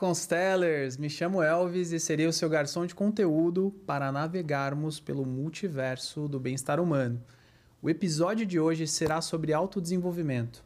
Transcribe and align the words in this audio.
Constellers! 0.00 0.96
Me 0.96 1.10
chamo 1.10 1.42
Elvis 1.42 1.92
e 1.92 2.00
serei 2.00 2.26
o 2.26 2.32
seu 2.32 2.48
garçom 2.48 2.86
de 2.86 2.94
conteúdo 2.94 3.70
para 3.84 4.10
navegarmos 4.10 4.98
pelo 4.98 5.26
multiverso 5.26 6.26
do 6.26 6.40
bem-estar 6.40 6.80
humano. 6.80 7.22
O 7.82 7.90
episódio 7.90 8.46
de 8.46 8.58
hoje 8.58 8.86
será 8.86 9.20
sobre 9.20 9.52
autodesenvolvimento. 9.52 10.64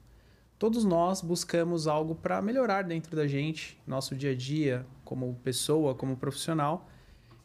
Todos 0.57 0.85
nós 0.85 1.21
buscamos 1.21 1.89
algo 1.89 2.15
para 2.15 2.41
melhorar 2.41 2.83
dentro 2.83 3.17
da 3.17 3.27
gente, 3.27 3.77
nosso 3.85 4.15
dia 4.15 4.31
a 4.31 4.37
dia, 4.37 4.87
como 5.05 5.35
pessoa, 5.43 5.97
como 5.97 6.17
profissional. 6.17 6.89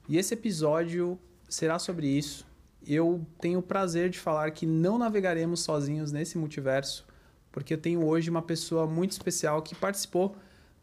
E 0.08 0.16
esse 0.20 0.36
episódio 0.36 1.18
será 1.50 1.80
sobre 1.80 2.06
isso. 2.06 2.46
Eu 2.86 3.26
tenho 3.42 3.58
o 3.58 3.64
prazer 3.64 4.12
de 4.12 4.20
falar 4.20 4.52
que 4.52 4.68
não 4.68 5.00
navegaremos 5.00 5.62
sozinhos 5.62 6.12
nesse 6.12 6.38
multiverso, 6.38 7.08
porque 7.52 7.74
eu 7.74 7.80
tenho 7.80 8.06
hoje 8.06 8.30
uma 8.30 8.44
pessoa 8.44 8.86
muito 8.86 9.14
especial 9.14 9.64
que 9.64 9.74
participou 9.74 10.36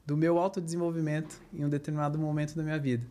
do 0.06 0.16
meu 0.16 0.38
autodesenvolvimento 0.38 1.42
em 1.52 1.65
um 1.65 1.69
determinado 1.69 2.19
momento 2.19 2.55
da 2.55 2.62
minha 2.62 2.78
vida. 2.78 3.05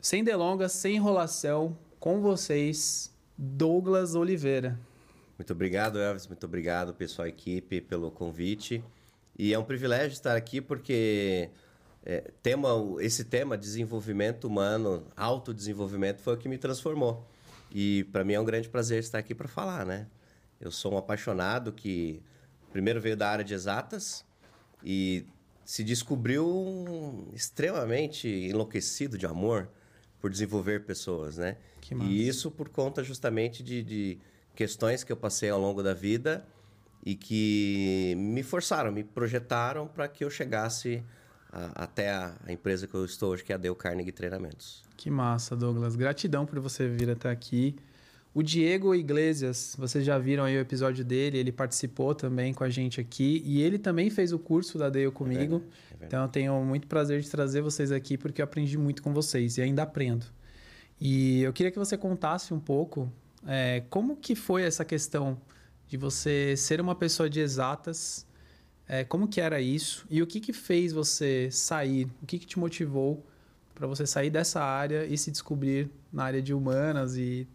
Sem 0.00 0.24
delongas, 0.24 0.72
sem 0.72 0.96
enrolação, 0.96 1.76
com 2.00 2.20
vocês, 2.20 3.14
Douglas 3.36 4.14
Oliveira. 4.14 4.78
Muito 5.38 5.52
obrigado, 5.52 5.98
Elvis. 5.98 6.26
Muito 6.26 6.44
obrigado, 6.44 6.94
pessoal, 6.94 7.28
equipe, 7.28 7.80
pelo 7.80 8.10
convite. 8.10 8.82
E 9.38 9.52
é 9.52 9.58
um 9.58 9.64
privilégio 9.64 10.12
estar 10.12 10.36
aqui 10.36 10.60
porque 10.60 11.50
é, 12.04 12.30
tema, 12.42 12.68
esse 13.00 13.24
tema, 13.24 13.56
desenvolvimento 13.58 14.44
humano, 14.44 15.06
autodesenvolvimento, 15.16 16.20
foi 16.20 16.34
o 16.34 16.36
que 16.36 16.48
me 16.48 16.56
transformou. 16.56 17.26
E 17.70 18.04
para 18.04 18.24
mim 18.24 18.34
é 18.34 18.40
um 18.40 18.44
grande 18.44 18.68
prazer 18.68 19.00
estar 19.00 19.18
aqui 19.18 19.34
para 19.34 19.48
falar, 19.48 19.84
né? 19.84 20.06
Eu 20.60 20.70
sou 20.70 20.94
um 20.94 20.96
apaixonado 20.96 21.72
que 21.72 22.22
primeiro 22.70 23.00
veio 23.00 23.16
da 23.16 23.28
área 23.28 23.44
de 23.44 23.54
exatas 23.54 24.24
e 24.84 25.26
se 25.64 25.82
descobriu 25.82 27.28
extremamente 27.32 28.28
enlouquecido 28.28 29.16
de 29.16 29.26
amor 29.26 29.68
por 30.20 30.30
desenvolver 30.30 30.84
pessoas, 30.84 31.36
né? 31.36 31.56
E 32.02 32.26
isso 32.26 32.50
por 32.50 32.68
conta 32.70 33.04
justamente 33.04 33.62
de, 33.62 33.82
de, 33.82 34.18
questões 34.54 35.04
que 35.04 35.12
eu 35.12 35.16
passei 35.16 35.50
ao 35.50 35.60
longo 35.60 35.82
da 35.82 35.92
vida 35.92 36.46
e 37.04 37.14
que 37.14 38.14
me 38.16 38.42
forçaram, 38.42 38.90
me 38.90 39.04
projetaram 39.04 39.86
para 39.86 40.08
que 40.08 40.24
eu 40.24 40.30
chegasse 40.30 41.04
a, 41.52 41.84
até 41.84 42.10
a, 42.10 42.34
a, 42.46 42.52
empresa 42.52 42.86
que 42.86 42.94
eu 42.94 43.04
estou 43.04 43.32
hoje, 43.32 43.44
que 43.44 43.52
é 43.52 43.54
a 43.54 43.58
Dale 43.58 43.74
Carnegie 43.74 44.12
Treinamentos. 44.12 44.82
Que 44.96 45.10
massa, 45.10 45.54
Douglas. 45.54 45.94
Gratidão 45.94 46.46
por 46.46 46.58
você 46.58 46.88
vir 46.88 47.10
até 47.10 47.30
aqui. 47.30 47.76
O 48.34 48.42
Diego 48.42 48.96
Iglesias, 48.96 49.76
vocês 49.78 50.04
já 50.04 50.18
viram 50.18 50.42
aí 50.42 50.56
o 50.56 50.60
episódio 50.60 51.04
dele, 51.04 51.38
ele 51.38 51.52
participou 51.52 52.16
também 52.16 52.52
com 52.52 52.64
a 52.64 52.68
gente 52.68 53.00
aqui 53.00 53.40
e 53.46 53.62
ele 53.62 53.78
também 53.78 54.10
fez 54.10 54.32
o 54.32 54.40
curso 54.40 54.76
da 54.76 54.90
Dale 54.90 55.08
comigo. 55.12 55.40
É 55.40 55.46
verdade, 55.46 55.64
é 55.64 55.90
verdade. 55.90 56.06
Então 56.06 56.22
eu 56.22 56.28
tenho 56.28 56.64
muito 56.64 56.88
prazer 56.88 57.20
de 57.20 57.30
trazer 57.30 57.60
vocês 57.60 57.92
aqui 57.92 58.18
porque 58.18 58.42
eu 58.42 58.44
aprendi 58.44 58.76
muito 58.76 59.04
com 59.04 59.14
vocês 59.14 59.56
e 59.56 59.62
ainda 59.62 59.84
aprendo. 59.84 60.26
E 61.00 61.42
eu 61.42 61.52
queria 61.52 61.70
que 61.70 61.78
você 61.78 61.96
contasse 61.96 62.52
um 62.52 62.58
pouco 62.58 63.08
é, 63.46 63.84
como 63.88 64.16
que 64.16 64.34
foi 64.34 64.64
essa 64.64 64.84
questão 64.84 65.40
de 65.86 65.96
você 65.96 66.56
ser 66.56 66.80
uma 66.80 66.96
pessoa 66.96 67.30
de 67.30 67.38
exatas, 67.38 68.26
é, 68.88 69.04
como 69.04 69.28
que 69.28 69.40
era 69.40 69.60
isso 69.60 70.04
e 70.10 70.20
o 70.20 70.26
que 70.26 70.40
que 70.40 70.52
fez 70.52 70.92
você 70.92 71.48
sair, 71.52 72.08
o 72.20 72.26
que 72.26 72.40
que 72.40 72.46
te 72.46 72.58
motivou 72.58 73.24
para 73.76 73.86
você 73.86 74.04
sair 74.08 74.30
dessa 74.30 74.60
área 74.60 75.06
e 75.06 75.16
se 75.16 75.30
descobrir 75.30 75.88
na 76.12 76.24
área 76.24 76.42
de 76.42 76.52
humanas 76.52 77.16
e 77.16 77.46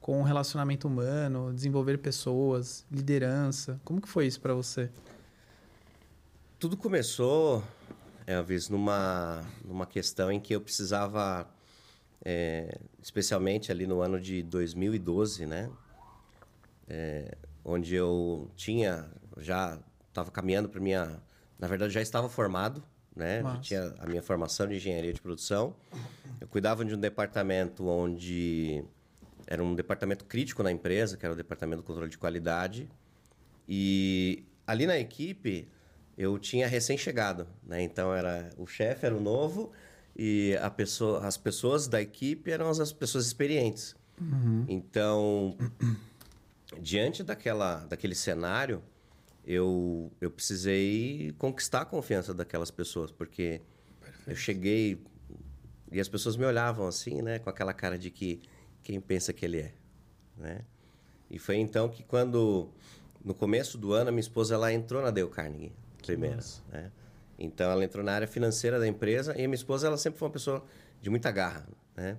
com 0.00 0.22
relacionamento 0.22 0.88
humano, 0.88 1.52
desenvolver 1.52 1.98
pessoas, 1.98 2.86
liderança. 2.90 3.78
Como 3.84 4.00
que 4.00 4.08
foi 4.08 4.26
isso 4.26 4.40
para 4.40 4.54
você? 4.54 4.90
Tudo 6.58 6.76
começou, 6.76 7.62
Elvis, 8.26 8.68
numa, 8.68 9.42
numa 9.64 9.86
questão 9.86 10.32
em 10.32 10.40
que 10.40 10.54
eu 10.54 10.60
precisava, 10.60 11.46
é, 12.24 12.78
especialmente 13.02 13.70
ali 13.70 13.86
no 13.86 14.00
ano 14.00 14.18
de 14.18 14.42
2012, 14.42 15.46
né? 15.46 15.70
É, 16.88 17.36
onde 17.64 17.94
eu 17.94 18.50
tinha, 18.56 19.06
já 19.38 19.78
estava 20.08 20.30
caminhando 20.30 20.68
para 20.68 20.80
minha... 20.80 21.22
Na 21.58 21.68
verdade, 21.68 21.92
já 21.92 22.00
estava 22.00 22.28
formado, 22.28 22.82
né? 23.14 23.42
Já 23.42 23.58
tinha 23.58 23.94
a 23.98 24.06
minha 24.06 24.22
formação 24.22 24.66
de 24.66 24.76
engenharia 24.76 25.12
de 25.12 25.20
produção. 25.20 25.76
Eu 26.40 26.48
cuidava 26.48 26.84
de 26.86 26.94
um 26.94 26.98
departamento 26.98 27.86
onde 27.86 28.82
era 29.50 29.64
um 29.64 29.74
departamento 29.74 30.24
crítico 30.24 30.62
na 30.62 30.70
empresa, 30.70 31.16
que 31.16 31.26
era 31.26 31.34
o 31.34 31.36
departamento 31.36 31.82
de 31.82 31.86
controle 31.86 32.08
de 32.08 32.16
qualidade. 32.16 32.88
E 33.68 34.44
ali 34.64 34.86
na 34.86 34.96
equipe 34.96 35.68
eu 36.16 36.38
tinha 36.38 36.68
recém-chegado, 36.68 37.48
né? 37.66 37.82
Então 37.82 38.14
era 38.14 38.50
o 38.56 38.66
chefe 38.66 39.06
era 39.06 39.16
o 39.16 39.20
novo 39.20 39.72
e 40.16 40.56
a 40.62 40.70
pessoa, 40.70 41.26
as 41.26 41.36
pessoas 41.36 41.88
da 41.88 42.00
equipe 42.00 42.50
eram 42.50 42.68
as, 42.68 42.92
pessoas 42.92 43.26
experientes. 43.26 43.96
Uhum. 44.20 44.64
Então, 44.68 45.56
diante 46.80 47.24
daquela, 47.24 47.86
daquele 47.86 48.14
cenário, 48.14 48.82
eu, 49.44 50.12
eu 50.20 50.30
precisei 50.30 51.34
conquistar 51.38 51.80
a 51.80 51.84
confiança 51.84 52.32
daquelas 52.32 52.70
pessoas, 52.70 53.10
porque 53.10 53.60
Perfeito. 54.00 54.30
eu 54.30 54.36
cheguei 54.36 55.02
e 55.90 55.98
as 55.98 56.08
pessoas 56.08 56.36
me 56.36 56.44
olhavam 56.44 56.86
assim, 56.86 57.20
né, 57.20 57.40
com 57.40 57.50
aquela 57.50 57.72
cara 57.72 57.98
de 57.98 58.10
que 58.10 58.40
quem 58.90 59.00
pensa 59.00 59.32
que 59.32 59.44
ele 59.44 59.60
é, 59.60 59.72
né? 60.36 60.62
E 61.30 61.38
foi 61.38 61.56
então 61.58 61.88
que 61.88 62.02
quando 62.02 62.68
no 63.24 63.32
começo 63.32 63.78
do 63.78 63.92
ano 63.92 64.08
a 64.08 64.10
minha 64.10 64.20
esposa 64.20 64.54
ela 64.54 64.72
entrou 64.72 65.00
na 65.00 65.12
Dale 65.12 65.28
Carnegie 65.28 65.72
primeiro, 66.04 66.40
né? 66.72 66.90
Então 67.38 67.70
ela 67.70 67.84
entrou 67.84 68.04
na 68.04 68.12
área 68.12 68.26
financeira 68.26 68.80
da 68.80 68.88
empresa 68.88 69.32
e 69.38 69.44
a 69.44 69.48
minha 69.48 69.54
esposa 69.54 69.86
ela 69.86 69.96
sempre 69.96 70.18
foi 70.18 70.26
uma 70.26 70.32
pessoa 70.32 70.64
de 71.00 71.08
muita 71.08 71.30
garra, 71.30 71.68
né? 71.96 72.18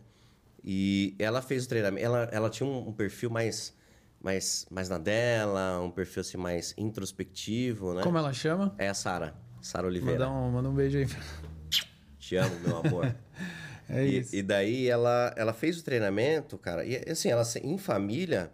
E 0.64 1.14
ela 1.20 1.42
fez 1.42 1.66
o 1.66 1.68
treinamento, 1.68 2.06
ela, 2.06 2.30
ela 2.32 2.50
tinha 2.50 2.68
um, 2.68 2.88
um 2.88 2.94
perfil 2.94 3.30
mais 3.30 3.76
mais 4.24 4.66
mais 4.72 4.88
na 4.88 4.98
dela, 4.98 5.82
um 5.82 5.92
perfil 5.92 6.22
assim 6.22 6.38
mais 6.38 6.74
introspectivo, 6.78 7.94
né? 7.96 8.02
Como 8.02 8.18
ela 8.18 8.32
chama? 8.32 8.74
É 8.78 8.88
a 8.88 8.94
Sara, 8.94 9.36
Sara 9.62 9.88
Oliveira. 9.88 10.26
Manda 10.26 10.40
um, 10.40 10.52
manda 10.52 10.70
um 10.70 10.74
beijo 10.74 11.00
aí. 11.00 11.08
Te 12.18 12.38
amo, 12.38 12.58
meu 12.62 12.78
amor. 12.78 13.14
É 13.92 14.06
e, 14.06 14.20
isso. 14.20 14.36
E 14.36 14.42
daí 14.42 14.88
ela, 14.88 15.34
ela 15.36 15.54
fez 15.54 15.80
o 15.80 15.84
treinamento, 15.84 16.58
cara, 16.58 16.86
e 16.86 16.96
assim, 17.10 17.30
ela 17.30 17.44
em 17.62 17.78
família, 17.78 18.52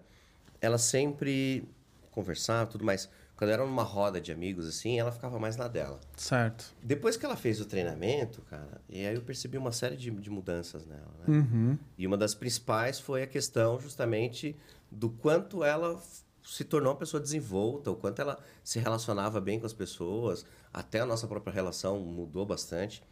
ela 0.60 0.78
sempre 0.78 1.64
conversava 2.12 2.70
tudo 2.70 2.84
mais. 2.84 3.08
Quando 3.36 3.52
era 3.52 3.64
numa 3.64 3.84
roda 3.84 4.20
de 4.20 4.32
amigos, 4.32 4.68
assim, 4.68 5.00
ela 5.00 5.12
ficava 5.12 5.38
mais 5.38 5.56
na 5.56 5.68
dela. 5.68 6.00
Certo. 6.16 6.74
Depois 6.82 7.16
que 7.16 7.24
ela 7.24 7.36
fez 7.36 7.62
o 7.62 7.66
treinamento, 7.66 8.42
cara, 8.42 8.82
e 8.90 9.06
aí 9.06 9.14
eu 9.14 9.22
percebi 9.22 9.60
uma 9.60 9.72
série 9.72 9.96
de, 9.96 10.10
de 10.10 10.30
mudanças 10.32 10.88
nela, 10.88 11.14
né? 11.20 11.38
Uhum. 11.38 11.78
E 11.96 12.08
uma 12.08 12.18
das 12.18 12.34
principais 12.34 13.00
foi 13.00 13.22
a 13.22 13.28
questão 13.28 13.80
justamente 13.80 14.56
do 14.90 15.08
quanto 15.08 15.64
ela 15.64 16.02
se 16.44 16.64
tornou 16.64 16.94
uma 16.94 16.98
pessoa 16.98 17.22
desenvolta, 17.22 17.92
o 17.92 17.96
quanto 17.96 18.22
ela 18.22 18.40
se 18.64 18.80
relacionava 18.80 19.40
bem 19.40 19.60
com 19.60 19.68
as 19.68 19.74
pessoas, 19.74 20.44
até 20.74 21.02
a 21.02 21.06
nossa 21.06 21.28
própria 21.28 21.54
relação 21.54 22.00
mudou 22.00 22.44
bastante. 22.44 23.04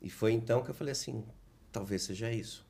E 0.00 0.08
foi 0.08 0.32
então 0.32 0.62
que 0.62 0.70
eu 0.70 0.74
falei 0.74 0.92
assim, 0.92 1.24
talvez 1.74 2.02
seja 2.02 2.30
isso. 2.30 2.64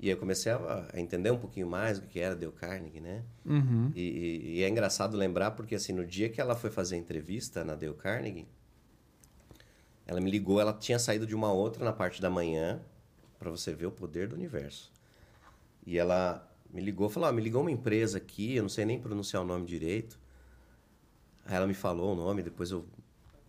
E 0.00 0.10
eu 0.10 0.16
comecei 0.16 0.50
a, 0.50 0.88
a, 0.92 1.00
entender 1.00 1.30
um 1.30 1.38
pouquinho 1.38 1.68
mais 1.68 1.98
o 1.98 2.02
que 2.02 2.18
era 2.18 2.34
Dale 2.34 2.50
Carnegie, 2.50 3.00
né? 3.00 3.22
Uhum. 3.46 3.92
E, 3.94 4.02
e, 4.02 4.58
e, 4.58 4.62
é 4.64 4.68
engraçado 4.68 5.16
lembrar 5.16 5.52
porque 5.52 5.76
assim 5.76 5.92
no 5.92 6.04
dia 6.04 6.28
que 6.28 6.40
ela 6.40 6.56
foi 6.56 6.70
fazer 6.70 6.96
a 6.96 6.98
entrevista 6.98 7.64
na 7.64 7.76
Dale 7.76 7.94
Carnegie, 7.94 8.48
ela 10.04 10.20
me 10.20 10.28
ligou, 10.28 10.60
ela 10.60 10.72
tinha 10.72 10.98
saído 10.98 11.24
de 11.24 11.36
uma 11.36 11.52
outra 11.52 11.84
na 11.84 11.92
parte 11.92 12.20
da 12.20 12.28
manhã 12.28 12.82
para 13.38 13.48
você 13.48 13.72
ver 13.72 13.86
o 13.86 13.92
poder 13.92 14.26
do 14.26 14.34
universo. 14.34 14.92
E 15.86 15.96
ela 15.96 16.52
me 16.72 16.80
ligou, 16.80 17.08
falou: 17.08 17.28
ah, 17.28 17.32
"Me 17.32 17.40
ligou 17.40 17.60
uma 17.60 17.70
empresa 17.70 18.18
aqui, 18.18 18.56
eu 18.56 18.62
não 18.62 18.68
sei 18.68 18.84
nem 18.84 18.98
pronunciar 18.98 19.40
o 19.40 19.46
nome 19.46 19.64
direito". 19.64 20.18
Aí 21.44 21.54
ela 21.54 21.66
me 21.66 21.74
falou 21.74 22.12
o 22.12 22.16
nome, 22.16 22.42
depois 22.42 22.72
eu 22.72 22.84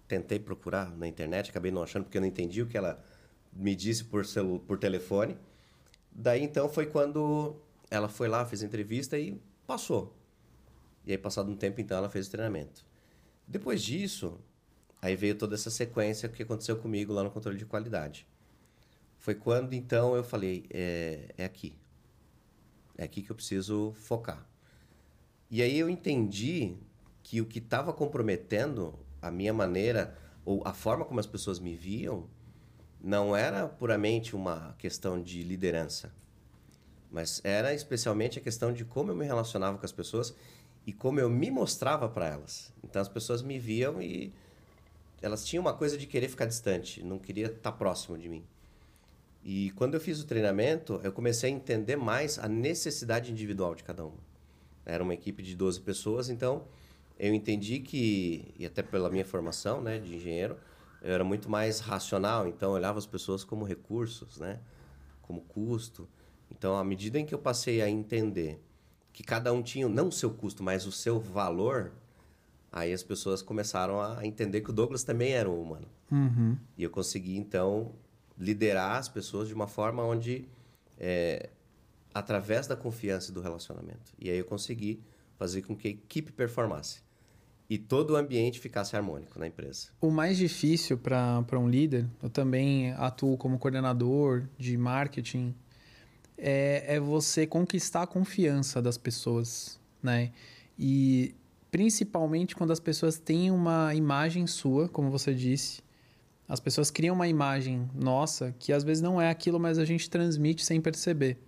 tentei 0.07 0.38
procurar 0.38 0.95
na 0.95 1.07
internet, 1.07 1.50
acabei 1.50 1.71
não 1.71 1.81
achando 1.81 2.03
porque 2.03 2.17
eu 2.17 2.21
não 2.21 2.27
entendi 2.27 2.61
o 2.61 2.67
que 2.67 2.77
ela 2.77 3.03
me 3.55 3.75
disse 3.75 4.03
por, 4.03 4.25
celu 4.25 4.59
por 4.59 4.77
telefone. 4.77 5.38
Daí 6.11 6.44
então 6.44 6.69
foi 6.69 6.85
quando 6.85 7.55
ela 7.89 8.09
foi 8.09 8.27
lá, 8.27 8.45
fez 8.45 8.63
a 8.63 8.65
entrevista 8.65 9.17
e 9.17 9.39
passou. 9.67 10.15
E 11.05 11.11
aí, 11.11 11.17
passado 11.17 11.51
um 11.51 11.55
tempo, 11.55 11.81
então, 11.81 11.97
ela 11.97 12.09
fez 12.09 12.27
o 12.27 12.31
treinamento. 12.31 12.85
Depois 13.47 13.83
disso, 13.83 14.39
aí 15.01 15.15
veio 15.15 15.35
toda 15.35 15.55
essa 15.55 15.69
sequência 15.69 16.29
que 16.29 16.44
aconteceu 16.44 16.77
comigo 16.77 17.13
lá 17.13 17.23
no 17.23 17.29
controle 17.29 17.57
de 17.57 17.65
qualidade. 17.65 18.25
Foi 19.19 19.35
quando 19.35 19.73
então 19.73 20.15
eu 20.15 20.23
falei: 20.23 20.65
é, 20.69 21.33
é 21.38 21.45
aqui. 21.45 21.75
É 22.97 23.03
aqui 23.03 23.21
que 23.21 23.31
eu 23.31 23.35
preciso 23.35 23.91
focar. 23.94 24.47
E 25.50 25.61
aí 25.61 25.77
eu 25.77 25.89
entendi 25.89 26.77
que 27.21 27.41
o 27.41 27.45
que 27.45 27.59
estava 27.59 27.94
comprometendo 27.94 28.97
a 29.21 29.29
minha 29.29 29.53
maneira, 29.53 30.17
ou 30.44 30.61
a 30.65 30.73
forma 30.73 31.05
como 31.05 31.19
as 31.19 31.27
pessoas 31.27 31.59
me 31.59 31.75
viam, 31.75 32.27
não 33.03 33.35
era 33.35 33.67
puramente 33.67 34.33
uma 34.33 34.73
questão 34.79 35.21
de 35.21 35.44
liderança, 35.44 36.09
mas 37.11 37.41
era 37.44 37.73
especialmente 37.73 38.39
a 38.39 38.41
questão 38.41 38.71
de 38.71 38.85
como 38.85 39.11
eu 39.11 39.15
me 39.15 39.25
relacionava 39.25 39.77
com 39.77 39.85
as 39.85 39.91
pessoas 39.91 40.33
e 40.88 40.94
como 40.94 41.19
eu 41.19 41.29
me 41.29 41.51
mostrava 41.51 42.07
para 42.07 42.29
elas. 42.29 42.71
Então 42.81 43.01
as 43.01 43.09
pessoas 43.09 43.41
me 43.41 43.59
viam 43.59 44.01
e 44.01 44.31
elas 45.21 45.45
tinham 45.45 45.61
uma 45.61 45.73
coisa 45.73 45.97
de 45.97 46.07
querer 46.07 46.29
ficar 46.29 46.45
distante, 46.45 47.03
não 47.03 47.19
queria 47.19 47.47
estar 47.47 47.73
próximo 47.73 48.17
de 48.17 48.29
mim. 48.29 48.44
E 49.44 49.71
quando 49.71 49.95
eu 49.95 50.00
fiz 50.00 50.21
o 50.21 50.25
treinamento, 50.25 51.01
eu 51.03 51.11
comecei 51.11 51.51
a 51.51 51.53
entender 51.53 51.97
mais 51.97 52.39
a 52.39 52.47
necessidade 52.47 53.29
individual 53.29 53.75
de 53.75 53.83
cada 53.83 54.05
uma. 54.05 54.17
Era 54.85 55.03
uma 55.03 55.13
equipe 55.13 55.44
de 55.44 55.55
12 55.55 55.81
pessoas, 55.81 56.29
então 56.29 56.65
eu 57.19 57.33
entendi 57.33 57.79
que, 57.79 58.53
e 58.57 58.65
até 58.65 58.81
pela 58.81 59.09
minha 59.09 59.25
formação 59.25 59.81
né, 59.81 60.00
de 60.00 60.15
engenheiro, 60.15 60.57
eu 61.03 61.13
era 61.13 61.23
muito 61.23 61.50
mais 61.50 61.81
racional, 61.81 62.47
então 62.47 62.69
eu 62.69 62.75
olhava 62.75 62.97
as 62.97 63.05
pessoas 63.05 63.44
como 63.44 63.65
recursos, 63.65 64.38
né, 64.38 64.59
como 65.21 65.41
custo. 65.41 66.07
Então, 66.50 66.77
à 66.77 66.83
medida 66.83 67.19
em 67.19 67.25
que 67.25 67.35
eu 67.35 67.39
passei 67.39 67.81
a 67.81 67.89
entender 67.89 68.63
que 69.11 69.21
cada 69.21 69.51
um 69.51 69.61
tinha 69.61 69.88
não 69.89 70.07
o 70.07 70.11
seu 70.11 70.31
custo, 70.31 70.63
mas 70.63 70.85
o 70.85 70.91
seu 70.91 71.19
valor, 71.19 71.91
aí 72.71 72.94
as 72.94 73.03
pessoas 73.03 73.41
começaram 73.41 74.01
a 74.01 74.25
entender 74.25 74.61
que 74.61 74.69
o 74.69 74.73
Douglas 74.73 75.03
também 75.03 75.33
era 75.33 75.50
um 75.50 75.61
humano. 75.61 75.88
Uhum. 76.09 76.57
E 76.77 76.83
eu 76.83 76.89
consegui, 76.89 77.38
então, 77.38 77.91
liderar 78.38 78.97
as 78.97 79.09
pessoas 79.09 79.47
de 79.47 79.53
uma 79.53 79.67
forma 79.67 80.03
onde, 80.03 80.47
é, 80.97 81.50
através 82.13 82.65
da 82.65 82.75
confiança 82.75 83.29
e 83.29 83.33
do 83.33 83.41
relacionamento. 83.41 84.13
E 84.17 84.29
aí 84.29 84.38
eu 84.38 84.45
consegui 84.45 85.03
fazer 85.38 85.63
com 85.63 85.75
que 85.75 85.88
a 85.88 85.91
equipe 85.91 86.31
performasse 86.31 87.01
e 87.73 87.77
todo 87.79 88.11
o 88.11 88.15
ambiente 88.15 88.59
ficasse 88.59 88.95
harmônico 88.95 89.39
na 89.39 89.47
empresa. 89.47 89.87
O 89.99 90.11
mais 90.11 90.37
difícil 90.37 90.95
para 90.95 91.57
um 91.57 91.67
líder, 91.67 92.05
eu 92.21 92.29
também 92.29 92.91
atuo 92.91 93.35
como 93.35 93.57
coordenador 93.57 94.43
de 94.59 94.77
marketing, 94.77 95.55
é, 96.37 96.83
é 96.87 96.99
você 96.99 97.47
conquistar 97.47 98.03
a 98.03 98.07
confiança 98.07 98.79
das 98.79 98.95
pessoas, 98.95 99.79
né? 100.03 100.31
E 100.77 101.33
principalmente 101.71 102.55
quando 102.55 102.69
as 102.69 102.79
pessoas 102.79 103.17
têm 103.17 103.49
uma 103.49 103.95
imagem 103.95 104.45
sua, 104.45 104.87
como 104.87 105.09
você 105.09 105.33
disse, 105.33 105.81
as 106.47 106.59
pessoas 106.59 106.91
criam 106.91 107.15
uma 107.15 107.27
imagem 107.27 107.89
nossa 107.95 108.53
que 108.59 108.71
às 108.71 108.83
vezes 108.83 109.01
não 109.01 109.19
é 109.19 109.31
aquilo, 109.31 109.59
mas 109.59 109.79
a 109.79 109.85
gente 109.85 110.07
transmite 110.11 110.63
sem 110.63 110.79
perceber. 110.79 111.39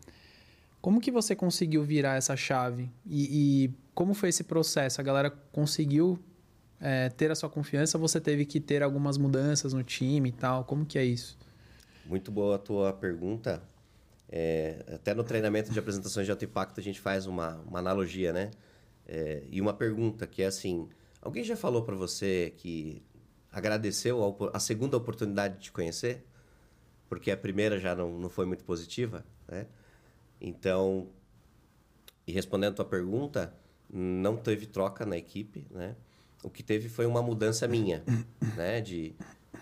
Como 0.81 0.99
que 0.99 1.11
você 1.11 1.35
conseguiu 1.35 1.83
virar 1.83 2.15
essa 2.15 2.35
chave? 2.35 2.89
E, 3.05 3.67
e 3.67 3.84
como 3.95 4.13
foi 4.13 4.29
esse 4.29 4.43
processo? 4.43 4.99
A 4.99 5.03
galera 5.03 5.31
conseguiu 5.51 6.19
é, 6.81 7.09
ter 7.09 7.31
a 7.31 7.35
sua 7.35 7.49
confiança? 7.49 7.97
Você 7.97 8.19
teve 8.19 8.45
que 8.45 8.59
ter 8.59 8.83
algumas 8.83 9.17
mudanças 9.17 9.73
no 9.73 9.81
time 9.81 10.29
e 10.29 10.31
tal? 10.33 10.65
Como 10.65 10.85
que 10.85 10.99
é 10.99 11.05
isso? 11.05 11.37
Muito 12.05 12.29
boa 12.29 12.57
a 12.57 12.59
tua 12.59 12.91
pergunta. 12.91 13.63
É, 14.29 14.83
até 14.93 15.13
no 15.13 15.23
treinamento 15.23 15.71
de 15.71 15.79
apresentações 15.79 16.25
de 16.25 16.31
alto 16.31 16.43
impacto 16.43 16.79
a 16.79 16.83
gente 16.83 16.99
faz 16.99 17.25
uma, 17.25 17.55
uma 17.61 17.79
analogia, 17.79 18.33
né? 18.33 18.51
É, 19.07 19.43
e 19.49 19.61
uma 19.61 19.73
pergunta 19.73 20.27
que 20.27 20.43
é 20.43 20.47
assim: 20.47 20.89
alguém 21.21 21.43
já 21.43 21.55
falou 21.55 21.83
para 21.83 21.95
você 21.95 22.53
que 22.57 23.01
agradeceu 23.51 24.49
a, 24.51 24.57
a, 24.57 24.59
segunda 24.59 24.97
oportunidade 24.97 25.55
de 25.55 25.63
te 25.65 25.71
conhecer, 25.71 26.25
porque 27.07 27.31
a 27.31 27.37
primeira 27.37 27.79
já 27.79 27.95
não, 27.95 28.19
não 28.19 28.29
foi 28.29 28.45
muito 28.45 28.65
positiva, 28.65 29.23
né? 29.47 29.67
Então, 30.41 31.07
e 32.27 32.31
respondendo 32.31 32.73
a 32.73 32.75
tua 32.75 32.85
pergunta, 32.85 33.53
não 33.97 34.35
teve 34.35 34.65
troca 34.65 35.05
na 35.05 35.17
equipe, 35.17 35.65
né? 35.71 35.95
O 36.43 36.49
que 36.49 36.61
teve 36.61 36.89
foi 36.89 37.05
uma 37.05 37.21
mudança 37.21 37.67
minha, 37.67 38.03
né? 38.55 38.81
De, 38.81 39.15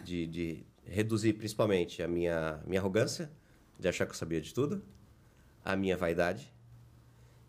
de, 0.03 0.25
de 0.27 0.65
reduzir 0.83 1.33
principalmente 1.33 2.01
a 2.01 2.07
minha, 2.07 2.59
minha 2.65 2.81
arrogância, 2.81 3.31
de 3.79 3.87
achar 3.87 4.05
que 4.05 4.11
eu 4.11 4.17
sabia 4.17 4.41
de 4.41 4.53
tudo, 4.53 4.83
a 5.63 5.75
minha 5.75 5.95
vaidade, 5.95 6.51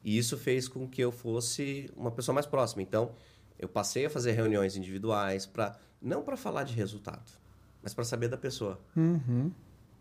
e 0.04 0.18
isso 0.18 0.36
fez 0.36 0.68
com 0.68 0.86
que 0.86 1.00
eu 1.00 1.10
fosse 1.10 1.90
uma 1.96 2.10
pessoa 2.10 2.34
mais 2.34 2.46
próxima. 2.46 2.82
Então, 2.82 3.14
eu 3.58 3.66
passei 3.66 4.04
a 4.04 4.10
fazer 4.10 4.32
reuniões 4.32 4.76
individuais 4.76 5.46
para 5.46 5.78
não 6.00 6.22
para 6.22 6.36
falar 6.36 6.64
de 6.64 6.74
resultado, 6.74 7.32
mas 7.82 7.94
para 7.94 8.04
saber 8.04 8.28
da 8.28 8.36
pessoa. 8.36 8.78
Uhum. 8.94 9.50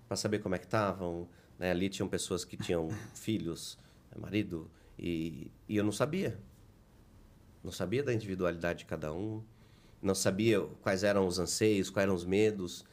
Para 0.06 0.18
saber 0.18 0.40
como 0.40 0.54
é 0.54 0.60
que 0.60 0.66
estavam. 0.66 1.30
Né? 1.58 1.72
Ali 1.72 1.88
tinham 1.88 2.10
pessoas 2.10 2.44
que 2.44 2.58
tinham 2.58 2.90
filhos, 3.14 3.78
marido, 4.20 4.70
e, 5.00 5.50
e 5.70 5.78
eu 5.78 5.84
não 5.86 5.94
sabia. 5.94 6.38
Não 7.64 7.72
sabia 7.72 8.04
da 8.04 8.14
individualidade 8.14 8.80
de 8.80 8.86
cada 8.86 9.14
um. 9.14 9.42
Não 10.02 10.14
sabia 10.14 10.62
quais 10.82 11.04
eram 11.04 11.26
os 11.26 11.40
anseios, 11.40 11.90
quais 11.90 12.04
eram 12.04 12.16
os 12.16 12.26
medos. 12.26 12.84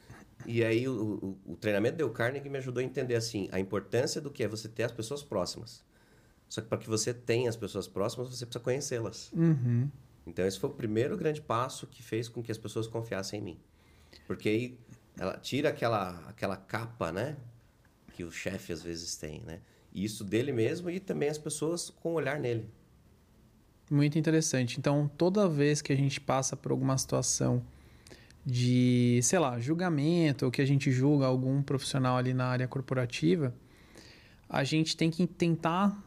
E 0.45 0.63
aí 0.63 0.87
o, 0.87 1.37
o, 1.45 1.51
o 1.53 1.55
treinamento 1.55 1.97
deu 1.97 2.09
Carnegie 2.09 2.49
me 2.49 2.57
ajudou 2.57 2.81
a 2.81 2.83
entender 2.83 3.15
assim 3.15 3.49
a 3.51 3.59
importância 3.59 4.21
do 4.21 4.31
que 4.31 4.43
é 4.43 4.47
você 4.47 4.67
ter 4.67 4.83
as 4.83 4.91
pessoas 4.91 5.21
próximas. 5.21 5.83
Só 6.47 6.61
que 6.61 6.67
para 6.67 6.77
que 6.77 6.89
você 6.89 7.13
tenha 7.13 7.49
as 7.49 7.55
pessoas 7.55 7.87
próximas, 7.87 8.29
você 8.29 8.45
precisa 8.45 8.63
conhecê-las. 8.63 9.31
Uhum. 9.33 9.89
Então, 10.25 10.45
esse 10.45 10.59
foi 10.59 10.69
o 10.69 10.73
primeiro 10.73 11.17
grande 11.17 11.41
passo 11.41 11.87
que 11.87 12.03
fez 12.03 12.27
com 12.27 12.43
que 12.43 12.51
as 12.51 12.57
pessoas 12.57 12.87
confiassem 12.87 13.39
em 13.39 13.43
mim. 13.43 13.59
Porque 14.27 14.49
aí 14.49 14.79
ela 15.17 15.37
tira 15.37 15.69
aquela, 15.69 16.27
aquela 16.27 16.57
capa, 16.57 17.11
né? 17.11 17.37
Que 18.13 18.23
o 18.23 18.31
chefe 18.31 18.73
às 18.73 18.81
vezes 18.81 19.15
tem, 19.15 19.41
né? 19.41 19.61
E 19.93 20.03
isso 20.03 20.23
dele 20.23 20.51
mesmo 20.51 20.89
e 20.89 20.99
também 20.99 21.29
as 21.29 21.37
pessoas 21.37 21.89
com 21.89 22.11
o 22.11 22.13
olhar 22.13 22.39
nele. 22.39 22.69
Muito 23.91 24.17
interessante. 24.17 24.79
Então, 24.79 25.11
toda 25.17 25.49
vez 25.49 25.81
que 25.81 25.91
a 25.91 25.95
gente 25.97 26.21
passa 26.21 26.55
por 26.55 26.71
alguma 26.71 26.97
situação 26.97 27.61
de, 28.45 29.19
sei 29.21 29.37
lá, 29.37 29.59
julgamento, 29.59 30.45
ou 30.45 30.51
que 30.51 30.61
a 30.61 30.65
gente 30.65 30.89
julga 30.89 31.25
algum 31.25 31.61
profissional 31.61 32.15
ali 32.15 32.33
na 32.33 32.45
área 32.45 32.69
corporativa, 32.69 33.53
a 34.47 34.63
gente 34.63 34.95
tem 34.95 35.11
que 35.11 35.27
tentar 35.27 36.01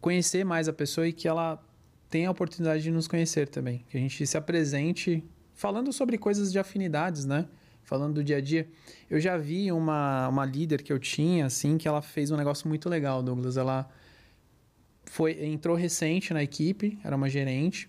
conhecer 0.00 0.42
mais 0.42 0.68
a 0.68 0.72
pessoa 0.72 1.06
e 1.06 1.12
que 1.12 1.28
ela 1.28 1.62
tenha 2.08 2.28
a 2.28 2.30
oportunidade 2.30 2.82
de 2.82 2.90
nos 2.90 3.06
conhecer 3.06 3.46
também. 3.46 3.84
Que 3.90 3.98
a 3.98 4.00
gente 4.00 4.26
se 4.26 4.38
apresente 4.38 5.22
falando 5.52 5.92
sobre 5.92 6.16
coisas 6.16 6.50
de 6.50 6.58
afinidades, 6.58 7.26
né? 7.26 7.46
Falando 7.82 8.14
do 8.14 8.24
dia 8.24 8.38
a 8.38 8.40
dia. 8.40 8.66
Eu 9.10 9.20
já 9.20 9.36
vi 9.36 9.70
uma, 9.70 10.28
uma 10.28 10.46
líder 10.46 10.82
que 10.82 10.90
eu 10.90 10.98
tinha, 10.98 11.44
assim, 11.44 11.76
que 11.76 11.86
ela 11.86 12.00
fez 12.00 12.30
um 12.30 12.38
negócio 12.38 12.66
muito 12.66 12.88
legal, 12.88 13.22
Douglas. 13.22 13.58
Ela 13.58 13.86
foi 15.04 15.44
entrou 15.44 15.76
recente 15.76 16.32
na 16.32 16.42
equipe, 16.42 16.98
era 17.04 17.14
uma 17.14 17.28
gerente. 17.28 17.88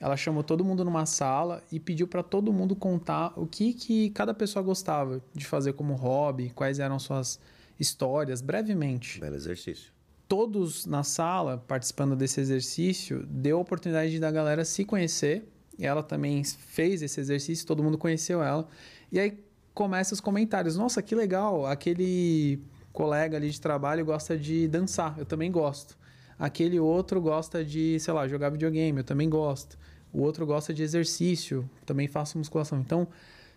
Ela 0.00 0.16
chamou 0.16 0.42
todo 0.42 0.64
mundo 0.64 0.84
numa 0.84 1.06
sala 1.06 1.62
e 1.70 1.78
pediu 1.78 2.06
para 2.06 2.22
todo 2.22 2.52
mundo 2.52 2.74
contar 2.74 3.32
o 3.36 3.46
que, 3.46 3.72
que 3.72 4.10
cada 4.10 4.34
pessoa 4.34 4.62
gostava 4.62 5.22
de 5.32 5.46
fazer 5.46 5.72
como 5.74 5.94
hobby, 5.94 6.50
quais 6.50 6.78
eram 6.78 6.98
suas 6.98 7.40
histórias, 7.78 8.40
brevemente. 8.40 9.20
Belo 9.20 9.36
exercício 9.36 9.94
todos 10.28 10.86
na 10.86 11.02
sala 11.02 11.58
participando 11.58 12.16
desse 12.16 12.40
exercício 12.40 13.24
deu 13.26 13.58
a 13.58 13.60
oportunidade 13.60 14.18
da 14.18 14.30
galera 14.30 14.64
se 14.64 14.84
conhecer. 14.84 15.48
E 15.78 15.84
ela 15.84 16.02
também 16.02 16.42
fez 16.44 17.02
esse 17.02 17.20
exercício, 17.20 17.66
todo 17.66 17.82
mundo 17.82 17.98
conheceu 17.98 18.42
ela. 18.42 18.66
E 19.10 19.18
aí 19.18 19.38
começa 19.72 20.14
os 20.14 20.20
comentários: 20.20 20.76
Nossa, 20.76 21.02
que 21.02 21.14
legal! 21.14 21.66
Aquele 21.66 22.60
colega 22.92 23.36
ali 23.36 23.50
de 23.50 23.60
trabalho 23.60 24.04
gosta 24.04 24.38
de 24.38 24.68
dançar, 24.68 25.18
eu 25.18 25.24
também 25.24 25.50
gosto. 25.50 25.96
Aquele 26.38 26.80
outro 26.80 27.20
gosta 27.20 27.64
de, 27.64 27.98
sei 28.00 28.12
lá, 28.12 28.26
jogar 28.26 28.50
videogame, 28.50 28.98
eu 28.98 29.04
também 29.04 29.28
gosto. 29.28 29.78
O 30.12 30.20
outro 30.20 30.46
gosta 30.46 30.72
de 30.72 30.82
exercício, 30.82 31.68
também 31.84 32.06
faço 32.06 32.38
musculação. 32.38 32.80
Então, 32.80 33.08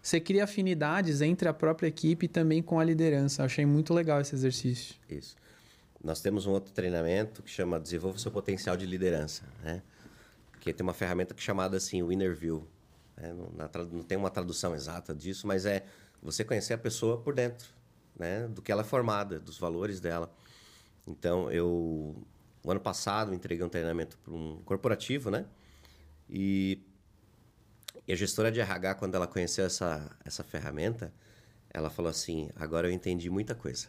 você 0.01 0.19
cria 0.19 0.43
afinidades 0.43 1.21
entre 1.21 1.47
a 1.47 1.53
própria 1.53 1.87
equipe 1.87 2.25
e 2.25 2.29
também 2.29 2.61
com 2.61 2.79
a 2.79 2.83
liderança. 2.83 3.41
Eu 3.41 3.45
achei 3.45 3.65
muito 3.65 3.93
legal 3.93 4.21
esse 4.21 4.33
exercício. 4.33 4.95
Isso. 5.09 5.35
Nós 6.03 6.21
temos 6.21 6.45
um 6.45 6.51
outro 6.51 6.71
treinamento 6.71 7.43
que 7.43 7.49
chama 7.49 7.79
Desenvolva 7.79 8.17
seu 8.17 8.31
potencial 8.31 8.77
de 8.77 8.85
liderança, 8.85 9.43
né? 9.63 9.81
Que 10.61 10.71
tem 10.71 10.83
uma 10.83 10.93
ferramenta 10.93 11.33
que 11.33 11.41
é 11.41 11.43
chamada 11.43 11.77
assim, 11.77 12.01
o 12.01 12.11
Interview. 12.11 12.65
Né? 13.17 13.33
Não, 13.33 13.69
não, 13.91 14.03
tem 14.03 14.17
uma 14.17 14.29
tradução 14.29 14.75
exata 14.75 15.13
disso, 15.13 15.47
mas 15.47 15.65
é 15.65 15.83
você 16.21 16.43
conhecer 16.43 16.73
a 16.73 16.77
pessoa 16.77 17.17
por 17.17 17.33
dentro, 17.33 17.67
né? 18.17 18.47
Do 18.47 18.61
que 18.61 18.71
ela 18.71 18.81
é 18.81 18.85
formada, 18.85 19.39
dos 19.39 19.57
valores 19.57 19.99
dela. 19.99 20.31
Então, 21.07 21.51
eu... 21.51 22.15
O 22.63 22.71
ano 22.71 22.79
passado, 22.79 23.33
entreguei 23.33 23.65
um 23.65 23.69
treinamento 23.69 24.17
para 24.17 24.33
um 24.33 24.61
corporativo, 24.65 25.29
né? 25.29 25.45
E, 26.29 26.79
e 28.07 28.11
a 28.11 28.15
gestora 28.15 28.51
de 28.51 28.59
RH, 28.59 28.95
quando 28.95 29.15
ela 29.15 29.27
conheceu 29.27 29.65
essa, 29.65 30.15
essa 30.25 30.43
ferramenta, 30.43 31.13
ela 31.69 31.89
falou 31.89 32.09
assim, 32.09 32.49
agora 32.55 32.87
eu 32.87 32.91
entendi 32.91 33.29
muita 33.29 33.55
coisa. 33.55 33.87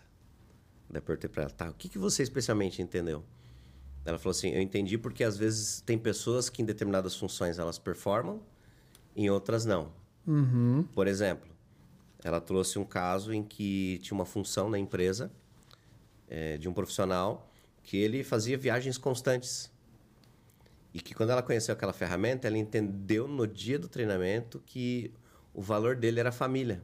Daí 0.89 1.03
perguntei 1.03 1.29
para 1.29 1.45
ela, 1.45 1.51
tá, 1.51 1.69
o 1.69 1.75
que, 1.75 1.89
que 1.89 1.99
você 1.99 2.23
especialmente 2.23 2.81
entendeu? 2.81 3.25
Ela 4.05 4.19
falou 4.19 4.31
assim, 4.31 4.51
eu 4.51 4.63
entendi 4.63 4.97
porque 4.97 5.23
às 5.23 5.37
vezes 5.37 5.81
tem 5.83 5.99
pessoas 5.99 6.49
que 6.49 6.63
em 6.63 6.65
determinadas 6.65 7.15
funções 7.15 7.59
elas 7.59 7.79
performam, 7.79 8.41
em 9.15 9.29
outras 9.29 9.65
não. 9.65 9.93
Uhum. 10.27 10.85
Por 10.95 11.07
exemplo, 11.07 11.49
ela 12.23 12.41
trouxe 12.41 12.79
um 12.79 12.85
caso 12.85 13.33
em 13.33 13.43
que 13.43 13.99
tinha 14.03 14.15
uma 14.15 14.25
função 14.25 14.71
na 14.71 14.79
empresa 14.79 15.31
é, 16.29 16.57
de 16.57 16.69
um 16.69 16.73
profissional 16.73 17.48
que 17.89 17.97
ele 17.97 18.23
fazia 18.23 18.59
viagens 18.59 18.99
constantes. 18.99 19.73
E 20.93 21.01
que 21.01 21.15
quando 21.15 21.31
ela 21.31 21.43
conheceu 21.43 21.73
aquela 21.73 21.95
ferramenta, 21.95 22.47
ela 22.47 22.59
entendeu 22.59 23.27
no 23.27 23.47
dia 23.47 23.79
do 23.79 23.89
treinamento 23.89 24.63
que 24.67 25.11
o 25.55 25.63
valor 25.63 25.97
dele 25.97 26.21
era 26.21 26.29
a 26.29 26.33
família. 26.33 26.83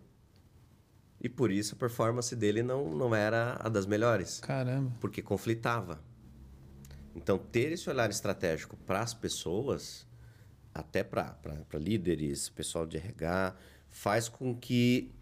E 1.21 1.29
por 1.29 1.51
isso 1.51 1.75
a 1.75 1.79
performance 1.79 2.35
dele 2.35 2.63
não, 2.63 2.89
não 2.97 3.15
era 3.15 3.59
a 3.61 3.69
das 3.69 3.85
melhores. 3.85 4.41
Caramba. 4.41 4.97
Porque 4.99 5.21
conflitava. 5.21 6.03
Então, 7.15 7.37
ter 7.37 7.71
esse 7.73 7.91
olhar 7.91 8.09
estratégico 8.09 8.75
para 8.87 9.01
as 9.01 9.13
pessoas, 9.13 10.07
até 10.73 11.05
para 11.05 11.37
líderes, 11.75 12.49
pessoal 12.49 12.87
de 12.87 12.97
RH, 12.97 13.55
faz 13.91 14.27
com 14.27 14.57
que 14.57 15.13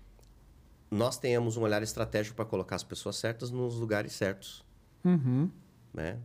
nós 0.89 1.19
tenhamos 1.19 1.57
um 1.57 1.63
olhar 1.63 1.83
estratégico 1.83 2.37
para 2.37 2.45
colocar 2.45 2.77
as 2.77 2.85
pessoas 2.85 3.17
certas 3.17 3.51
nos 3.51 3.75
lugares 3.75 4.13
certos. 4.13 4.65
Uhum. 5.05 5.51
Né? 5.93 6.19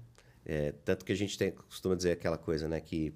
É, 0.46 0.72
tanto 0.84 1.04
que 1.04 1.12
a 1.12 1.16
gente 1.16 1.38
tem, 1.38 1.52
costuma 1.52 1.96
dizer 1.96 2.12
aquela 2.12 2.38
coisa, 2.38 2.68
né? 2.68 2.80
Que 2.80 3.14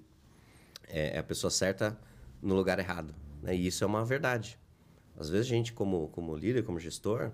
é, 0.88 1.16
é 1.16 1.18
a 1.18 1.22
pessoa 1.22 1.50
certa 1.50 1.98
no 2.40 2.54
lugar 2.54 2.78
errado. 2.78 3.14
Né? 3.42 3.56
E 3.56 3.66
isso 3.66 3.84
é 3.84 3.86
uma 3.86 4.04
verdade. 4.04 4.58
Às 5.16 5.28
vezes 5.28 5.46
a 5.46 5.50
gente, 5.50 5.72
como, 5.72 6.08
como 6.08 6.34
líder, 6.36 6.62
como 6.64 6.78
gestor, 6.78 7.32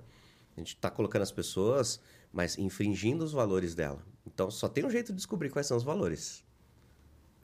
a 0.56 0.60
gente 0.60 0.74
está 0.74 0.90
colocando 0.90 1.22
as 1.22 1.32
pessoas, 1.32 2.00
mas 2.32 2.58
infringindo 2.58 3.24
os 3.24 3.32
valores 3.32 3.74
dela. 3.74 4.04
Então, 4.26 4.50
só 4.50 4.68
tem 4.68 4.84
um 4.84 4.90
jeito 4.90 5.12
de 5.12 5.16
descobrir 5.16 5.50
quais 5.50 5.66
são 5.66 5.76
os 5.76 5.84
valores. 5.84 6.44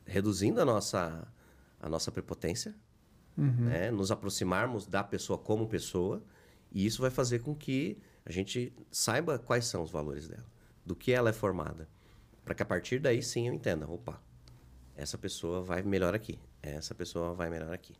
Reduzindo 0.04 0.60
a 0.60 0.64
nossa, 0.64 1.26
a 1.80 1.88
nossa 1.88 2.12
prepotência, 2.12 2.74
uhum. 3.38 3.66
né? 3.66 3.90
nos 3.90 4.10
aproximarmos 4.10 4.86
da 4.86 5.02
pessoa 5.02 5.38
como 5.38 5.66
pessoa, 5.68 6.22
e 6.70 6.84
isso 6.84 7.00
vai 7.00 7.10
fazer 7.10 7.38
com 7.38 7.54
que 7.54 7.98
a 8.26 8.32
gente 8.32 8.72
saiba 8.90 9.38
quais 9.38 9.66
são 9.66 9.82
os 9.82 9.90
valores 9.90 10.28
dela, 10.28 10.46
do 10.84 10.94
que 10.94 11.12
ela 11.12 11.30
é 11.30 11.32
formada. 11.32 11.88
Para 12.44 12.54
que 12.54 12.62
a 12.62 12.66
partir 12.66 12.98
daí 12.98 13.22
sim 13.22 13.48
eu 13.48 13.54
entenda, 13.54 13.88
opa, 13.88 14.20
essa 14.96 15.16
pessoa 15.16 15.62
vai 15.62 15.82
melhor 15.82 16.14
aqui, 16.14 16.38
essa 16.62 16.94
pessoa 16.94 17.34
vai 17.34 17.48
melhor 17.50 17.72
aqui. 17.72 17.94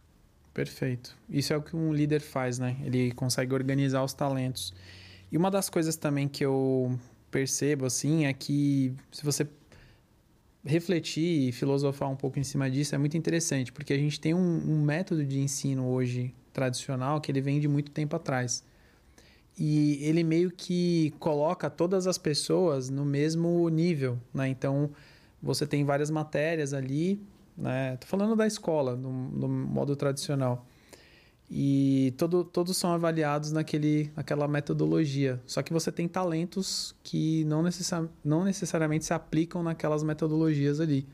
Perfeito. 0.53 1.17
Isso 1.29 1.53
é 1.53 1.57
o 1.57 1.63
que 1.63 1.75
um 1.75 1.93
líder 1.93 2.21
faz, 2.21 2.59
né? 2.59 2.77
Ele 2.85 3.11
consegue 3.13 3.53
organizar 3.53 4.05
os 4.05 4.15
talentos. 4.15 4.73
E 5.33 5.37
uma 5.37 5.51
das 5.51 5.69
coisas 5.69 5.97
também 5.97 6.29
que 6.29 6.45
eu 6.45 6.97
percebo, 7.31 7.87
assim, 7.87 8.27
é 8.27 8.33
que 8.33 8.95
se 9.11 9.25
você 9.25 9.49
refletir 10.65 11.49
e 11.49 11.53
filosofar 11.53 12.09
um 12.09 12.15
pouco 12.17 12.39
em 12.39 12.45
cima 12.45 12.71
disso, 12.71 12.95
é 12.95 12.99
muito 12.99 13.17
interessante, 13.17 13.73
porque 13.73 13.93
a 13.93 13.99
gente 13.99 14.21
tem 14.21 14.33
um, 14.33 14.39
um 14.39 14.83
método 14.83 15.25
de 15.25 15.41
ensino 15.41 15.89
hoje 15.89 16.33
tradicional 16.53 17.21
que 17.21 17.33
ele 17.33 17.41
vem 17.41 17.59
de 17.59 17.67
muito 17.67 17.91
tempo 17.91 18.15
atrás. 18.15 18.65
E 19.59 20.03
ele 20.05 20.25
meio 20.25 20.51
que 20.51 21.15
coloca 21.19 21.71
todas 21.71 22.07
as 22.07 22.19
pessoas 22.19 22.91
no 22.91 23.05
mesmo 23.05 23.69
nível, 23.69 24.19
né? 24.33 24.49
Então, 24.49 24.91
você 25.41 25.67
tem 25.67 25.85
várias 25.85 26.11
matérias 26.11 26.73
ali, 26.73 27.21
né? 27.57 27.97
Tô 27.97 28.07
falando 28.07 28.35
da 28.35 28.47
escola, 28.47 28.97
no, 28.97 29.13
no 29.13 29.49
modo 29.49 29.95
tradicional. 29.95 30.67
E 31.49 32.15
todo, 32.17 32.43
todos 32.43 32.77
são 32.77 32.93
avaliados 32.93 33.53
naquele, 33.53 34.11
naquela 34.17 34.49
metodologia. 34.49 35.41
Só 35.47 35.63
que 35.63 35.73
você 35.73 35.93
tem 35.93 36.09
talentos 36.09 36.97
que 37.03 37.45
não, 37.45 37.63
necessar, 37.63 38.09
não 38.25 38.45
necessariamente 38.45 39.05
se 39.05 39.15
aplicam 39.15 39.63
naquelas 39.63 40.03
metodologias 40.03 40.81
ali. 40.81 41.07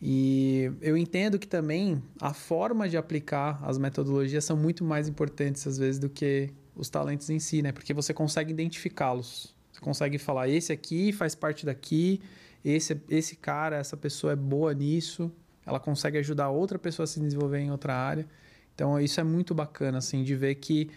E 0.00 0.70
eu 0.80 0.96
entendo 0.96 1.38
que 1.38 1.46
também 1.46 2.02
a 2.20 2.32
forma 2.32 2.88
de 2.88 2.96
aplicar 2.96 3.58
as 3.62 3.76
metodologias 3.76 4.44
são 4.44 4.56
muito 4.56 4.84
mais 4.84 5.08
importantes, 5.08 5.66
às 5.66 5.76
vezes, 5.76 5.98
do 5.98 6.08
que 6.08 6.50
os 6.80 6.88
talentos 6.88 7.28
em 7.30 7.38
si, 7.38 7.62
né? 7.62 7.72
Porque 7.72 7.92
você 7.92 8.14
consegue 8.14 8.50
identificá-los. 8.50 9.54
Você 9.70 9.80
consegue 9.80 10.18
falar, 10.18 10.48
esse 10.48 10.72
aqui 10.72 11.12
faz 11.12 11.34
parte 11.34 11.64
daqui, 11.66 12.20
esse, 12.64 13.00
esse 13.08 13.36
cara, 13.36 13.76
essa 13.76 13.96
pessoa 13.96 14.32
é 14.32 14.36
boa 14.36 14.74
nisso, 14.74 15.30
ela 15.64 15.78
consegue 15.78 16.18
ajudar 16.18 16.48
outra 16.48 16.78
pessoa 16.78 17.04
a 17.04 17.06
se 17.06 17.20
desenvolver 17.20 17.58
em 17.58 17.70
outra 17.70 17.94
área. 17.94 18.26
Então, 18.74 18.98
isso 18.98 19.20
é 19.20 19.24
muito 19.24 19.54
bacana, 19.54 19.98
assim, 19.98 20.24
de 20.24 20.34
ver 20.34 20.54
que 20.56 20.90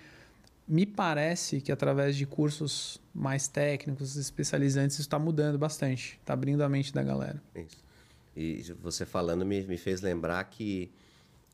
me 0.67 0.85
parece 0.85 1.59
que 1.59 1.71
através 1.71 2.15
de 2.15 2.25
cursos 2.25 2.99
mais 3.13 3.47
técnicos, 3.47 4.15
especializantes, 4.15 4.95
isso 4.95 5.01
está 5.01 5.19
mudando 5.19 5.57
bastante, 5.57 6.17
está 6.19 6.33
abrindo 6.33 6.61
a 6.61 6.69
mente 6.69 6.93
da 6.93 7.03
galera. 7.03 7.41
Isso. 7.53 7.83
E 8.35 8.63
você 8.81 9.05
falando 9.05 9.45
me, 9.45 9.61
me 9.63 9.77
fez 9.77 10.01
lembrar 10.01 10.43
que 10.45 10.91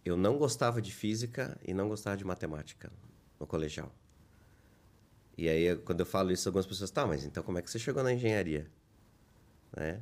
eu 0.06 0.16
não 0.16 0.38
gostava 0.38 0.82
de 0.82 0.94
física 0.94 1.58
e 1.68 1.74
não 1.74 1.90
gostava 1.90 2.16
de 2.16 2.24
matemática 2.24 2.92
no 3.40 3.46
colegial. 3.46 3.92
E 5.40 5.48
aí, 5.48 5.78
quando 5.78 6.02
eu 6.02 6.06
falo 6.06 6.34
isso, 6.34 6.50
algumas 6.50 6.66
pessoas, 6.66 6.92
tá, 6.92 7.08
mas 7.08 7.24
então 7.24 7.42
como 7.42 7.58
é 7.58 7.62
que 7.62 7.72
você 7.72 7.80
chegou 7.80 8.04
na 8.04 8.12
engenharia? 8.12 8.68
Né? 9.74 10.02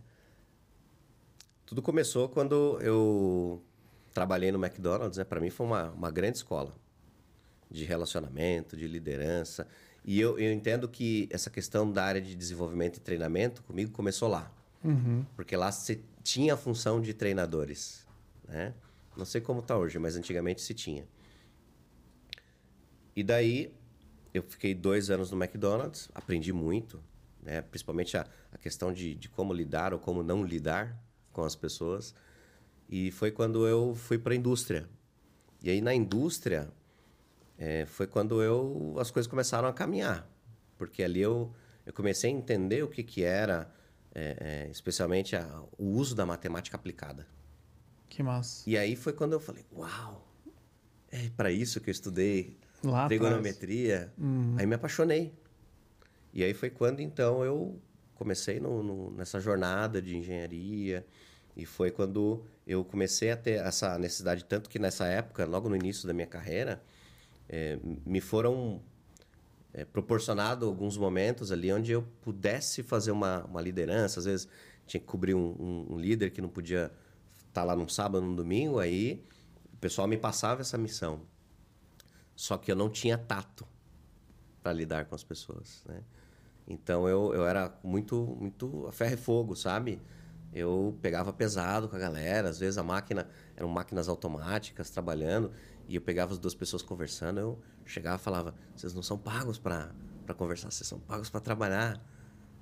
Tudo 1.64 1.80
começou 1.80 2.28
quando 2.28 2.80
eu 2.82 3.64
trabalhei 4.16 4.52
no 4.52 4.58
McDonald's, 4.58 5.20
né? 5.20 5.24
Para 5.24 5.40
mim 5.40 5.52
foi 5.52 5.68
uma, 5.68 5.92
uma 5.92 6.10
grande 6.10 6.38
escola 6.38 6.74
de 7.70 7.86
relacionamento, 7.86 8.76
de 8.76 8.88
liderança. 8.88 9.68
E 10.04 10.20
eu, 10.20 10.40
eu 10.40 10.52
entendo 10.52 10.90
que 10.90 11.30
essa 11.30 11.52
questão 11.52 11.92
da 11.92 12.04
área 12.04 12.20
de 12.22 12.34
desenvolvimento 12.34 12.98
e 12.98 13.00
treinamento 13.00 13.62
comigo 13.62 13.92
começou 13.92 14.28
lá. 14.28 14.52
Uhum. 14.84 15.24
Porque 15.36 15.56
lá 15.56 15.72
você 15.72 16.02
tinha 16.24 16.56
a 16.56 16.58
função 16.58 17.00
de 17.00 17.14
treinadores, 17.14 18.08
né? 18.48 18.74
Não 19.16 19.26
sei 19.26 19.40
como 19.40 19.60
está 19.60 19.78
hoje, 19.78 20.00
mas 20.00 20.16
antigamente 20.16 20.62
se 20.62 20.74
tinha. 20.74 21.06
E 23.16 23.22
daí 23.22 23.77
eu 24.38 24.44
fiquei 24.44 24.74
dois 24.74 25.10
anos 25.10 25.32
no 25.32 25.42
McDonald's, 25.42 26.10
aprendi 26.14 26.54
muito, 26.54 27.02
né? 27.42 27.62
principalmente 27.62 28.18
a, 28.18 28.26
a 28.52 28.58
questão 28.58 28.94
de, 28.94 29.16
de 29.16 29.30
como 29.30 29.54
lidar 29.54 29.94
ou 29.94 30.00
como 30.00 30.24
não 30.24 30.44
lidar 30.44 30.98
com 31.32 31.44
as 31.44 31.56
pessoas. 31.56 32.14
E 32.90 33.12
foi 33.12 33.32
quando 33.32 33.68
eu 33.68 33.96
fui 33.96 34.18
para 34.18 34.34
a 34.34 34.36
indústria. 34.36 34.88
E 35.62 35.70
aí 35.70 35.82
na 35.82 35.94
indústria 35.94 36.70
é, 37.58 37.86
foi 37.86 38.08
quando 38.08 38.42
eu 38.42 38.96
as 39.00 39.12
coisas 39.12 39.30
começaram 39.30 39.68
a 39.68 39.74
caminhar, 39.74 40.30
porque 40.78 41.04
ali 41.04 41.22
eu, 41.22 41.54
eu 41.86 41.92
comecei 41.92 42.30
a 42.30 42.34
entender 42.34 42.84
o 42.84 42.88
que, 42.88 43.04
que 43.04 43.24
era, 43.24 43.72
é, 44.14 44.66
é, 44.68 44.72
especialmente 44.72 45.36
a, 45.36 45.64
o 45.78 45.86
uso 45.86 46.16
da 46.16 46.26
matemática 46.26 46.78
aplicada. 46.78 47.28
Que 48.08 48.24
massa. 48.24 48.70
E 48.70 48.78
aí 48.78 48.96
foi 48.96 49.14
quando 49.14 49.34
eu 49.34 49.40
falei, 49.40 49.66
uau, 49.76 50.28
é 51.12 51.30
para 51.36 51.52
isso 51.52 51.82
que 51.82 51.90
eu 51.90 51.92
estudei 51.92 52.58
Lá 52.84 53.08
trigonometria. 53.08 54.14
Uhum. 54.18 54.56
Aí 54.58 54.66
me 54.66 54.76
apaixonei. 54.76 55.34
E 56.34 56.44
aí 56.44 56.54
foi 56.54 56.70
quando 56.70 57.00
então 57.00 57.44
eu 57.44 57.80
comecei 58.16 58.60
no, 58.60 58.84
no, 58.84 59.12
nessa 59.12 59.40
jornada 59.40 60.02
de 60.02 60.16
engenharia. 60.16 61.06
E 61.56 61.66
foi 61.66 61.90
quando 61.90 62.44
eu 62.68 62.86
comecei 62.86 63.32
a 63.32 63.38
ter 63.38 63.60
essa 63.60 63.98
necessidade, 63.98 64.46
tanto 64.46 64.70
que 64.70 64.78
nessa 64.78 65.06
época, 65.08 65.46
logo 65.46 65.68
no 65.68 65.76
início 65.76 66.08
da 66.08 66.14
minha 66.14 66.28
carreira, 66.28 66.84
é, 67.50 67.80
me 68.06 68.22
foram 68.22 68.82
é, 69.74 69.84
proporcionados 69.84 70.68
alguns 70.68 70.98
momentos 70.98 71.52
ali 71.52 71.72
onde 71.74 71.92
eu 71.92 72.04
pudesse 72.22 72.84
fazer 72.84 73.12
uma, 73.12 73.44
uma 73.46 73.62
liderança. 73.62 74.20
Às 74.20 74.26
vezes 74.26 74.48
tinha 74.86 75.02
que 75.02 75.08
cobrir 75.08 75.34
um, 75.34 75.56
um, 75.60 75.96
um 75.96 76.00
líder 76.00 76.30
que 76.30 76.42
não 76.42 76.50
podia 76.50 76.92
estar 77.48 77.64
lá 77.64 77.76
num 77.76 77.88
sábado, 77.88 78.24
num 78.24 78.36
domingo, 78.36 78.78
aí 78.80 79.24
o 79.74 79.78
pessoal 79.78 80.08
me 80.08 80.18
passava 80.18 80.62
essa 80.62 80.78
missão. 80.78 81.22
Só 82.38 82.58
que 82.58 82.72
eu 82.72 82.76
não 82.76 82.90
tinha 82.90 83.18
tato 83.18 83.68
para 84.64 84.72
lidar 84.72 85.04
com 85.06 85.16
as 85.16 85.24
pessoas, 85.24 85.84
né? 85.86 86.02
Então 86.66 87.10
eu, 87.10 87.34
eu 87.34 87.46
era 87.46 87.78
muito 87.84 88.38
muito 88.40 88.88
a 88.88 88.94
ferro 88.94 89.14
e 89.16 89.18
fogo, 89.18 89.56
sabe? 89.56 90.02
eu 90.54 90.98
pegava 91.02 91.32
pesado 91.34 91.88
com 91.88 91.96
a 91.96 92.00
galera. 92.00 92.50
Às 92.50 92.60
vezes 92.60 92.78
a 92.78 92.84
máquina 92.84 93.28
eram 93.56 93.70
máquinas 93.70 94.08
automáticas 94.08 94.90
trabalhando 94.90 95.52
e 95.88 95.96
eu 95.96 96.02
pegava 96.02 96.34
as 96.34 96.40
duas 96.40 96.56
pessoas 96.56 96.82
conversando. 96.82 97.40
Eu 97.40 97.60
chegava 97.86 98.18
e 98.18 98.24
falava: 98.24 98.54
vocês 98.76 98.94
não 98.94 99.04
são 99.04 99.18
pagos 99.18 99.58
para 99.58 99.92
conversar, 100.36 100.72
vocês 100.72 100.88
são 100.88 101.00
pagos 101.00 101.30
para 101.30 101.40
trabalhar. 101.40 102.02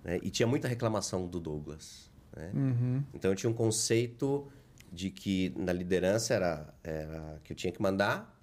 Né? 0.04 0.20
E 0.22 0.30
tinha 0.30 0.48
muita 0.48 0.68
reclamação 0.68 1.28
do 1.28 1.40
Douglas. 1.40 2.12
Né? 2.36 2.52
Uhum. 2.54 3.04
Então 3.14 3.32
eu 3.32 3.36
tinha 3.36 3.50
um 3.50 3.54
conceito 3.54 4.48
de 4.92 5.10
que 5.10 5.54
na 5.58 5.74
liderança 5.74 6.34
era, 6.34 6.74
era 6.84 7.40
que 7.44 7.52
eu 7.52 7.56
tinha 7.56 7.72
que 7.72 7.82
mandar 7.82 8.35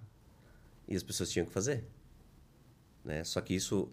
e 0.87 0.95
as 0.95 1.03
pessoas 1.03 1.31
tinham 1.31 1.45
que 1.45 1.51
fazer. 1.51 1.85
Né? 3.03 3.23
Só 3.23 3.41
que 3.41 3.53
isso 3.53 3.91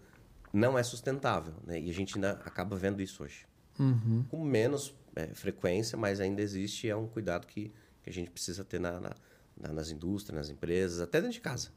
não 0.52 0.78
é 0.78 0.82
sustentável. 0.82 1.54
Né? 1.64 1.80
E 1.80 1.90
a 1.90 1.92
gente 1.92 2.14
ainda 2.16 2.32
acaba 2.44 2.76
vendo 2.76 3.00
isso 3.00 3.23
hoje. 3.23 3.47
Uhum. 3.78 4.25
Com 4.28 4.44
menos 4.44 4.94
é, 5.14 5.28
frequência, 5.28 5.97
mas 5.97 6.20
ainda 6.20 6.42
existe 6.42 6.88
é 6.88 6.97
um 6.97 7.06
cuidado 7.06 7.47
que, 7.47 7.73
que 8.02 8.11
a 8.11 8.12
gente 8.12 8.30
precisa 8.30 8.64
ter 8.64 8.78
na, 8.78 9.00
na, 9.00 9.11
na, 9.59 9.73
nas 9.73 9.90
indústrias, 9.90 10.37
nas 10.37 10.50
empresas, 10.50 11.00
até 11.00 11.20
dentro 11.20 11.35
de 11.35 11.40
casa. 11.40 11.70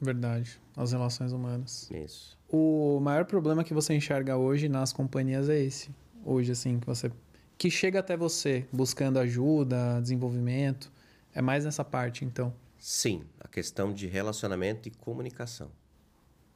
Verdade. 0.00 0.60
As 0.76 0.92
relações 0.92 1.32
humanas. 1.32 1.90
Isso. 1.90 2.38
O 2.48 2.98
maior 3.00 3.24
problema 3.24 3.64
que 3.64 3.72
você 3.72 3.94
enxerga 3.94 4.36
hoje 4.36 4.68
nas 4.68 4.92
companhias 4.92 5.48
é 5.48 5.58
esse. 5.58 5.90
Hoje, 6.24 6.52
assim, 6.52 6.78
que 6.78 6.86
você. 6.86 7.10
Que 7.56 7.70
chega 7.70 8.00
até 8.00 8.16
você 8.16 8.66
buscando 8.72 9.18
ajuda, 9.18 10.00
desenvolvimento. 10.00 10.92
É 11.32 11.40
mais 11.40 11.64
nessa 11.64 11.84
parte, 11.84 12.24
então. 12.24 12.52
Sim, 12.86 13.24
a 13.40 13.48
questão 13.48 13.94
de 13.94 14.06
relacionamento 14.06 14.88
e 14.88 14.90
comunicação. 14.90 15.72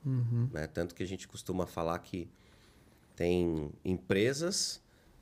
Uhum. 0.04 0.50
Né? 0.52 0.66
Tanto 0.66 0.94
que 0.94 1.02
a 1.02 1.06
gente 1.06 1.26
costuma 1.26 1.64
falar 1.64 1.98
que 2.00 2.30
tem 3.16 3.72
empresas 3.82 4.78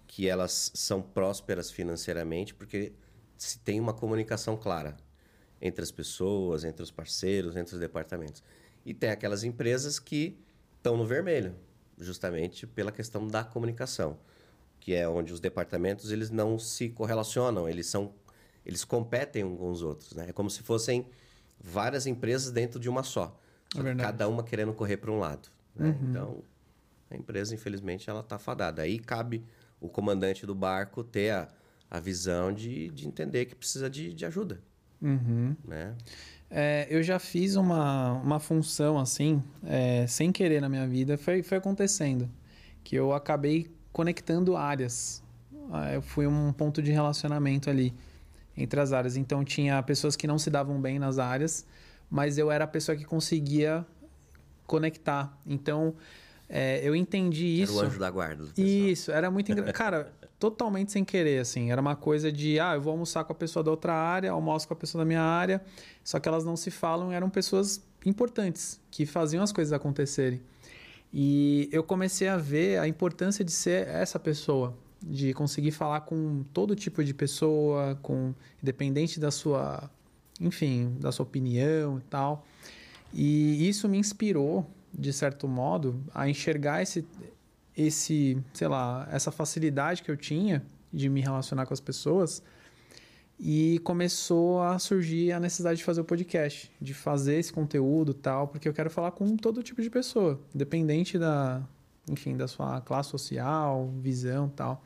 que 0.08 0.28
elas 0.28 0.72
são 0.74 1.00
prósperas 1.00 1.70
financeiramente 1.70 2.52
porque 2.52 2.92
se 3.38 3.60
tem 3.60 3.78
uma 3.78 3.94
comunicação 3.94 4.56
clara 4.56 4.96
entre 5.62 5.80
as 5.80 5.92
pessoas, 5.92 6.64
entre 6.64 6.82
os 6.82 6.90
parceiros, 6.90 7.54
entre 7.54 7.74
os 7.74 7.78
departamentos. 7.78 8.42
E 8.84 8.92
tem 8.92 9.10
aquelas 9.10 9.44
empresas 9.44 10.00
que 10.00 10.36
estão 10.76 10.96
no 10.96 11.06
vermelho, 11.06 11.54
justamente 11.96 12.66
pela 12.66 12.90
questão 12.90 13.28
da 13.28 13.44
comunicação, 13.44 14.18
que 14.80 14.92
é 14.92 15.08
onde 15.08 15.32
os 15.32 15.38
departamentos 15.38 16.10
eles 16.10 16.30
não 16.30 16.58
se 16.58 16.88
correlacionam, 16.88 17.68
eles 17.68 17.86
são 17.86 18.12
eles 18.66 18.84
competem 18.84 19.44
uns 19.44 19.58
com 19.58 19.70
os 19.70 19.82
outros, 19.82 20.12
né? 20.12 20.26
É 20.28 20.32
como 20.32 20.50
se 20.50 20.60
fossem 20.60 21.06
várias 21.60 22.06
empresas 22.06 22.50
dentro 22.50 22.80
de 22.80 22.88
uma 22.88 23.04
só. 23.04 23.38
É 23.76 23.94
cada 23.94 24.28
uma 24.28 24.42
querendo 24.42 24.72
correr 24.72 24.96
para 24.96 25.10
um 25.10 25.18
lado. 25.18 25.48
Né? 25.74 25.88
Uhum. 25.88 26.10
Então, 26.10 26.42
a 27.08 27.16
empresa, 27.16 27.54
infelizmente, 27.54 28.10
ela 28.10 28.20
está 28.20 28.38
fadada. 28.38 28.82
Aí 28.82 28.98
cabe 28.98 29.44
o 29.80 29.88
comandante 29.88 30.44
do 30.44 30.54
barco 30.54 31.04
ter 31.04 31.30
a, 31.30 31.48
a 31.88 32.00
visão 32.00 32.52
de, 32.52 32.88
de 32.88 33.06
entender 33.06 33.44
que 33.44 33.54
precisa 33.54 33.88
de, 33.88 34.12
de 34.12 34.26
ajuda. 34.26 34.60
Uhum. 35.00 35.54
Né? 35.64 35.94
É, 36.50 36.88
eu 36.90 37.02
já 37.02 37.20
fiz 37.20 37.54
uma, 37.54 38.14
uma 38.14 38.40
função 38.40 38.98
assim, 38.98 39.42
é, 39.64 40.06
sem 40.08 40.32
querer 40.32 40.60
na 40.60 40.68
minha 40.68 40.86
vida, 40.88 41.16
foi, 41.16 41.42
foi 41.42 41.58
acontecendo. 41.58 42.28
Que 42.82 42.96
eu 42.96 43.12
acabei 43.12 43.70
conectando 43.92 44.56
áreas. 44.56 45.22
Ah, 45.70 45.92
eu 45.92 46.02
fui 46.02 46.26
um 46.26 46.52
ponto 46.52 46.82
de 46.82 46.90
relacionamento 46.90 47.70
ali 47.70 47.94
entre 48.56 48.80
as 48.80 48.92
áreas. 48.92 49.16
Então 49.16 49.44
tinha 49.44 49.82
pessoas 49.82 50.16
que 50.16 50.26
não 50.26 50.38
se 50.38 50.50
davam 50.50 50.80
bem 50.80 50.98
nas 50.98 51.18
áreas, 51.18 51.66
mas 52.10 52.38
eu 52.38 52.50
era 52.50 52.64
a 52.64 52.68
pessoa 52.68 52.96
que 52.96 53.04
conseguia 53.04 53.84
conectar. 54.66 55.36
Então 55.46 55.94
é, 56.48 56.80
eu 56.86 56.94
entendi 56.94 57.62
isso. 57.62 57.78
Era 57.78 57.84
o 57.84 57.88
anjo 57.88 57.98
da 57.98 58.10
guarda. 58.10 58.44
Isso, 58.56 59.10
era 59.10 59.30
muito 59.30 59.50
engraçado. 59.50 59.74
Cara, 59.74 60.12
totalmente 60.38 60.92
sem 60.92 61.04
querer, 61.04 61.40
assim. 61.40 61.70
Era 61.70 61.80
uma 61.80 61.96
coisa 61.96 62.30
de, 62.30 62.60
ah, 62.60 62.74
eu 62.74 62.80
vou 62.80 62.92
almoçar 62.92 63.24
com 63.24 63.32
a 63.32 63.36
pessoa 63.36 63.62
da 63.62 63.70
outra 63.70 63.92
área, 63.92 64.30
almoço 64.30 64.68
com 64.68 64.74
a 64.74 64.76
pessoa 64.76 65.02
da 65.02 65.06
minha 65.06 65.22
área. 65.22 65.62
Só 66.04 66.20
que 66.20 66.28
elas 66.28 66.44
não 66.44 66.56
se 66.56 66.70
falam, 66.70 67.12
eram 67.12 67.28
pessoas 67.28 67.82
importantes, 68.04 68.80
que 68.90 69.04
faziam 69.04 69.42
as 69.42 69.52
coisas 69.52 69.72
acontecerem. 69.72 70.40
E 71.12 71.68
eu 71.72 71.82
comecei 71.82 72.28
a 72.28 72.36
ver 72.36 72.78
a 72.78 72.86
importância 72.86 73.44
de 73.44 73.50
ser 73.50 73.88
essa 73.88 74.18
pessoa, 74.18 74.76
de 75.02 75.32
conseguir 75.34 75.70
falar 75.70 76.02
com 76.02 76.42
todo 76.52 76.74
tipo 76.74 77.02
de 77.04 77.12
pessoa, 77.12 77.98
com 78.02 78.34
independente 78.62 79.20
da 79.20 79.30
sua, 79.30 79.90
enfim, 80.40 80.96
da 81.00 81.12
sua 81.12 81.24
opinião 81.24 81.98
e 81.98 82.02
tal. 82.02 82.46
E 83.12 83.68
isso 83.68 83.88
me 83.88 83.98
inspirou 83.98 84.66
de 84.96 85.12
certo 85.12 85.46
modo, 85.46 86.02
a 86.14 86.28
enxergar 86.28 86.82
esse, 86.82 87.06
esse, 87.76 88.42
sei 88.54 88.68
lá, 88.68 89.06
essa 89.10 89.30
facilidade 89.30 90.02
que 90.02 90.10
eu 90.10 90.16
tinha 90.16 90.64
de 90.92 91.08
me 91.08 91.20
relacionar 91.20 91.66
com 91.66 91.74
as 91.74 91.80
pessoas 91.80 92.42
e 93.38 93.78
começou 93.84 94.62
a 94.62 94.78
surgir 94.78 95.32
a 95.32 95.38
necessidade 95.38 95.78
de 95.78 95.84
fazer 95.84 96.00
o 96.00 96.04
podcast, 96.04 96.72
de 96.80 96.94
fazer 96.94 97.38
esse 97.38 97.52
conteúdo 97.52 98.14
tal, 98.14 98.48
porque 98.48 98.66
eu 98.66 98.72
quero 98.72 98.88
falar 98.88 99.10
com 99.10 99.36
todo 99.36 99.62
tipo 99.62 99.82
de 99.82 99.90
pessoa, 99.90 100.40
independente 100.54 101.18
da, 101.18 101.62
enfim, 102.08 102.36
da 102.36 102.46
sua 102.46 102.80
classe 102.80 103.10
social, 103.10 103.90
visão 104.00 104.48
tal. 104.48 104.82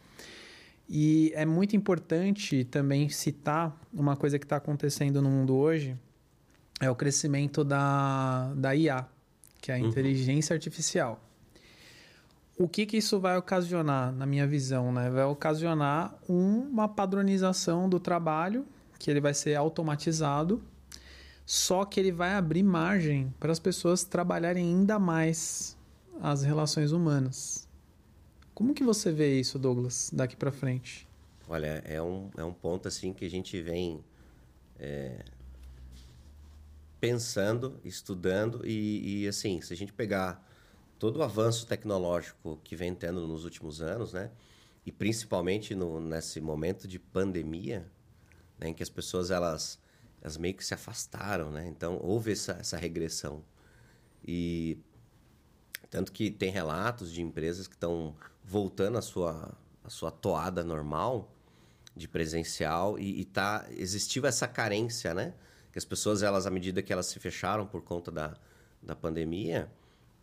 E 0.88 1.32
é 1.36 1.46
muito 1.46 1.76
importante 1.76 2.64
também 2.64 3.08
citar 3.08 3.78
uma 3.92 4.16
coisa 4.16 4.38
que 4.38 4.44
está 4.44 4.56
acontecendo 4.56 5.22
no 5.22 5.30
mundo 5.30 5.54
hoje, 5.54 5.96
é 6.80 6.90
o 6.90 6.96
crescimento 6.96 7.62
da, 7.62 8.52
da 8.56 8.74
IA, 8.74 9.06
que 9.60 9.70
é 9.70 9.76
a 9.76 9.78
uhum. 9.78 9.86
inteligência 9.86 10.54
artificial. 10.54 11.22
O 12.58 12.68
que, 12.68 12.84
que 12.84 12.96
isso 12.96 13.20
vai 13.20 13.36
ocasionar, 13.36 14.12
na 14.12 14.26
minha 14.26 14.46
visão? 14.46 14.92
Né? 14.92 15.08
Vai 15.10 15.24
ocasionar 15.24 16.14
uma 16.28 16.88
padronização 16.88 17.88
do 17.88 18.00
trabalho, 18.00 18.66
que 18.98 19.10
ele 19.10 19.20
vai 19.20 19.32
ser 19.32 19.54
automatizado, 19.54 20.62
só 21.46 21.84
que 21.84 21.98
ele 21.98 22.12
vai 22.12 22.34
abrir 22.34 22.62
margem 22.62 23.32
para 23.38 23.52
as 23.52 23.58
pessoas 23.58 24.04
trabalharem 24.04 24.64
ainda 24.64 24.98
mais 24.98 25.76
as 26.20 26.42
relações 26.42 26.92
humanas. 26.92 27.68
Como 28.54 28.74
que 28.74 28.84
você 28.84 29.10
vê 29.10 29.40
isso, 29.40 29.58
Douglas, 29.58 30.10
daqui 30.12 30.36
para 30.36 30.52
frente? 30.52 31.08
Olha, 31.48 31.82
é 31.84 32.00
um, 32.00 32.30
é 32.36 32.44
um 32.44 32.52
ponto 32.52 32.86
assim 32.86 33.12
que 33.12 33.24
a 33.24 33.30
gente 33.30 33.60
vem 33.60 34.04
é, 34.78 35.24
pensando, 37.00 37.80
estudando 37.82 38.64
e, 38.64 39.22
e, 39.22 39.28
assim, 39.28 39.60
se 39.60 39.72
a 39.72 39.76
gente 39.76 39.92
pegar 39.92 40.46
todo 40.98 41.16
o 41.16 41.22
avanço 41.22 41.66
tecnológico 41.66 42.60
que 42.62 42.76
vem 42.76 42.94
tendo 42.94 43.26
nos 43.26 43.44
últimos 43.44 43.80
anos, 43.80 44.12
né? 44.12 44.30
E 44.84 44.92
principalmente 44.92 45.74
no, 45.74 45.98
nesse 45.98 46.40
momento 46.40 46.86
de 46.86 46.98
pandemia, 46.98 47.90
né, 48.58 48.68
em 48.68 48.74
que 48.74 48.82
as 48.82 48.90
pessoas 48.90 49.30
elas, 49.30 49.78
elas 50.20 50.36
meio 50.36 50.54
que 50.54 50.64
se 50.64 50.74
afastaram, 50.74 51.50
né? 51.50 51.66
Então 51.66 51.98
houve 52.02 52.32
essa, 52.32 52.52
essa 52.52 52.76
regressão. 52.76 53.42
E 54.22 54.78
tanto 55.90 56.12
que 56.12 56.30
tem 56.30 56.50
relatos 56.50 57.12
de 57.12 57.20
empresas 57.20 57.66
que 57.66 57.74
estão 57.74 58.14
voltando 58.44 58.96
à 58.96 59.02
sua, 59.02 59.52
à 59.84 59.90
sua 59.90 60.10
toada 60.10 60.62
normal 60.62 61.30
de 61.96 62.06
presencial 62.06 62.98
e, 62.98 63.20
e 63.20 63.24
tá, 63.24 63.66
existiu 63.70 64.24
essa 64.24 64.46
carência, 64.46 65.12
né? 65.12 65.34
que 65.72 65.78
as 65.78 65.84
pessoas, 65.84 66.22
elas, 66.22 66.46
à 66.46 66.50
medida 66.50 66.82
que 66.82 66.92
elas 66.92 67.06
se 67.06 67.18
fecharam 67.18 67.66
por 67.66 67.82
conta 67.82 68.10
da, 68.10 68.36
da 68.82 68.96
pandemia, 68.96 69.70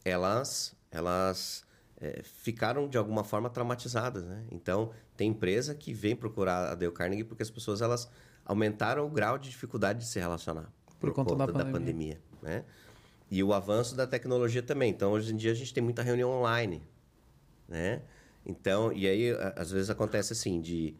elas, 0.03 0.75
elas 0.91 1.65
é, 1.99 2.21
ficaram 2.23 2.87
de 2.87 2.97
alguma 2.97 3.23
forma 3.23 3.49
traumatizadas, 3.49 4.25
né? 4.25 4.45
Então, 4.51 4.91
tem 5.15 5.29
empresa 5.29 5.73
que 5.73 5.93
vem 5.93 6.15
procurar 6.15 6.71
a 6.71 6.75
Dale 6.75 6.91
Carnegie 6.91 7.23
porque 7.23 7.43
as 7.43 7.49
pessoas, 7.49 7.81
elas 7.81 8.09
aumentaram 8.45 9.05
o 9.05 9.09
grau 9.09 9.37
de 9.37 9.49
dificuldade 9.49 9.99
de 9.99 10.05
se 10.05 10.19
relacionar 10.19 10.71
por, 10.99 11.11
por 11.11 11.13
conta, 11.13 11.35
conta, 11.35 11.53
da, 11.53 11.63
da 11.63 11.71
pandemia. 11.71 12.19
né? 12.41 12.65
E 13.29 13.43
o 13.43 13.53
avanço 13.53 13.95
da 13.95 14.07
tecnologia 14.07 14.63
também. 14.63 14.89
Então, 14.91 15.11
hoje 15.11 15.33
em 15.33 15.37
dia, 15.37 15.51
a 15.51 15.55
gente 15.55 15.73
tem 15.73 15.83
muita 15.83 16.01
reunião 16.01 16.29
online, 16.29 16.81
né? 17.67 18.01
Então, 18.45 18.93
e 18.93 19.05
aí, 19.07 19.31
às 19.55 19.71
vezes 19.71 19.89
acontece 19.89 20.31
assim, 20.31 20.61
de, 20.61 20.95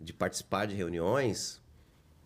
de 0.00 0.12
participar 0.12 0.66
de 0.66 0.74
reuniões 0.74 1.62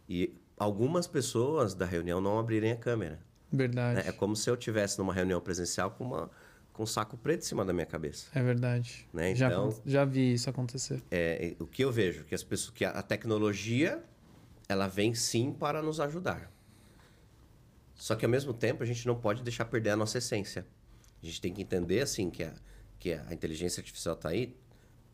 e 0.08 0.34
algumas 0.56 1.06
pessoas 1.06 1.74
da 1.74 1.84
reunião 1.84 2.20
não 2.20 2.38
abrirem 2.38 2.72
a 2.72 2.76
câmera. 2.76 3.20
Verdade. 3.52 3.96
Né? 3.96 4.04
É 4.06 4.12
como 4.12 4.34
se 4.34 4.48
eu 4.48 4.56
tivesse 4.56 4.98
numa 4.98 5.12
reunião 5.12 5.40
presencial 5.40 5.90
com 5.90 6.04
uma 6.04 6.30
com 6.72 6.84
um 6.84 6.86
saco 6.86 7.18
preto 7.18 7.42
em 7.42 7.44
cima 7.44 7.64
da 7.66 7.72
minha 7.72 7.84
cabeça. 7.84 8.28
É 8.34 8.42
verdade. 8.42 9.06
Né? 9.12 9.32
Então, 9.32 9.70
já, 9.70 9.80
já 9.84 10.04
vi 10.06 10.32
isso 10.32 10.48
acontecer. 10.48 11.02
É, 11.10 11.54
o 11.58 11.66
que 11.66 11.84
eu 11.84 11.92
vejo 11.92 12.24
que 12.24 12.34
as 12.34 12.42
pessoas 12.42 12.70
que 12.74 12.82
a 12.82 13.02
tecnologia 13.02 14.02
ela 14.68 14.88
vem 14.88 15.14
sim 15.14 15.52
para 15.52 15.82
nos 15.82 16.00
ajudar. 16.00 16.50
Só 18.02 18.16
que 18.16 18.24
ao 18.24 18.30
mesmo 18.32 18.52
tempo 18.52 18.82
a 18.82 18.86
gente 18.86 19.06
não 19.06 19.14
pode 19.14 19.44
deixar 19.44 19.64
perder 19.64 19.90
a 19.90 19.96
nossa 19.96 20.18
essência. 20.18 20.66
A 21.22 21.24
gente 21.24 21.40
tem 21.40 21.54
que 21.54 21.62
entender 21.62 22.00
assim 22.00 22.30
que 22.30 22.42
a, 22.42 22.52
que 22.98 23.12
a 23.12 23.32
inteligência 23.32 23.80
artificial 23.80 24.16
está 24.16 24.30
aí 24.30 24.56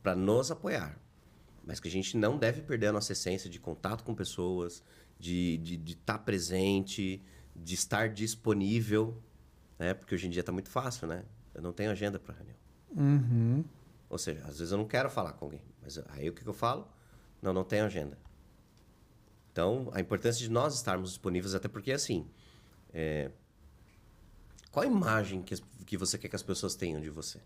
para 0.03 0.17
nos 0.17 0.51
apoiar, 0.51 0.99
mas 1.63 1.79
que 1.81 1.87
a 1.87 1.91
gente 1.91 2.17
não 2.17 2.39
deve 2.39 2.63
perder 2.63 2.87
a 2.87 2.93
nossa 2.93 3.13
essência 3.13 3.51
de 3.51 3.61
contato 3.61 4.03
com 4.03 4.15
pessoas, 4.15 4.83
de 5.21 5.57
estar 5.57 5.65
de, 5.65 5.77
de 5.77 5.97
tá 5.97 6.19
presente, 6.19 7.23
de 7.55 7.75
estar 7.75 8.09
disponível, 8.09 9.23
né? 9.79 9.93
Porque 9.93 10.15
hoje 10.15 10.27
em 10.27 10.31
dia 10.31 10.41
está 10.41 10.51
muito 10.51 10.71
fácil, 10.71 11.07
né? 11.07 11.27
Eu 11.53 11.61
não 11.61 11.75
tenho 11.75 11.91
agenda 11.91 12.19
para 12.19 12.37
reunião. 12.37 12.57
Uhum. 12.97 13.65
Ou 14.09 14.17
seja, 14.17 14.41
às 14.47 14.61
vezes 14.61 14.73
eu 14.73 14.79
não 14.79 14.89
quero 14.89 15.11
falar 15.11 15.35
com 15.35 15.45
alguém, 15.45 15.61
mas 15.83 15.99
aí 16.09 16.31
o 16.31 16.33
que, 16.33 16.43
que 16.43 16.49
eu 16.49 16.55
falo? 16.55 16.89
Não, 17.43 17.53
não 17.53 17.65
tenho 17.65 17.85
agenda. 17.85 18.19
Então, 19.53 19.91
a 19.93 20.01
importância 20.01 20.41
de 20.41 20.51
nós 20.51 20.75
estarmos 20.75 21.11
disponíveis, 21.11 21.55
até 21.55 21.69
porque, 21.69 21.93
assim, 21.93 22.27
é... 22.93 23.31
qual 24.71 24.85
a 24.85 24.87
imagem 24.87 25.43
que, 25.43 25.55
que 25.85 25.97
você 25.97 26.19
quer 26.19 26.29
que 26.29 26.37
as 26.37 26.43
pessoas 26.43 26.75
tenham 26.75 27.01
de 27.01 27.11
você? 27.11 27.41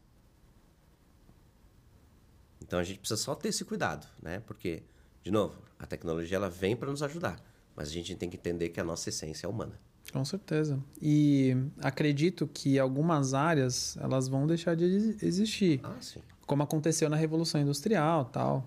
Então, 2.61 2.79
a 2.79 2.85
gente 2.85 3.01
precisa 3.01 3.21
só 3.21 3.35
ter 3.35 3.49
esse 3.49 3.65
cuidado, 3.65 4.07
né? 4.23 4.41
Porque, 4.47 4.83
de 5.23 5.31
novo, 5.31 5.61
a 5.79 5.87
tecnologia 5.87 6.37
ela 6.37 6.49
vem 6.49 6.77
para 6.77 6.91
nos 6.91 7.03
ajudar. 7.03 7.43
Mas 7.75 7.89
a 7.89 7.93
gente 7.93 8.15
tem 8.17 8.31
que 8.31 8.37
entender 8.37 8.69
que 8.69 8.81
a 8.81 8.85
nossa 8.85 9.09
essência 9.09 9.47
é 9.47 9.49
humana. 9.49 9.79
Com 10.11 10.25
certeza. 10.25 10.83
E 11.01 11.57
acredito 11.81 12.47
que 12.47 12.79
algumas 12.79 13.35
áreas 13.35 13.97
elas 13.99 14.29
vão 14.29 14.47
deixar 14.47 14.75
de 14.75 14.85
existir. 15.23 15.81
Ah, 15.83 15.97
sim. 16.01 16.21
Como 16.47 16.63
aconteceu 16.63 17.09
na 17.09 17.17
Revolução 17.17 17.61
Industrial, 17.61 18.25
tal. 18.27 18.67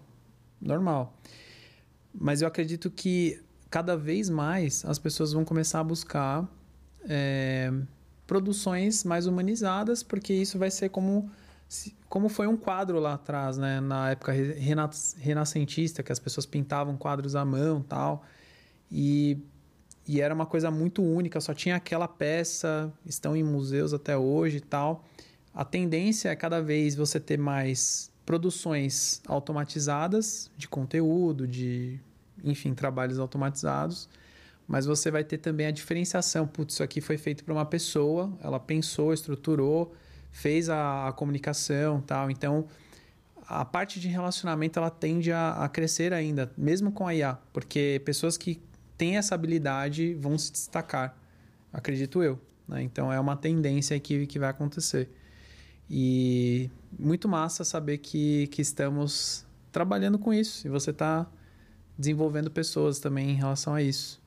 Normal. 0.61 1.17
Mas 2.13 2.41
eu 2.41 2.47
acredito 2.47 2.89
que 2.89 3.41
cada 3.69 3.97
vez 3.97 4.29
mais 4.29 4.85
as 4.85 4.97
pessoas 4.97 5.33
vão 5.33 5.43
começar 5.43 5.81
a 5.81 5.83
buscar 5.83 6.49
é, 7.07 7.71
produções 8.27 9.03
mais 9.03 9.27
humanizadas, 9.27 10.03
porque 10.03 10.33
isso 10.33 10.57
vai 10.57 10.71
ser 10.71 10.89
como 10.89 11.29
como 12.07 12.29
foi 12.29 12.47
um 12.47 12.55
quadro 12.55 12.99
lá 12.99 13.15
atrás, 13.15 13.57
né? 13.57 13.81
Na 13.81 14.11
época 14.11 14.31
renascentista, 15.17 16.03
que 16.03 16.11
as 16.11 16.19
pessoas 16.19 16.45
pintavam 16.45 16.95
quadros 16.95 17.35
à 17.35 17.43
mão, 17.43 17.81
tal. 17.81 18.23
E, 18.91 19.37
e 20.07 20.21
era 20.21 20.33
uma 20.33 20.45
coisa 20.45 20.69
muito 20.69 21.03
única, 21.03 21.41
só 21.41 21.53
tinha 21.53 21.75
aquela 21.75 22.07
peça, 22.07 22.93
estão 23.05 23.35
em 23.35 23.43
museus 23.43 23.93
até 23.93 24.15
hoje 24.15 24.57
e 24.57 24.61
tal. 24.61 25.03
A 25.53 25.65
tendência 25.65 26.29
é 26.29 26.35
cada 26.35 26.61
vez 26.61 26.95
você 26.95 27.19
ter 27.19 27.37
mais 27.37 28.11
produções 28.25 29.21
automatizadas 29.27 30.49
de 30.57 30.67
conteúdo, 30.67 31.47
de, 31.47 31.99
enfim, 32.43 32.73
trabalhos 32.73 33.19
automatizados. 33.19 34.07
Mas 34.67 34.85
você 34.85 35.11
vai 35.11 35.23
ter 35.23 35.37
também 35.37 35.67
a 35.67 35.71
diferenciação. 35.71 36.47
Putz, 36.47 36.75
isso 36.75 36.83
aqui 36.83 36.99
foi 37.01 37.17
feito 37.17 37.43
por 37.43 37.51
uma 37.51 37.65
pessoa, 37.65 38.35
ela 38.41 38.59
pensou, 38.59 39.13
estruturou, 39.13 39.93
fez 40.31 40.69
a, 40.69 41.07
a 41.07 41.13
comunicação 41.13 42.01
tal. 42.01 42.31
Então, 42.31 42.65
a 43.47 43.63
parte 43.63 43.99
de 43.99 44.07
relacionamento 44.07 44.79
ela 44.79 44.89
tende 44.89 45.31
a, 45.31 45.51
a, 45.63 45.69
crescer 45.69 46.13
ainda, 46.13 46.51
mesmo 46.57 46.91
com 46.91 47.07
a 47.07 47.13
IA, 47.13 47.37
porque 47.53 48.01
pessoas 48.03 48.37
que 48.37 48.59
têm 48.97 49.17
essa 49.17 49.35
habilidade 49.35 50.15
vão 50.15 50.37
se 50.37 50.51
destacar. 50.51 51.15
acredito 51.71 52.23
eu. 52.23 52.39
Né? 52.67 52.81
Então 52.81 53.11
é 53.13 53.19
uma 53.19 53.35
tendência 53.35 53.99
que, 53.99 54.25
que 54.25 54.39
vai 54.39 54.49
acontecer. 54.49 55.09
E 55.89 56.69
muito 56.97 57.27
massa 57.27 57.63
saber 57.63 57.99
que, 57.99 58.47
que 58.47 58.61
estamos 58.61 59.45
trabalhando 59.71 60.17
com 60.17 60.33
isso 60.33 60.65
e 60.65 60.69
você 60.69 60.89
está 60.89 61.27
desenvolvendo 61.97 62.49
pessoas 62.49 62.99
também 62.99 63.31
em 63.31 63.35
relação 63.35 63.75
a 63.75 63.81
isso. 63.81 64.21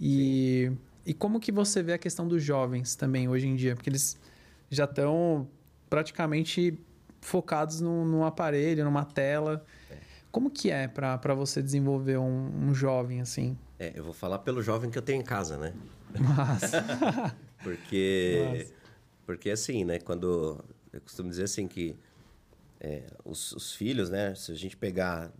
E, 0.00 0.70
e 1.04 1.14
como 1.14 1.40
que 1.40 1.50
você 1.50 1.82
vê 1.82 1.94
a 1.94 1.98
questão 1.98 2.26
dos 2.26 2.42
jovens 2.42 2.94
também 2.94 3.28
hoje 3.28 3.46
em 3.46 3.56
dia? 3.56 3.74
Porque 3.74 3.90
eles 3.90 4.18
já 4.70 4.84
estão 4.84 5.48
praticamente 5.88 6.78
focados 7.20 7.80
num, 7.80 8.04
num, 8.04 8.24
aparelho, 8.24 8.84
numa 8.84 9.04
tela. 9.04 9.64
É. 9.90 9.96
Como 10.30 10.50
que 10.50 10.70
é 10.70 10.86
para 10.86 11.34
você 11.34 11.62
desenvolver 11.62 12.18
um, 12.18 12.68
um, 12.68 12.74
jovem 12.74 13.20
assim? 13.20 13.56
É, 13.78 13.92
eu 13.94 14.04
vou 14.04 14.12
falar 14.12 14.40
pelo 14.40 14.62
jovem 14.62 14.90
que 14.90 14.98
eu 14.98 15.02
tenho 15.02 15.20
em 15.20 15.24
casa, 15.24 15.56
né? 15.56 15.72
Mas... 16.18 16.72
porque, 17.62 18.46
Mas... 18.50 18.74
porque 19.24 19.50
assim, 19.50 19.84
né? 19.84 19.98
Quando 19.98 20.62
eu 20.92 21.00
costumo 21.00 21.30
dizer 21.30 21.44
assim 21.44 21.66
que 21.66 21.96
é, 22.80 23.04
os, 23.24 23.52
os 23.52 23.72
filhos, 23.72 24.10
né? 24.10 24.34
Se 24.34 24.52
a 24.52 24.54
gente 24.54 24.76
pegar 24.76 25.32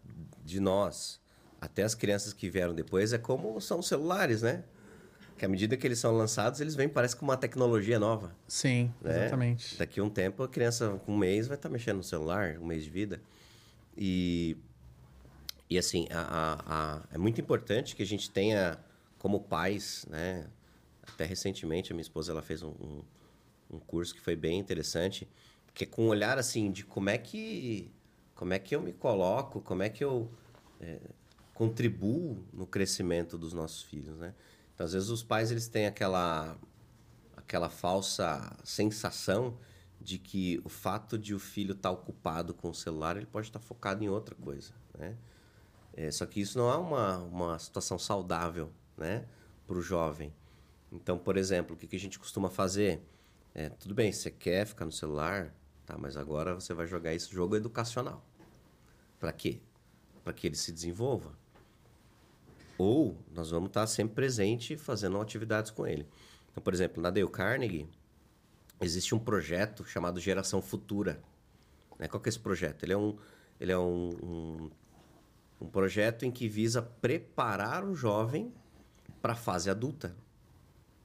de 0.45 0.61
nós 0.61 1.21
até 1.66 1.83
as 1.83 1.94
crianças 1.94 2.33
que 2.33 2.48
vieram 2.48 2.74
depois, 2.74 3.12
é 3.12 3.18
como 3.18 3.61
são 3.61 3.81
os 3.81 3.88
celulares, 3.88 4.42
né? 4.42 4.64
Que 5.37 5.44
à 5.44 5.48
medida 5.48 5.76
que 5.76 5.87
eles 5.87 5.98
são 5.98 6.16
lançados, 6.16 6.61
eles 6.61 6.74
vêm, 6.74 6.88
parece 6.88 7.14
com 7.14 7.24
uma 7.24 7.37
tecnologia 7.37 7.98
nova. 7.98 8.35
Sim, 8.48 8.94
né? 9.02 9.26
exatamente. 9.26 9.76
Daqui 9.76 10.00
a 10.00 10.05
um 10.05 10.09
tempo, 10.09 10.42
a 10.42 10.48
criança 10.48 11.00
com 11.05 11.12
um 11.12 11.18
mês 11.18 11.46
vai 11.46 11.57
estar 11.57 11.68
mexendo 11.68 11.98
no 11.98 12.02
celular, 12.02 12.57
um 12.59 12.66
mês 12.66 12.85
de 12.85 12.90
vida. 12.90 13.20
E, 13.96 14.57
e 15.68 15.76
assim, 15.76 16.07
a, 16.11 16.20
a, 16.20 16.62
a, 16.66 17.02
é 17.12 17.18
muito 17.18 17.40
importante 17.40 17.94
que 17.94 18.02
a 18.02 18.07
gente 18.07 18.31
tenha, 18.31 18.79
como 19.18 19.40
pais, 19.40 20.07
né? 20.09 20.46
Até 21.02 21.24
recentemente, 21.24 21.92
a 21.92 21.94
minha 21.94 22.02
esposa 22.02 22.33
ela 22.33 22.42
fez 22.42 22.62
um, 22.62 22.70
um, 22.70 23.02
um 23.72 23.79
curso 23.79 24.14
que 24.14 24.20
foi 24.20 24.37
bem 24.37 24.59
interessante, 24.59 25.29
que 25.74 25.85
é 25.85 25.87
com 25.87 26.07
um 26.07 26.09
olhar, 26.09 26.38
assim, 26.38 26.70
de 26.70 26.85
como 26.85 27.11
é 27.11 27.18
que, 27.18 27.90
como 28.35 28.55
é 28.55 28.59
que 28.59 28.74
eu 28.74 28.81
me 28.81 28.92
coloco, 28.92 29.61
como 29.61 29.83
é 29.83 29.88
que 29.88 30.02
eu... 30.02 30.31
É, 30.81 30.98
contribuo 31.57 32.45
no 32.53 32.66
crescimento 32.66 33.38
dos 33.38 33.55
nossos 33.55 33.83
filhos, 33.83 34.19
né? 34.19 34.35
Então, 34.75 34.85
às 34.85 34.92
vezes 34.92 35.09
os 35.09 35.23
pais 35.23 35.51
eles 35.51 35.69
têm 35.69 35.87
aquela 35.87 36.57
aquela 37.35 37.71
falsa 37.71 38.55
sensação 38.62 39.57
de 39.99 40.19
que 40.19 40.61
o 40.64 40.69
fato 40.69 41.16
de 41.16 41.35
o 41.35 41.38
filho 41.38 41.73
estar 41.73 41.88
tá 41.88 41.90
ocupado 41.90 42.53
com 42.53 42.69
o 42.69 42.75
celular, 42.75 43.16
ele 43.16 43.25
pode 43.25 43.47
estar 43.47 43.59
tá 43.59 43.64
focado 43.64 44.05
em 44.05 44.09
outra 44.09 44.35
coisa, 44.35 44.75
né? 44.99 45.16
É, 45.95 46.11
só 46.11 46.27
que 46.27 46.42
isso 46.42 46.59
não 46.59 46.71
é 46.71 46.77
uma, 46.77 47.16
uma 47.19 47.59
situação 47.59 47.99
saudável, 47.99 48.71
né? 48.95 49.25
Para 49.66 49.79
o 49.79 49.81
jovem. 49.81 50.35
Então, 50.92 51.16
por 51.16 51.38
exemplo, 51.38 51.75
o 51.75 51.79
que, 51.79 51.87
que 51.87 51.97
a 51.97 52.01
gente 52.01 52.19
costuma 52.19 52.51
fazer? 52.51 53.01
É, 53.55 53.71
tudo 53.71 53.95
bem, 53.95 54.12
você 54.12 54.31
quer 54.31 54.66
ficar 54.66 54.85
no 54.85 54.92
celular, 54.92 55.55
tá? 55.87 55.97
Mas 55.97 56.19
agora 56.19 56.55
você 56.55 56.75
vai 56.75 56.87
jogar 56.87 57.14
esse 57.14 57.33
jogo 57.33 57.57
educacional. 57.57 58.23
Para 59.19 59.33
quê? 59.33 59.59
Para 60.23 60.35
que 60.35 60.47
ele 60.47 60.57
se 60.57 60.71
desenvolva. 60.71 61.45
Ou 62.78 63.16
nós 63.32 63.50
vamos 63.50 63.68
estar 63.68 63.86
sempre 63.86 64.14
presente 64.14 64.76
fazendo 64.76 65.20
atividades 65.20 65.70
com 65.70 65.86
ele. 65.86 66.06
Então, 66.50 66.62
por 66.62 66.74
exemplo, 66.74 67.02
na 67.02 67.10
Dale 67.10 67.28
Carnegie, 67.28 67.88
existe 68.80 69.14
um 69.14 69.18
projeto 69.18 69.84
chamado 69.84 70.20
Geração 70.20 70.60
Futura. 70.60 71.22
Né? 71.98 72.08
Qual 72.08 72.20
que 72.20 72.28
é 72.28 72.30
esse 72.30 72.38
projeto? 72.38 72.82
Ele 72.82 72.92
é 72.92 72.96
um, 72.96 73.16
ele 73.60 73.72
é 73.72 73.78
um, 73.78 74.10
um, 74.22 74.70
um 75.60 75.68
projeto 75.68 76.24
em 76.24 76.30
que 76.30 76.48
visa 76.48 76.82
preparar 76.82 77.84
o 77.84 77.94
jovem 77.94 78.52
para 79.22 79.32
a 79.32 79.36
fase 79.36 79.70
adulta. 79.70 80.14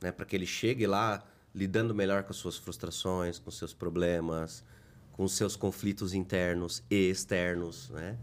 Né? 0.01 0.11
Para 0.11 0.25
que 0.25 0.35
ele 0.35 0.45
chegue 0.45 0.85
lá 0.85 1.23
lidando 1.53 1.93
melhor 1.93 2.23
com 2.23 2.31
as 2.31 2.37
suas 2.37 2.57
frustrações, 2.57 3.39
com 3.39 3.51
seus 3.51 3.73
problemas, 3.73 4.63
com 5.11 5.27
seus 5.27 5.55
conflitos 5.55 6.13
internos 6.13 6.83
e 6.89 7.09
externos. 7.09 7.89
Né? 7.89 8.17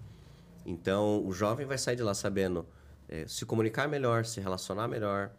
Então, 0.65 1.25
o 1.27 1.33
jovem 1.33 1.67
vai 1.67 1.79
sair 1.79 1.97
de 1.97 2.03
lá 2.03 2.15
sabendo 2.15 2.67
é, 3.09 3.27
se 3.27 3.47
comunicar 3.47 3.89
melhor, 3.89 4.25
se 4.25 4.41
relacionar 4.41 4.87
melhor, 4.87 5.31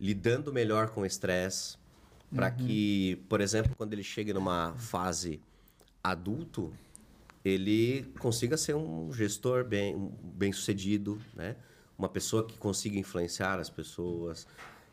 lidando 0.00 0.52
melhor 0.52 0.90
com 0.90 1.02
o 1.02 1.06
estresse, 1.06 1.76
para 2.34 2.48
uhum. 2.48 2.56
que, 2.56 3.16
por 3.28 3.40
exemplo, 3.40 3.74
quando 3.76 3.92
ele 3.92 4.02
chegue 4.02 4.32
numa 4.32 4.74
fase 4.74 5.40
adulto, 6.02 6.72
ele 7.44 8.04
consiga 8.18 8.56
ser 8.56 8.74
um 8.74 9.12
gestor 9.12 9.64
bem, 9.64 10.12
bem 10.22 10.52
sucedido, 10.52 11.20
né? 11.34 11.56
uma 11.98 12.08
pessoa 12.08 12.46
que 12.46 12.56
consiga 12.56 12.98
influenciar 12.98 13.58
as 13.58 13.68
pessoas. 13.68 14.46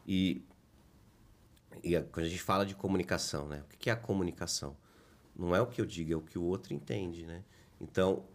E, 0.05 0.43
e 1.83 1.99
quando 2.11 2.25
a 2.25 2.29
gente 2.29 2.41
fala 2.41 2.65
de 2.65 2.75
comunicação, 2.75 3.47
né? 3.47 3.63
o 3.63 3.77
que 3.77 3.89
é 3.89 3.93
a 3.93 3.95
comunicação? 3.95 4.75
Não 5.35 5.55
é 5.55 5.61
o 5.61 5.67
que 5.67 5.79
eu 5.79 5.85
digo, 5.85 6.11
é 6.11 6.15
o 6.15 6.21
que 6.21 6.37
o 6.37 6.43
outro 6.43 6.73
entende. 6.73 7.25
Né? 7.25 7.43
Então, 7.79 8.25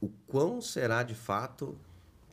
o 0.00 0.08
quão 0.26 0.60
será 0.60 1.02
de 1.02 1.14
fato 1.14 1.78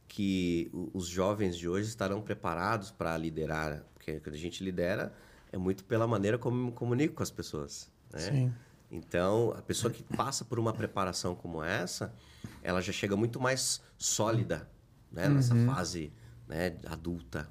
que 0.08 0.70
os 0.94 1.08
jovens 1.08 1.58
de 1.58 1.68
hoje 1.68 1.88
estarão 1.88 2.22
preparados 2.22 2.92
para 2.92 3.18
liderar, 3.18 3.84
porque 3.94 4.20
quando 4.20 4.36
a 4.36 4.40
gente 4.40 4.64
lidera 4.64 5.14
é 5.52 5.58
muito 5.58 5.84
pela 5.86 6.06
maneira 6.06 6.38
como 6.38 6.66
me 6.66 6.72
comunico 6.72 7.16
com 7.16 7.24
as 7.24 7.32
pessoas, 7.32 7.90
né? 8.12 8.20
Sim. 8.20 8.54
Então, 8.92 9.54
a 9.58 9.62
pessoa 9.62 9.92
que 9.92 10.04
passa 10.04 10.46
por 10.46 10.60
uma 10.60 10.72
preparação 10.72 11.36
como 11.36 11.64
essa, 11.64 12.14
ela 12.62 12.82
já 12.82 12.94
chega 12.94 13.16
muito 13.16 13.40
mais 13.40 13.82
sólida, 13.98 14.70
né, 15.12 15.28
nessa 15.28 15.56
uhum. 15.56 15.66
fase, 15.66 16.14
né, 16.48 16.76
adulta. 16.86 17.50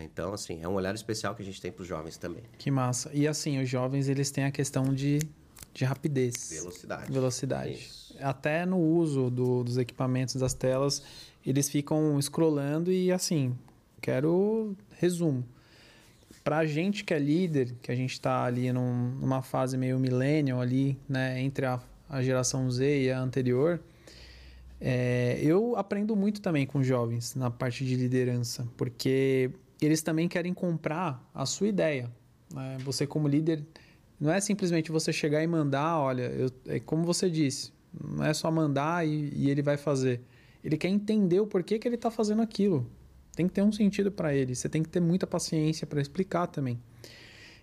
Então, 0.00 0.32
assim, 0.32 0.62
é 0.62 0.68
um 0.68 0.74
olhar 0.74 0.94
especial 0.94 1.34
que 1.34 1.42
a 1.42 1.44
gente 1.44 1.60
tem 1.60 1.70
para 1.70 1.82
os 1.82 1.88
jovens 1.88 2.16
também. 2.16 2.42
Que 2.58 2.70
massa. 2.70 3.10
E 3.12 3.28
assim, 3.28 3.62
os 3.62 3.68
jovens, 3.68 4.08
eles 4.08 4.30
têm 4.30 4.44
a 4.44 4.50
questão 4.50 4.92
de, 4.92 5.20
de 5.72 5.84
rapidez. 5.84 6.50
Velocidade. 6.50 7.12
Velocidade. 7.12 7.72
Isso. 7.74 8.16
Até 8.20 8.66
no 8.66 8.78
uso 8.78 9.30
do, 9.30 9.62
dos 9.62 9.76
equipamentos, 9.76 10.36
das 10.36 10.54
telas, 10.54 11.02
eles 11.46 11.68
ficam 11.68 12.20
scrollando 12.20 12.90
e 12.90 13.12
assim, 13.12 13.56
quero 14.00 14.76
resumo. 14.98 15.44
Pra 16.42 16.66
gente 16.66 17.04
que 17.04 17.14
é 17.14 17.18
líder, 17.18 17.74
que 17.80 17.90
a 17.90 17.94
gente 17.94 18.20
tá 18.20 18.44
ali 18.44 18.70
num, 18.72 19.10
numa 19.20 19.42
fase 19.42 19.78
meio 19.78 19.98
millennial 19.98 20.60
ali, 20.60 20.98
né, 21.08 21.40
entre 21.40 21.64
a, 21.64 21.80
a 22.08 22.22
geração 22.22 22.70
Z 22.70 23.02
e 23.02 23.10
a 23.10 23.18
anterior, 23.18 23.80
é, 24.80 25.38
eu 25.40 25.76
aprendo 25.76 26.14
muito 26.14 26.42
também 26.42 26.66
com 26.66 26.82
jovens 26.82 27.34
na 27.34 27.50
parte 27.50 27.84
de 27.84 27.94
liderança, 27.94 28.68
porque 28.76 29.50
eles 29.80 30.02
também 30.02 30.28
querem 30.28 30.52
comprar 30.52 31.22
a 31.34 31.46
sua 31.46 31.68
ideia. 31.68 32.10
Né? 32.52 32.76
Você 32.84 33.06
como 33.06 33.26
líder, 33.26 33.64
não 34.20 34.30
é 34.30 34.40
simplesmente 34.40 34.92
você 34.92 35.12
chegar 35.12 35.42
e 35.42 35.46
mandar, 35.46 35.98
olha, 35.98 36.24
eu, 36.24 36.50
é 36.66 36.78
como 36.78 37.04
você 37.04 37.30
disse, 37.30 37.72
não 37.98 38.24
é 38.24 38.34
só 38.34 38.50
mandar 38.50 39.06
e, 39.06 39.32
e 39.34 39.50
ele 39.50 39.62
vai 39.62 39.76
fazer. 39.76 40.20
Ele 40.64 40.78
quer 40.78 40.88
entender 40.88 41.38
o 41.40 41.46
porquê 41.46 41.78
que 41.78 41.86
ele 41.86 41.96
está 41.96 42.10
fazendo 42.10 42.40
aquilo. 42.40 42.90
Tem 43.36 43.46
que 43.46 43.52
ter 43.52 43.62
um 43.62 43.70
sentido 43.70 44.10
para 44.10 44.34
ele. 44.34 44.54
Você 44.54 44.66
tem 44.66 44.82
que 44.82 44.88
ter 44.88 45.00
muita 45.00 45.26
paciência 45.26 45.86
para 45.86 46.00
explicar 46.00 46.46
também. 46.46 46.80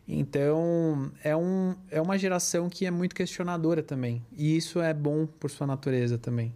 Então, 0.07 1.11
é, 1.23 1.35
um, 1.35 1.75
é 1.89 1.99
uma 1.99 2.17
geração 2.17 2.69
que 2.69 2.85
é 2.85 2.91
muito 2.91 3.15
questionadora 3.15 3.81
também. 3.81 4.23
E 4.31 4.55
isso 4.55 4.79
é 4.79 4.93
bom 4.93 5.25
por 5.25 5.49
sua 5.49 5.65
natureza 5.65 6.17
também. 6.17 6.53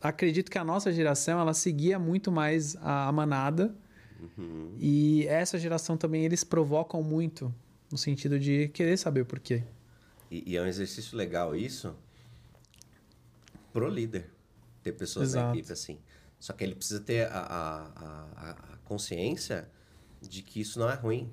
Acredito 0.00 0.50
que 0.50 0.58
a 0.58 0.64
nossa 0.64 0.92
geração, 0.92 1.40
ela 1.40 1.54
seguia 1.54 1.98
muito 1.98 2.30
mais 2.30 2.76
a, 2.76 3.08
a 3.08 3.12
manada. 3.12 3.74
Uhum. 4.36 4.74
E 4.78 5.26
essa 5.28 5.58
geração 5.58 5.96
também, 5.96 6.24
eles 6.24 6.44
provocam 6.44 7.02
muito. 7.02 7.54
No 7.90 7.96
sentido 7.96 8.38
de 8.38 8.68
querer 8.68 8.96
saber 8.96 9.20
o 9.22 9.26
porquê. 9.26 9.62
E, 10.30 10.52
e 10.52 10.56
é 10.56 10.62
um 10.62 10.66
exercício 10.66 11.16
legal 11.16 11.54
isso 11.54 11.94
pro 13.72 13.88
líder 13.88 14.31
ter 14.82 14.92
pessoas 14.92 15.30
Exato. 15.30 15.46
na 15.46 15.54
equipe 15.54 15.72
assim. 15.72 16.00
Só 16.38 16.52
que 16.52 16.64
ele 16.64 16.74
precisa 16.74 17.00
ter 17.00 17.28
a, 17.28 17.38
a, 17.38 18.50
a, 18.50 18.76
consciência 18.84 19.70
de 20.20 20.42
que 20.42 20.60
isso 20.60 20.78
não 20.78 20.90
é 20.90 20.94
ruim. 20.94 21.32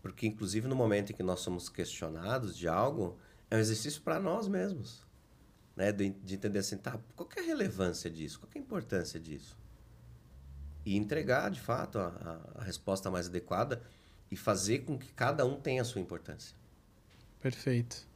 Porque, 0.00 0.26
inclusive, 0.26 0.66
no 0.66 0.74
momento 0.74 1.12
em 1.12 1.14
que 1.14 1.22
nós 1.22 1.40
somos 1.40 1.68
questionados 1.68 2.56
de 2.56 2.66
algo, 2.66 3.18
é 3.50 3.56
um 3.56 3.58
exercício 3.58 4.00
para 4.00 4.18
nós 4.18 4.48
mesmos. 4.48 5.06
Né? 5.76 5.92
De, 5.92 6.08
de, 6.08 6.34
entender 6.34 6.60
assim, 6.60 6.78
tá, 6.78 6.98
qual 7.14 7.28
é 7.36 7.40
a 7.40 7.44
relevância 7.44 8.10
disso? 8.10 8.40
Qual 8.40 8.50
é 8.54 8.58
a 8.58 8.60
importância 8.62 9.20
disso? 9.20 9.58
E 10.86 10.96
entregar, 10.96 11.50
de 11.50 11.60
fato, 11.60 11.98
a, 11.98 12.40
a 12.54 12.64
resposta 12.64 13.10
mais 13.10 13.26
adequada 13.26 13.82
e 14.30 14.36
fazer 14.36 14.78
com 14.80 14.98
que 14.98 15.12
cada 15.12 15.44
um 15.44 15.60
tenha 15.60 15.82
a 15.82 15.84
sua 15.84 16.00
importância. 16.00 16.56
Perfeito. 17.38 18.07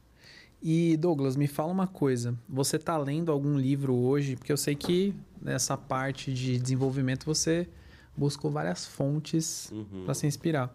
E 0.65 0.95
Douglas, 0.95 1.35
me 1.35 1.45
fala 1.45 1.73
uma 1.73 1.87
coisa. 1.87 2.33
Você 2.47 2.77
está 2.77 2.97
lendo 2.97 3.33
algum 3.33 3.57
livro 3.57 3.93
hoje? 3.93 4.37
Porque 4.37 4.49
eu 4.49 4.55
sei 4.55 4.75
que 4.75 5.13
nessa 5.41 5.75
parte 5.75 6.33
de 6.33 6.57
desenvolvimento 6.57 7.25
você 7.25 7.67
buscou 8.15 8.49
várias 8.49 8.85
fontes 8.85 9.69
uhum. 9.71 10.05
para 10.05 10.13
se 10.13 10.25
inspirar. 10.25 10.73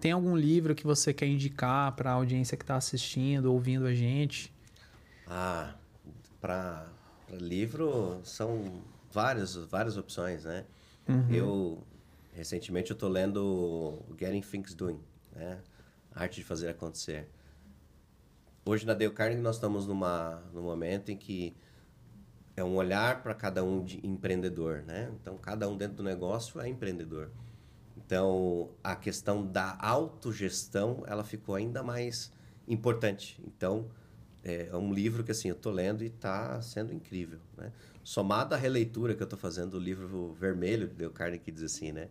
Tem 0.00 0.10
algum 0.10 0.36
livro 0.36 0.74
que 0.74 0.84
você 0.84 1.14
quer 1.14 1.26
indicar 1.26 1.92
para 1.92 2.10
a 2.10 2.14
audiência 2.14 2.56
que 2.56 2.64
está 2.64 2.74
assistindo, 2.74 3.52
ouvindo 3.52 3.86
a 3.86 3.94
gente? 3.94 4.52
Ah, 5.28 5.74
para 6.40 6.84
livro 7.30 8.20
são 8.24 8.82
várias, 9.12 9.54
várias 9.54 9.96
opções, 9.96 10.42
né? 10.42 10.64
Uhum. 11.08 11.30
Eu, 11.30 11.82
recentemente 12.32 12.90
eu 12.90 12.94
estou 12.94 13.08
lendo 13.08 13.96
Getting 14.18 14.40
Things 14.40 14.74
Doing, 14.74 14.98
né? 15.36 15.60
A 16.12 16.22
arte 16.22 16.40
de 16.40 16.44
fazer 16.44 16.68
acontecer. 16.68 17.28
Hoje 18.66 18.86
na 18.86 18.94
Dale 18.94 19.12
Carnegie 19.12 19.42
nós 19.42 19.56
estamos 19.56 19.86
numa, 19.86 20.42
num 20.54 20.62
momento 20.62 21.10
em 21.10 21.18
que 21.18 21.54
é 22.56 22.64
um 22.64 22.76
olhar 22.76 23.22
para 23.22 23.34
cada 23.34 23.62
um 23.62 23.84
de 23.84 24.00
empreendedor, 24.06 24.82
né? 24.86 25.12
Então 25.20 25.36
cada 25.36 25.68
um 25.68 25.76
dentro 25.76 25.96
do 25.96 26.02
negócio 26.02 26.58
é 26.58 26.66
empreendedor. 26.66 27.30
Então 27.94 28.70
a 28.82 28.96
questão 28.96 29.46
da 29.46 29.76
autogestão 29.78 31.04
ela 31.06 31.22
ficou 31.22 31.54
ainda 31.54 31.82
mais 31.82 32.32
importante. 32.66 33.38
Então 33.46 33.90
é, 34.42 34.68
é 34.68 34.76
um 34.76 34.94
livro 34.94 35.22
que 35.22 35.30
assim 35.30 35.48
eu 35.48 35.56
estou 35.56 35.70
lendo 35.70 36.02
e 36.02 36.06
está 36.06 36.62
sendo 36.62 36.90
incrível, 36.90 37.40
né? 37.58 37.70
Somado 38.02 38.54
à 38.54 38.56
releitura 38.56 39.14
que 39.14 39.22
eu 39.22 39.26
estou 39.26 39.38
fazendo 39.38 39.72
do 39.72 39.78
livro 39.78 40.32
vermelho 40.32 40.88
de 40.88 40.94
Dale 40.94 41.12
Carnegie 41.12 41.44
que 41.44 41.52
diz 41.52 41.64
assim, 41.64 41.92
né? 41.92 42.08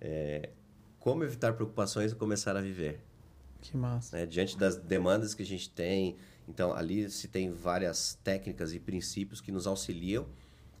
É, 0.00 0.50
como 0.98 1.22
evitar 1.22 1.52
preocupações 1.52 2.10
e 2.10 2.16
começar 2.16 2.56
a 2.56 2.60
viver. 2.60 3.11
Que 3.62 3.76
massa. 3.76 4.18
Né? 4.18 4.26
Diante 4.26 4.58
das 4.58 4.76
demandas 4.76 5.32
que 5.32 5.42
a 5.42 5.46
gente 5.46 5.70
tem, 5.70 6.18
então, 6.46 6.74
ali 6.74 7.08
se 7.08 7.28
tem 7.28 7.50
várias 7.50 8.18
técnicas 8.22 8.74
e 8.74 8.80
princípios 8.80 9.40
que 9.40 9.50
nos 9.50 9.66
auxiliam, 9.66 10.26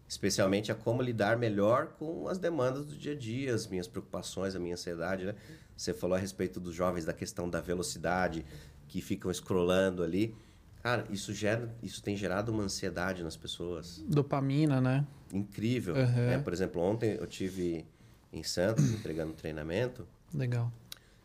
especialmente 0.08 0.70
a 0.70 0.74
como 0.74 1.00
lidar 1.00 1.38
melhor 1.38 1.94
com 1.98 2.28
as 2.28 2.38
demandas 2.38 2.84
do 2.84 2.96
dia 2.96 3.12
a 3.12 3.16
dia, 3.16 3.54
as 3.54 3.66
minhas 3.66 3.88
preocupações, 3.88 4.54
a 4.54 4.58
minha 4.58 4.74
ansiedade, 4.74 5.24
né? 5.24 5.34
Você 5.74 5.94
falou 5.94 6.16
a 6.16 6.18
respeito 6.18 6.60
dos 6.60 6.74
jovens 6.74 7.04
da 7.04 7.12
questão 7.12 7.48
da 7.48 7.60
velocidade, 7.60 8.44
que 8.88 9.00
ficam 9.00 9.32
scrollando 9.32 10.02
ali. 10.02 10.36
Cara, 10.82 11.06
isso 11.10 11.32
gera, 11.32 11.74
isso 11.82 12.02
tem 12.02 12.16
gerado 12.16 12.52
uma 12.52 12.64
ansiedade 12.64 13.22
nas 13.22 13.36
pessoas. 13.36 14.04
Dopamina, 14.06 14.80
né? 14.80 15.06
Incrível. 15.32 15.94
Uhum. 15.94 16.30
É, 16.30 16.38
por 16.38 16.52
exemplo, 16.52 16.82
ontem 16.82 17.16
eu 17.18 17.26
tive 17.26 17.86
em 18.32 18.42
Santos 18.42 18.90
entregando 18.92 19.32
um 19.32 19.36
treinamento. 19.36 20.06
Legal. 20.34 20.72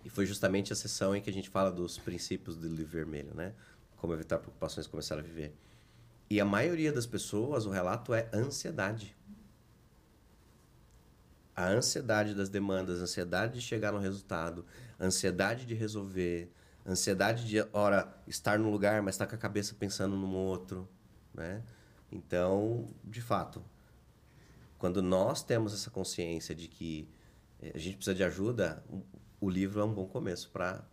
E 0.06 0.10
foi 0.10 0.26
justamente 0.26 0.72
a 0.72 0.76
sessão 0.76 1.16
em 1.16 1.22
que 1.22 1.30
a 1.30 1.34
gente 1.34 1.50
fala 1.50 1.72
dos 1.72 1.98
princípios 1.98 2.56
do 2.56 2.68
livro 2.68 2.92
vermelho, 2.92 3.34
né? 3.34 3.54
como 3.98 4.14
evitar 4.14 4.38
preocupações 4.38 4.86
e 4.86 4.90
começar 4.90 5.18
a 5.18 5.22
viver. 5.22 5.56
E 6.30 6.40
a 6.40 6.46
maioria 6.46 6.92
das 6.92 7.06
pessoas, 7.06 7.66
o 7.66 7.70
relato 7.70 8.14
é 8.14 8.30
ansiedade. 8.34 9.16
A 11.56 11.68
ansiedade 11.68 12.36
das 12.36 12.50
demandas, 12.50 13.02
ansiedade 13.02 13.56
de 13.56 13.62
chegar 13.62 13.92
no 13.92 13.98
resultado, 13.98 14.66
ansiedade 15.00 15.66
de 15.66 15.74
resolver, 15.74 16.52
ansiedade 16.86 17.48
de, 17.48 17.66
ora, 17.74 18.14
estar 18.28 18.60
num 18.60 18.70
lugar, 18.70 19.02
mas 19.02 19.16
estar 19.16 19.26
com 19.26 19.36
a 19.36 19.40
cabeça 19.40 19.74
pensando 19.74 20.16
num 20.16 20.36
outro, 20.36 20.88
né? 21.34 21.64
Então, 22.12 22.88
de 23.04 23.22
fato, 23.22 23.64
quando 24.78 25.02
nós 25.02 25.42
temos 25.42 25.74
essa 25.74 25.90
consciência 25.90 26.54
de 26.54 26.68
que 26.68 27.10
eh, 27.62 27.72
a 27.74 27.78
gente 27.78 27.96
precisa 27.96 28.16
de 28.16 28.24
ajuda, 28.24 28.84
o 29.40 29.50
livro 29.50 29.80
é 29.82 29.84
um 29.84 29.94
bom 29.94 30.06
começo 30.06 30.50
para 30.50 30.84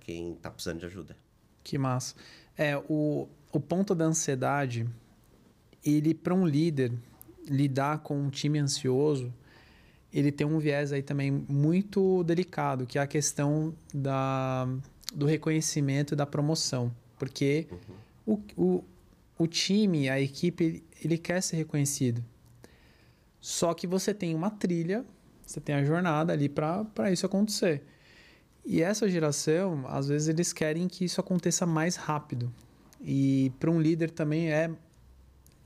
quem 0.00 0.32
está 0.32 0.50
precisando 0.50 0.80
de 0.80 0.86
ajuda. 0.86 1.16
Que 1.62 1.78
massa. 1.78 2.14
É, 2.56 2.76
o, 2.88 3.28
o 3.52 3.60
ponto 3.60 3.94
da 3.94 4.04
ansiedade, 4.04 4.88
ele, 5.84 6.14
para 6.14 6.34
um 6.34 6.46
líder, 6.46 6.92
lidar 7.48 7.98
com 7.98 8.18
um 8.18 8.30
time 8.30 8.58
ansioso, 8.58 9.32
ele 10.12 10.32
tem 10.32 10.46
um 10.46 10.58
viés 10.58 10.92
aí 10.92 11.02
também 11.02 11.30
muito 11.30 12.24
delicado, 12.24 12.86
que 12.86 12.98
é 12.98 13.02
a 13.02 13.06
questão 13.06 13.74
da, 13.92 14.66
do 15.14 15.26
reconhecimento 15.26 16.14
e 16.14 16.16
da 16.16 16.26
promoção. 16.26 16.92
Porque 17.18 17.66
uhum. 18.26 18.40
o, 18.56 18.62
o, 18.62 18.84
o 19.38 19.46
time, 19.46 20.08
a 20.08 20.20
equipe, 20.20 20.64
ele, 20.64 20.84
ele 21.04 21.18
quer 21.18 21.42
ser 21.42 21.56
reconhecido. 21.56 22.24
Só 23.40 23.72
que 23.74 23.86
você 23.86 24.12
tem 24.12 24.34
uma 24.34 24.50
trilha, 24.50 25.04
você 25.48 25.60
tem 25.60 25.74
a 25.74 25.82
jornada 25.82 26.30
ali 26.30 26.46
para 26.46 27.10
isso 27.10 27.24
acontecer. 27.24 27.82
E 28.66 28.82
essa 28.82 29.08
geração, 29.08 29.86
às 29.88 30.08
vezes, 30.08 30.28
eles 30.28 30.52
querem 30.52 30.86
que 30.88 31.06
isso 31.06 31.22
aconteça 31.22 31.64
mais 31.64 31.96
rápido. 31.96 32.52
E 33.00 33.50
para 33.58 33.70
um 33.70 33.80
líder 33.80 34.10
também 34.10 34.52
é, 34.52 34.70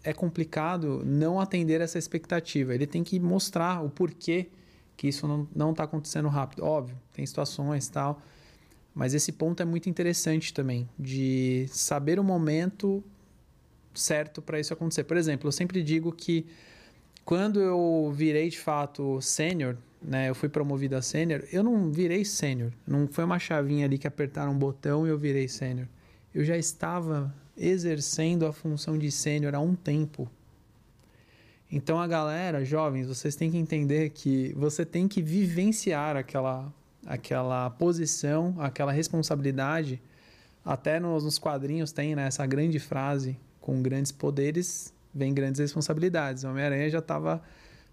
é 0.05 0.13
complicado 0.13 1.03
não 1.05 1.41
atender 1.41 1.81
essa 1.81 1.99
expectativa. 1.99 2.73
Ele 2.73 2.87
tem 2.87 3.03
que 3.03 3.19
mostrar 3.19 3.85
o 3.85 3.91
porquê 3.91 4.51
que 4.97 5.09
isso 5.09 5.49
não 5.53 5.73
está 5.73 5.83
acontecendo 5.83 6.29
rápido. 6.29 6.65
Óbvio, 6.65 6.97
tem 7.13 7.27
situações 7.27 7.89
tal. 7.89 8.23
Mas 8.95 9.15
esse 9.15 9.33
ponto 9.33 9.61
é 9.61 9.65
muito 9.65 9.91
interessante 9.91 10.55
também, 10.55 10.89
de 10.97 11.67
saber 11.73 12.21
o 12.21 12.25
momento 12.25 13.03
certo 13.93 14.41
para 14.41 14.61
isso 14.61 14.73
acontecer. 14.73 15.03
Por 15.03 15.17
exemplo, 15.17 15.49
eu 15.49 15.53
sempre 15.53 15.83
digo 15.83 16.13
que 16.13 16.47
quando 17.25 17.61
eu 17.61 18.13
virei 18.15 18.49
de 18.49 18.59
fato 18.59 19.21
sênior, 19.21 19.77
né, 20.01 20.29
eu 20.29 20.35
fui 20.35 20.49
promovido 20.49 20.97
a 20.97 21.03
sênior, 21.03 21.45
eu 21.53 21.63
não 21.63 21.91
virei 21.91 22.25
sênior. 22.25 22.73
Não 22.87 23.07
foi 23.07 23.25
uma 23.25 23.39
chavinha 23.39 23.87
ali 23.87 23.99
que 23.99 24.07
apertaram 24.07 24.53
um 24.53 24.59
botão 24.59 25.07
e 25.07 25.11
eu 25.11 25.19
virei 25.19 25.49
sênior. 25.49 25.87
Eu 26.35 26.45
já 26.45 26.57
estava 26.57 27.33
exercendo 27.57 28.47
a 28.47 28.53
função 28.53 28.99
de 28.99 29.11
sênior 29.11 29.55
há 29.55 29.61
um 29.61 29.75
tempo. 29.75 30.29
Então 31.71 32.01
a 32.01 32.07
galera, 32.07 32.65
jovens, 32.65 33.07
vocês 33.07 33.37
têm 33.37 33.51
que 33.51 33.57
entender 33.57 34.11
que 34.11 34.53
você 34.57 34.85
tem 34.85 35.07
que 35.09 35.23
vivenciar 35.23 36.17
aquela 36.17 36.73
aquela 37.07 37.69
posição, 37.71 38.55
aquela 38.59 38.93
responsabilidade. 38.93 40.01
Até 40.65 41.01
nos, 41.01 41.25
nos 41.25 41.39
quadrinhos 41.39 41.91
tem 41.93 42.15
né, 42.15 42.27
essa 42.27 42.45
grande 42.47 42.79
frase: 42.79 43.39
com 43.61 43.81
grandes 43.83 44.13
poderes 44.13 44.93
vem 45.15 45.33
grandes 45.35 45.61
responsabilidades. 45.61 46.45
O 46.45 46.49
Homem-Aranha 46.49 46.91
já 46.91 46.99
estava 46.99 47.43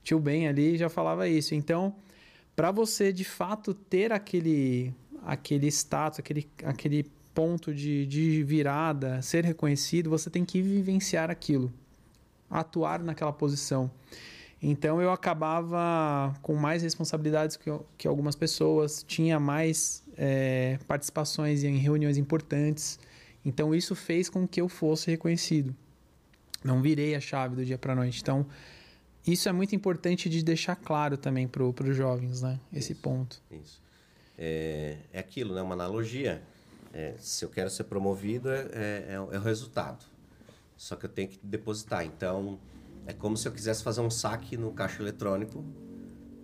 tio 0.04 0.20
Ben 0.20 0.48
ali 0.48 0.78
já 0.78 0.90
falava 0.90 1.28
isso. 1.28 1.54
Então, 1.54 1.96
para 2.56 2.72
você 2.72 3.12
de 3.12 3.24
fato 3.24 3.74
ter 3.74 4.12
aquele 4.12 4.94
aquele 5.24 5.68
status, 5.68 6.20
aquele, 6.20 6.48
aquele 6.64 7.06
ponto 7.34 7.74
de, 7.74 8.06
de 8.06 8.44
virada, 8.44 9.22
ser 9.22 9.46
reconhecido, 9.46 10.10
você 10.10 10.30
tem 10.30 10.46
que 10.46 10.62
vivenciar 10.62 11.30
aquilo, 11.30 11.72
atuar 12.50 13.02
naquela 13.02 13.34
posição. 13.34 13.92
Então 14.62 15.02
eu 15.02 15.12
acabava 15.12 16.34
com 16.42 16.56
mais 16.56 16.84
responsabilidades 16.84 17.56
que, 17.56 17.72
que 17.98 18.08
algumas 18.08 18.36
pessoas, 18.36 19.04
tinha 19.08 19.40
mais 19.40 20.04
é, 20.18 20.78
participações 20.88 21.64
em 21.64 21.78
reuniões 21.78 22.18
importantes. 22.18 23.00
Então 23.46 23.74
isso 23.74 23.96
fez 23.96 24.30
com 24.30 24.48
que 24.48 24.60
eu 24.60 24.68
fosse 24.68 25.10
reconhecido. 25.10 25.74
Não 26.64 26.82
virei 26.82 27.16
a 27.16 27.20
chave 27.20 27.56
do 27.56 27.66
dia 27.66 27.78
para 27.78 27.96
noite. 27.96 28.22
Então 28.22 28.46
isso 29.26 29.48
é 29.50 29.52
muito 29.52 29.76
importante 29.76 30.30
de 30.30 30.44
deixar 30.44 30.76
claro 30.76 31.18
também 31.18 31.48
para 31.48 31.64
os 31.64 31.96
jovens, 31.96 32.42
né? 32.42 32.60
Esse 32.74 32.94
isso, 32.94 33.02
ponto. 33.02 33.42
Isso. 33.52 33.82
É, 34.38 34.98
é 35.12 35.20
aquilo, 35.20 35.54
né? 35.54 35.62
Uma 35.62 35.74
analogia. 35.74 36.42
É, 36.94 37.14
se 37.20 37.46
eu 37.46 37.50
quero 37.50 37.70
ser 37.70 37.84
promovido, 37.84 38.50
é, 38.50 38.62
é, 38.74 39.06
é, 39.14 39.20
o 39.20 39.42
resultado. 39.42 40.04
Só 40.76 40.96
que 40.96 41.06
eu 41.06 41.10
tenho 41.10 41.28
que 41.28 41.40
depositar. 41.44 42.06
Então, 42.06 42.58
é 43.06 43.14
como 43.14 43.36
se 43.36 43.48
eu 43.48 43.52
quisesse 43.52 43.84
fazer 43.84 44.02
um 44.02 44.10
saque 44.10 44.58
no 44.58 44.72
caixa 44.72 45.02
eletrônico, 45.02 45.64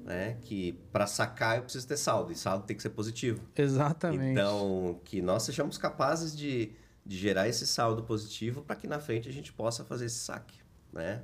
né? 0.03 0.37
Que 0.43 0.73
para 0.91 1.07
sacar 1.07 1.57
eu 1.57 1.63
preciso 1.63 1.87
ter 1.87 1.97
saldo. 1.97 2.31
E 2.31 2.35
saldo 2.35 2.65
tem 2.65 2.75
que 2.75 2.83
ser 2.83 2.89
positivo. 2.89 3.41
Exatamente. 3.55 4.33
Então, 4.33 4.99
que 5.05 5.21
nós 5.21 5.43
sejamos 5.43 5.77
capazes 5.77 6.35
de, 6.35 6.71
de 7.05 7.17
gerar 7.17 7.47
esse 7.47 7.67
saldo 7.67 8.03
positivo 8.03 8.61
para 8.63 8.75
que 8.75 8.87
na 8.87 8.99
frente 8.99 9.29
a 9.29 9.31
gente 9.31 9.53
possa 9.53 9.85
fazer 9.85 10.05
esse 10.05 10.17
saque, 10.17 10.59
né? 10.91 11.21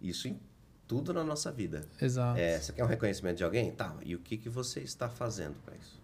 Isso 0.00 0.28
tudo 0.86 1.12
na 1.12 1.24
nossa 1.24 1.50
vida. 1.50 1.84
Exato. 2.00 2.38
É, 2.38 2.60
você 2.60 2.72
quer 2.72 2.84
um 2.84 2.88
reconhecimento 2.88 3.38
de 3.38 3.44
alguém? 3.44 3.72
Tá, 3.72 3.96
e 4.04 4.14
o 4.14 4.18
que, 4.18 4.36
que 4.36 4.48
você 4.48 4.80
está 4.80 5.08
fazendo 5.08 5.56
para 5.64 5.74
isso? 5.76 6.00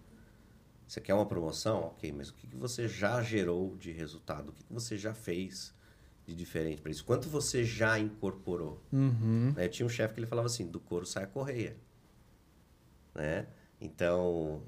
Você 0.87 0.99
quer 0.99 1.13
uma 1.13 1.25
promoção? 1.25 1.81
Ok, 1.85 2.11
mas 2.11 2.29
o 2.29 2.33
que, 2.33 2.47
que 2.47 2.55
você 2.55 2.87
já 2.87 3.21
gerou 3.21 3.75
de 3.77 3.91
resultado? 3.91 4.49
O 4.49 4.51
que, 4.51 4.63
que 4.63 4.73
você 4.73 4.97
já 4.97 5.13
fez 5.13 5.73
de 6.25 6.35
diferente 6.35 6.81
para 6.81 6.91
isso? 6.91 7.05
Quanto 7.05 7.29
você 7.29 7.63
já 7.63 7.97
incorporou? 7.97 8.81
Uhum. 8.91 9.53
Né? 9.55 9.67
Tinha 9.69 9.85
um 9.85 9.89
chefe 9.89 10.13
que 10.13 10.19
ele 10.19 10.27
falava 10.27 10.47
assim, 10.47 10.67
do 10.67 10.79
couro 10.79 11.05
sai 11.05 11.23
a 11.23 11.27
correia. 11.27 11.75
Né? 13.15 13.47
Então, 13.79 14.61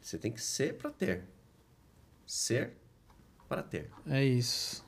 você 0.00 0.16
tem 0.16 0.30
que 0.30 0.40
ser 0.40 0.76
para 0.76 0.90
ter. 0.90 1.24
Ser 2.24 2.79
para 3.50 3.62
ter. 3.62 3.90
É 4.06 4.24
isso. 4.24 4.86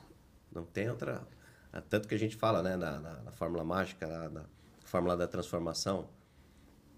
Não 0.51 0.63
tem 0.63 0.89
outra 0.89 1.27
ah, 1.73 1.81
tanto 1.81 2.07
que 2.07 2.13
a 2.13 2.19
gente 2.19 2.35
fala 2.35 2.61
né, 2.61 2.77
na, 2.77 2.99
na, 2.99 3.13
na 3.23 3.31
fórmula 3.31 3.63
mágica, 3.63 4.07
na, 4.07 4.29
na, 4.29 4.45
fórmula 4.85 5.17
da 5.17 5.27
transformação, 5.27 6.07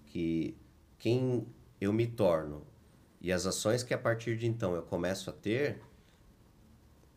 que 0.05 0.57
quem 0.99 1.47
eu 1.79 1.93
me 1.93 2.05
torno 2.05 2.67
e 3.21 3.31
as 3.31 3.45
ações 3.45 3.83
que 3.83 3.93
a 3.93 3.97
partir 3.97 4.37
de 4.37 4.45
então 4.45 4.75
eu 4.75 4.83
começo 4.83 5.29
a 5.29 5.33
ter, 5.33 5.81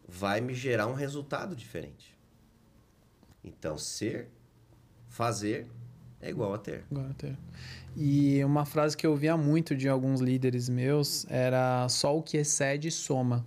vai 0.07 0.41
me 0.41 0.55
gerar 0.55 0.87
um 0.87 0.95
resultado 0.95 1.57
diferente. 1.57 2.17
Então, 3.43 3.77
ser, 3.77 4.31
fazer 5.09 5.69
é 6.21 6.31
igual 6.31 6.55
a 6.55 6.59
ter. 6.59 6.85
Igual 6.91 7.07
a 7.11 7.15
ter. 7.15 7.37
E 7.97 8.45
uma 8.45 8.65
frase 8.65 8.97
que 8.97 9.05
eu 9.05 9.11
ouvia 9.11 9.37
muito 9.37 9.75
de 9.75 9.89
alguns 9.89 10.21
líderes 10.21 10.69
meus 10.69 11.27
era 11.29 11.89
só 11.89 12.17
o 12.17 12.23
que 12.23 12.37
excede 12.37 12.89
soma. 12.93 13.45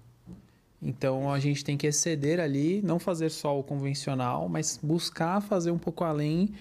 Então 0.82 1.32
a 1.32 1.39
gente 1.39 1.63
tem 1.63 1.78
que 1.78 1.86
exceder 1.86 2.39
ali, 2.39 2.82
não 2.82 2.98
fazer 2.98 3.30
só 3.30 3.58
o 3.60 3.63
convencional, 3.63 4.50
mas 4.50 4.80
buscar 4.82 5.39
fazer 5.41 5.70
um 5.70 5.78
pouco 5.78 6.04
além 6.04 6.54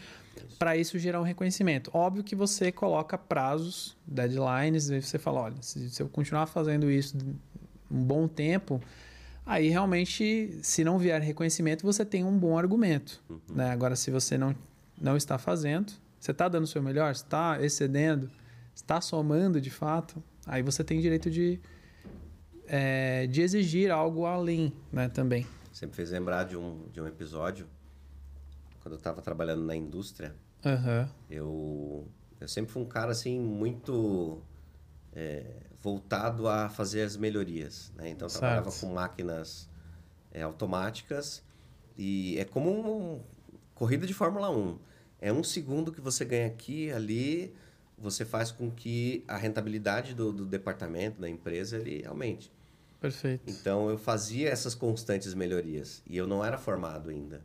Para 0.58 0.76
isso 0.76 0.98
gerar 0.98 1.20
um 1.20 1.24
reconhecimento. 1.24 1.90
Óbvio 1.94 2.22
que 2.22 2.36
você 2.36 2.70
coloca 2.70 3.16
prazos, 3.16 3.96
deadlines, 4.06 4.90
e 4.90 5.00
você 5.00 5.18
fala, 5.18 5.40
olha, 5.40 5.56
se, 5.60 5.90
eu 5.98 6.08
continuar 6.08 6.46
fazendo 6.46 6.90
isso 6.90 7.16
um 7.90 8.04
bom 8.04 8.28
tempo, 8.28 8.80
aí 9.44 9.68
realmente, 9.68 10.58
se 10.62 10.84
não 10.84 10.98
vier 10.98 11.20
reconhecimento, 11.22 11.82
você 11.82 12.04
tem 12.04 12.24
um 12.24 12.38
bom 12.38 12.58
argumento. 12.58 13.22
Uhum. 13.28 13.40
Né? 13.54 13.70
Agora, 13.70 13.96
se 13.96 14.10
você 14.10 14.36
não, 14.36 14.54
não 15.00 15.16
está 15.16 15.38
fazendo, 15.38 15.92
você 16.18 16.30
está 16.30 16.46
dando 16.48 16.64
o 16.64 16.66
seu 16.66 16.82
melhor, 16.82 17.10
está 17.10 17.58
excedendo, 17.62 18.30
está 18.74 19.00
somando 19.00 19.60
de 19.60 19.70
fato, 19.70 20.22
aí 20.46 20.62
você 20.62 20.84
tem 20.84 21.00
direito 21.00 21.30
de, 21.30 21.58
é, 22.72 23.26
de 23.26 23.42
exigir 23.42 23.90
algo 23.90 24.24
além 24.24 24.72
né, 24.92 25.08
também. 25.08 25.44
Você 25.72 25.86
me 25.86 25.92
fez 25.92 26.10
lembrar 26.10 26.44
de 26.44 26.56
um, 26.56 26.86
de 26.92 27.00
um 27.00 27.06
episódio, 27.06 27.66
quando 28.80 28.92
eu 28.92 28.98
estava 28.98 29.20
trabalhando 29.20 29.64
na 29.64 29.74
indústria, 29.74 30.34
uhum. 30.64 31.08
eu, 31.28 32.08
eu 32.40 32.46
sempre 32.46 32.72
fui 32.72 32.82
um 32.82 32.86
cara 32.86 33.10
assim 33.10 33.40
muito 33.40 34.40
é, 35.12 35.44
voltado 35.80 36.46
a 36.46 36.68
fazer 36.68 37.02
as 37.02 37.16
melhorias. 37.16 37.92
Né? 37.96 38.10
Então, 38.10 38.28
eu 38.28 38.32
trabalhava 38.32 38.70
com 38.70 38.86
máquinas 38.92 39.68
é, 40.30 40.42
automáticas 40.42 41.42
e 41.98 42.38
é 42.38 42.44
como 42.44 42.70
uma 42.70 43.20
corrida 43.74 44.06
de 44.06 44.14
Fórmula 44.14 44.48
1. 44.48 44.78
É 45.20 45.32
um 45.32 45.42
segundo 45.42 45.90
que 45.90 46.00
você 46.00 46.24
ganha 46.24 46.46
aqui, 46.46 46.92
ali, 46.92 47.52
você 47.98 48.24
faz 48.24 48.52
com 48.52 48.70
que 48.70 49.24
a 49.26 49.36
rentabilidade 49.36 50.14
do, 50.14 50.32
do 50.32 50.46
departamento, 50.46 51.20
da 51.20 51.28
empresa, 51.28 51.76
ele 51.76 52.06
aumente. 52.06 52.50
Perfeito. 53.00 53.50
Então, 53.50 53.88
eu 53.88 53.96
fazia 53.96 54.50
essas 54.50 54.74
constantes 54.74 55.32
melhorias 55.32 56.02
e 56.06 56.16
eu 56.16 56.26
não 56.26 56.44
era 56.44 56.58
formado 56.58 57.08
ainda. 57.08 57.44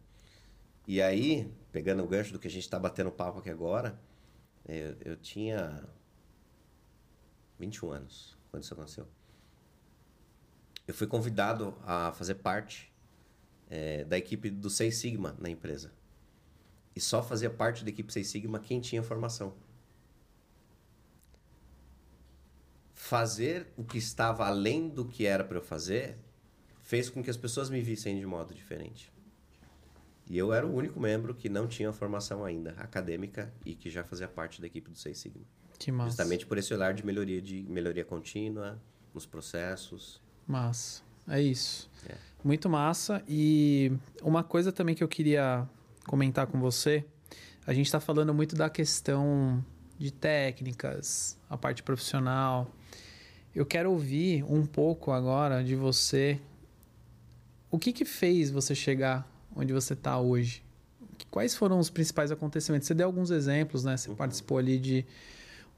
E 0.85 1.01
aí, 1.01 1.51
pegando 1.71 2.03
o 2.03 2.07
gancho 2.07 2.33
do 2.33 2.39
que 2.39 2.47
a 2.47 2.51
gente 2.51 2.63
está 2.63 2.77
batendo 2.77 3.09
papo 3.09 3.39
aqui 3.39 3.49
agora, 3.49 3.97
eu, 4.67 4.75
é, 4.75 4.95
eu 5.05 5.15
tinha 5.15 5.83
21 7.57 7.91
anos 7.91 8.37
quando 8.51 8.63
isso 8.63 8.73
aconteceu. 8.73 9.07
Eu 10.87 10.93
fui 10.93 11.07
convidado 11.07 11.75
a 11.83 12.11
fazer 12.11 12.35
parte 12.35 12.93
é, 13.69 14.03
da 14.03 14.17
equipe 14.17 14.49
do 14.49 14.69
Seis 14.69 14.97
Sigma 14.97 15.35
na 15.39 15.49
empresa. 15.49 15.91
E 16.95 17.01
só 17.01 17.23
fazia 17.23 17.49
parte 17.49 17.83
da 17.83 17.89
equipe 17.89 18.11
Seis 18.11 18.27
Sigma 18.27 18.59
quem 18.59 18.79
tinha 18.79 19.01
formação. 19.01 19.55
Fazer 23.07 23.67
o 23.77 23.83
que 23.83 23.99
estava 23.99 24.47
além 24.47 24.89
do 24.89 25.05
que 25.05 25.27
era 25.27 25.43
para 25.43 25.59
eu 25.59 25.61
fazer 25.61 26.17
fez 26.81 27.07
com 27.07 27.23
que 27.23 27.29
as 27.29 27.37
pessoas 27.37 27.69
me 27.69 27.79
vissem 27.79 28.19
de 28.19 28.25
modo 28.25 28.51
diferente. 28.51 29.13
E 30.27 30.35
eu 30.35 30.51
era 30.51 30.65
o 30.65 30.75
único 30.75 30.99
membro 30.99 31.35
que 31.35 31.47
não 31.47 31.67
tinha 31.67 31.93
formação 31.93 32.43
ainda 32.43 32.71
acadêmica 32.79 33.53
e 33.63 33.75
que 33.75 33.91
já 33.91 34.03
fazia 34.03 34.27
parte 34.27 34.59
da 34.59 34.65
equipe 34.65 34.89
do 34.89 34.97
Seis 34.97 35.19
Sigma. 35.19 35.43
Que 35.77 35.91
massa. 35.91 36.09
Justamente 36.09 36.47
por 36.47 36.57
esse 36.57 36.73
olhar 36.73 36.95
de 36.95 37.05
melhoria, 37.05 37.39
de 37.39 37.61
melhoria 37.69 38.03
contínua 38.03 38.81
nos 39.13 39.27
processos. 39.27 40.19
Massa. 40.47 41.03
É 41.27 41.39
isso. 41.39 41.87
É. 42.09 42.15
Muito 42.43 42.67
massa. 42.67 43.21
E 43.27 43.91
uma 44.23 44.43
coisa 44.43 44.71
também 44.71 44.95
que 44.95 45.03
eu 45.03 45.07
queria 45.07 45.69
comentar 46.07 46.47
com 46.47 46.59
você, 46.59 47.05
a 47.67 47.71
gente 47.71 47.85
está 47.85 47.99
falando 47.99 48.33
muito 48.33 48.55
da 48.55 48.67
questão 48.67 49.63
de 49.95 50.09
técnicas, 50.09 51.37
a 51.47 51.55
parte 51.55 51.83
profissional. 51.83 52.67
Eu 53.55 53.65
quero 53.65 53.89
ouvir 53.89 54.43
um 54.43 54.65
pouco 54.65 55.11
agora 55.11 55.63
de 55.63 55.75
você. 55.75 56.41
O 57.71 57.79
que 57.79 57.93
que 57.93 58.03
fez 58.03 58.51
você 58.51 58.75
chegar 58.75 59.25
onde 59.55 59.71
você 59.71 59.93
está 59.93 60.19
hoje? 60.19 60.61
Quais 61.31 61.55
foram 61.55 61.79
os 61.79 61.89
principais 61.89 62.31
acontecimentos? 62.31 62.85
Você 62.85 62.93
deu 62.93 63.07
alguns 63.07 63.31
exemplos, 63.31 63.85
né? 63.85 63.95
Você 63.95 64.09
uhum. 64.09 64.15
participou 64.15 64.57
ali 64.57 64.77
de 64.77 65.05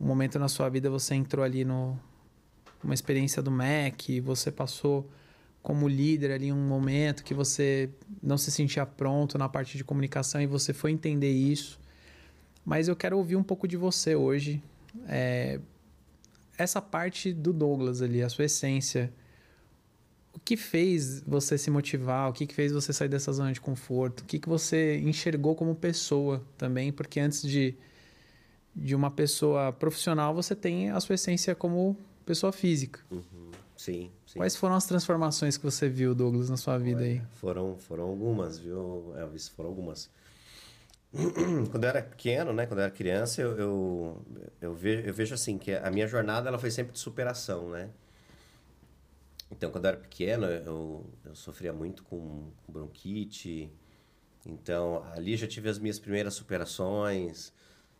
um 0.01 0.07
momento 0.07 0.39
na 0.39 0.47
sua 0.47 0.69
vida 0.69 0.89
você 0.89 1.13
entrou 1.13 1.45
ali 1.45 1.63
no 1.63 1.99
uma 2.83 2.93
experiência 2.93 3.41
do 3.41 3.51
MEC, 3.51 4.19
você 4.21 4.51
passou 4.51 5.07
como 5.61 5.87
líder 5.87 6.31
ali 6.31 6.51
um 6.51 6.67
momento 6.67 7.23
que 7.23 7.33
você 7.33 7.89
não 8.21 8.37
se 8.37 8.51
sentia 8.51 8.85
pronto 8.85 9.37
na 9.37 9.49
parte 9.49 9.77
de 9.77 9.83
comunicação 9.83 10.41
e 10.41 10.47
você 10.47 10.73
foi 10.73 10.91
entender 10.91 11.31
isso. 11.31 11.79
Mas 12.65 12.87
eu 12.87 12.95
quero 12.95 13.17
ouvir 13.17 13.35
um 13.35 13.43
pouco 13.43 13.67
de 13.67 13.77
você 13.77 14.15
hoje. 14.15 14.63
É, 15.07 15.59
essa 16.57 16.81
parte 16.81 17.33
do 17.33 17.53
Douglas 17.53 18.01
ali, 18.01 18.21
a 18.21 18.29
sua 18.29 18.45
essência. 18.45 19.13
O 20.33 20.39
que 20.39 20.55
fez 20.55 21.21
você 21.21 21.57
se 21.57 21.69
motivar? 21.69 22.29
O 22.29 22.33
que 22.33 22.51
fez 22.53 22.71
você 22.71 22.93
sair 22.93 23.09
dessa 23.09 23.31
zona 23.33 23.51
de 23.51 23.59
conforto? 23.59 24.21
O 24.21 24.25
que, 24.25 24.39
que 24.39 24.47
você 24.47 24.97
enxergou 24.99 25.55
como 25.55 25.75
pessoa 25.75 26.43
também? 26.57 26.91
Porque 26.91 27.19
antes 27.19 27.41
de 27.41 27.75
de 28.77 28.93
uma 28.93 29.09
pessoa 29.09 29.73
profissional, 29.73 30.35
você 30.35 30.55
tem 30.55 30.91
a 30.91 30.99
sua 30.99 31.15
essência 31.15 31.55
como 31.55 31.97
pessoa 32.23 32.51
física. 32.51 32.99
Uhum. 33.09 33.51
Sim, 33.75 34.11
sim, 34.25 34.39
Quais 34.39 34.55
foram 34.55 34.75
as 34.75 34.85
transformações 34.85 35.57
que 35.57 35.63
você 35.63 35.87
viu, 35.87 36.13
Douglas, 36.13 36.49
na 36.49 36.57
sua 36.57 36.77
vida 36.77 37.01
aí? 37.01 37.21
Foram, 37.35 37.77
foram 37.77 38.05
algumas, 38.05 38.57
viu, 38.57 39.13
Elvis? 39.17 39.47
Foram 39.49 39.69
algumas. 39.69 40.09
Quando 41.71 41.83
eu 41.83 41.89
era 41.89 42.01
pequeno, 42.01 42.53
né? 42.53 42.65
Quando 42.65 42.79
eu 42.79 42.85
era 42.85 42.93
criança, 42.93 43.41
eu, 43.41 43.57
eu, 43.57 44.25
eu, 44.61 44.73
vejo, 44.75 45.07
eu 45.07 45.13
vejo 45.13 45.33
assim, 45.33 45.57
que 45.57 45.73
a 45.73 45.89
minha 45.89 46.07
jornada 46.07 46.47
ela 46.47 46.59
foi 46.59 46.69
sempre 46.69 46.93
de 46.93 46.99
superação, 46.99 47.69
né? 47.69 47.89
Então, 49.51 49.71
quando 49.71 49.85
eu 49.85 49.89
era 49.89 49.97
pequeno, 49.97 50.45
eu, 50.45 51.05
eu 51.25 51.35
sofria 51.35 51.73
muito 51.73 52.03
com 52.03 52.51
bronquite. 52.67 53.71
Então, 54.45 55.03
ali 55.13 55.35
já 55.35 55.47
tive 55.47 55.69
as 55.69 55.79
minhas 55.79 55.97
primeiras 55.97 56.33
superações. 56.35 57.53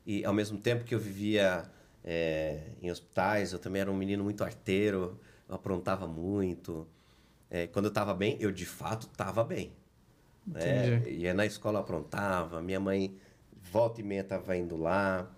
E 0.06 0.24
ao 0.24 0.34
mesmo 0.34 0.58
tempo 0.60 0.84
que 0.84 0.94
eu 0.94 1.00
vivia 1.00 1.70
é, 2.04 2.72
em 2.82 2.92
hospitais, 2.92 3.52
eu 3.52 3.60
também 3.60 3.82
era 3.82 3.92
um 3.92 3.98
menino 3.98 4.24
muito 4.24 4.44
arteiro, 4.44 5.20
eu 5.50 5.56
aprontava 5.56 6.08
muito. 6.08 6.88
É, 7.50 7.68
quando 7.68 7.86
eu 7.86 7.90
estava 7.90 8.14
bem, 8.14 8.38
eu 8.40 8.52
de 8.52 8.66
fato 8.66 9.08
estava 9.08 9.44
bem. 9.44 9.74
Né? 10.48 11.10
Ia 11.10 11.34
na 11.34 11.46
escola, 11.46 11.80
aprontava. 11.80 12.62
Minha 12.62 12.80
mãe, 12.80 13.18
volta 13.72 14.02
e 14.02 14.04
meia, 14.04 14.22
estava 14.22 14.56
indo 14.56 14.78
lá. 14.78 15.30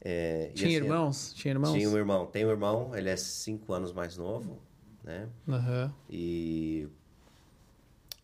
É, 0.00 0.52
tinha 0.54 0.68
assim, 0.68 0.76
irmãos? 0.76 1.32
Tinha 1.34 1.52
irmãos? 1.52 1.72
Tinha 1.72 1.90
um 1.90 1.96
irmão. 1.96 2.26
Tem 2.26 2.46
um 2.46 2.50
irmão, 2.50 2.96
ele 2.96 3.08
é 3.08 3.16
cinco 3.16 3.72
anos 3.72 3.92
mais 3.92 4.16
novo, 4.16 4.62
né? 5.02 5.28
Uhum. 5.46 5.92
E 6.08 6.88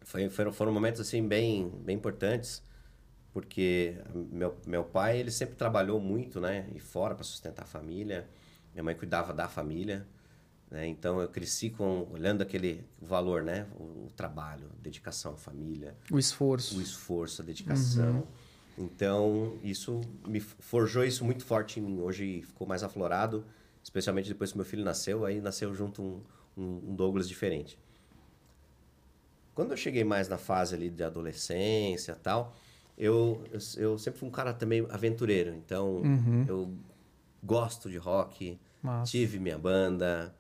foi, 0.03 0.31
foram, 0.31 0.53
foram 0.53 0.73
momentos, 0.73 1.01
assim, 1.01 1.27
bem, 1.27 1.69
bem 1.85 1.97
importantes 1.97 2.63
porque 3.35 3.97
meu, 4.15 4.57
meu 4.65 4.85
pai 4.85 5.19
ele 5.19 5.33
sempre 5.33 5.57
trabalhou 5.57 6.01
muito 6.01 6.41
né 6.41 6.69
e 6.73 6.79
fora 6.79 7.17
para 7.17 7.25
sustentar 7.25 7.65
a 7.65 7.67
família 7.67 8.29
minha 8.73 8.85
mãe 8.85 8.95
cuidava 8.95 9.35
da 9.35 9.49
família 9.49 10.07
né? 10.75 10.89
Então 10.89 11.21
eu 11.21 11.29
cresci 11.29 11.71
com 11.71 12.09
olhando 12.11 12.43
aquele 12.43 12.85
valor 13.01 13.45
né? 13.45 13.67
O, 13.79 14.07
o 14.07 14.11
trabalho 14.17 14.67
a 14.77 14.83
dedicação 14.83 15.35
à 15.35 15.37
família. 15.37 15.97
O 16.11 16.19
esforço. 16.19 16.77
O 16.77 16.83
esforço 16.83 17.41
a 17.41 17.45
dedicação. 17.45 18.27
Uhum. 18.77 18.85
então 18.87 19.59
isso 19.63 20.01
me 20.27 20.41
forjou 20.41 21.05
isso 21.05 21.25
muito 21.25 21.45
forte 21.45 21.79
em 21.79 21.83
mim. 21.83 22.01
Hoje 22.01 22.43
ficou 22.43 22.67
mais 22.67 22.83
aflorado 22.83 23.45
especialmente 23.83 24.29
depois 24.29 24.51
que 24.51 24.57
meu 24.57 24.65
filho 24.65 24.83
nasceu. 24.83 25.25
Aí 25.25 25.41
nasceu 25.41 25.73
junto 25.75 26.03
um, 26.03 26.23
um, 26.57 26.91
um 26.91 26.95
Douglas 26.97 27.29
diferente. 27.29 27.79
Quando 29.55 29.71
eu 29.71 29.77
cheguei 29.77 30.03
mais 30.03 30.27
na 30.27 30.39
fase 30.39 30.75
ali 30.75 30.91
de 30.91 31.05
adolescência 31.05 32.17
tal 32.17 32.57
eu, 32.97 33.45
eu, 33.51 33.59
eu, 33.77 33.99
sempre 33.99 34.21
fui 34.21 34.29
um 34.29 34.33
cara 34.33 34.53
também 34.53 34.87
aventureiro, 34.89 35.53
então 35.55 35.97
uhum. 35.97 36.45
eu 36.47 36.73
gosto 37.43 37.91
de 37.91 37.99
rock, 37.99 38.59
tive 39.05 39.39
minha 39.41 39.59
banda, 39.59 40.35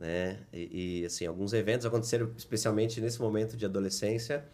né? 0.00 0.38
E, 0.50 1.02
e, 1.02 1.04
assim, 1.04 1.26
alguns 1.26 1.52
eventos 1.52 1.84
aconteceram 1.84 2.32
especialmente 2.34 3.02
nesse 3.02 3.20
momento 3.20 3.54
de 3.54 3.66
adolescência. 3.66 4.48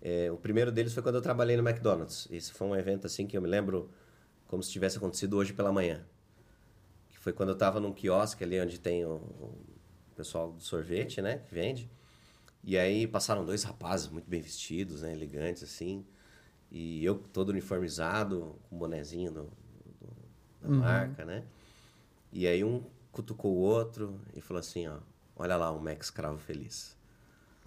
É, 0.00 0.32
o 0.32 0.38
primeiro 0.38 0.72
deles 0.72 0.94
foi 0.94 1.02
quando 1.02 1.16
eu 1.16 1.20
trabalhei 1.20 1.54
no 1.54 1.68
McDonald's. 1.68 2.26
Esse 2.30 2.50
foi 2.50 2.66
um 2.66 2.74
evento 2.74 3.06
assim 3.06 3.26
que 3.26 3.36
eu 3.36 3.42
me 3.42 3.48
lembro 3.48 3.90
como 4.46 4.62
se 4.62 4.70
tivesse 4.72 4.96
acontecido 4.96 5.36
hoje 5.36 5.52
pela 5.52 5.70
manhã. 5.70 6.02
Que 7.10 7.18
foi 7.18 7.30
quando 7.30 7.50
eu 7.50 7.52
estava 7.52 7.78
num 7.78 7.92
quiosque 7.92 8.42
ali 8.42 8.58
onde 8.58 8.80
tem 8.80 9.04
o, 9.04 9.16
o 9.16 9.54
pessoal 10.16 10.50
do 10.50 10.62
sorvete, 10.62 11.20
né? 11.20 11.42
Que 11.46 11.54
vende. 11.54 11.90
E 12.64 12.78
aí 12.78 13.06
passaram 13.06 13.44
dois 13.44 13.62
rapazes 13.62 14.08
muito 14.08 14.30
bem 14.30 14.40
vestidos, 14.40 15.02
né? 15.02 15.12
Elegantes 15.12 15.62
assim. 15.62 16.06
E 16.70 17.04
eu 17.04 17.16
todo 17.16 17.50
uniformizado, 17.50 18.58
com 18.62 18.76
o 18.76 18.78
bonezinho 18.78 19.30
do, 19.30 19.42
do, 19.42 20.16
da 20.62 20.68
uhum. 20.70 20.76
marca, 20.76 21.24
né? 21.26 21.44
E 22.32 22.46
aí 22.46 22.64
um 22.64 22.82
cutucou 23.12 23.52
o 23.52 23.58
outro 23.58 24.20
e 24.34 24.40
falou 24.40 24.60
assim, 24.60 24.86
ó, 24.86 24.98
olha 25.36 25.56
lá 25.56 25.72
um 25.72 25.78
Max 25.78 26.10
Cravo 26.10 26.38
feliz. 26.38 26.96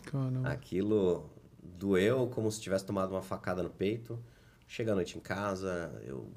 Caramba. 0.05 0.49
Aquilo 0.49 1.29
doeu 1.61 2.27
como 2.27 2.51
se 2.51 2.61
tivesse 2.61 2.85
tomado 2.85 3.11
uma 3.11 3.21
facada 3.21 3.63
no 3.63 3.69
peito. 3.69 4.21
Chega 4.67 4.91
a 4.91 4.95
noite 4.95 5.17
em 5.17 5.21
casa, 5.21 6.01
eu 6.05 6.31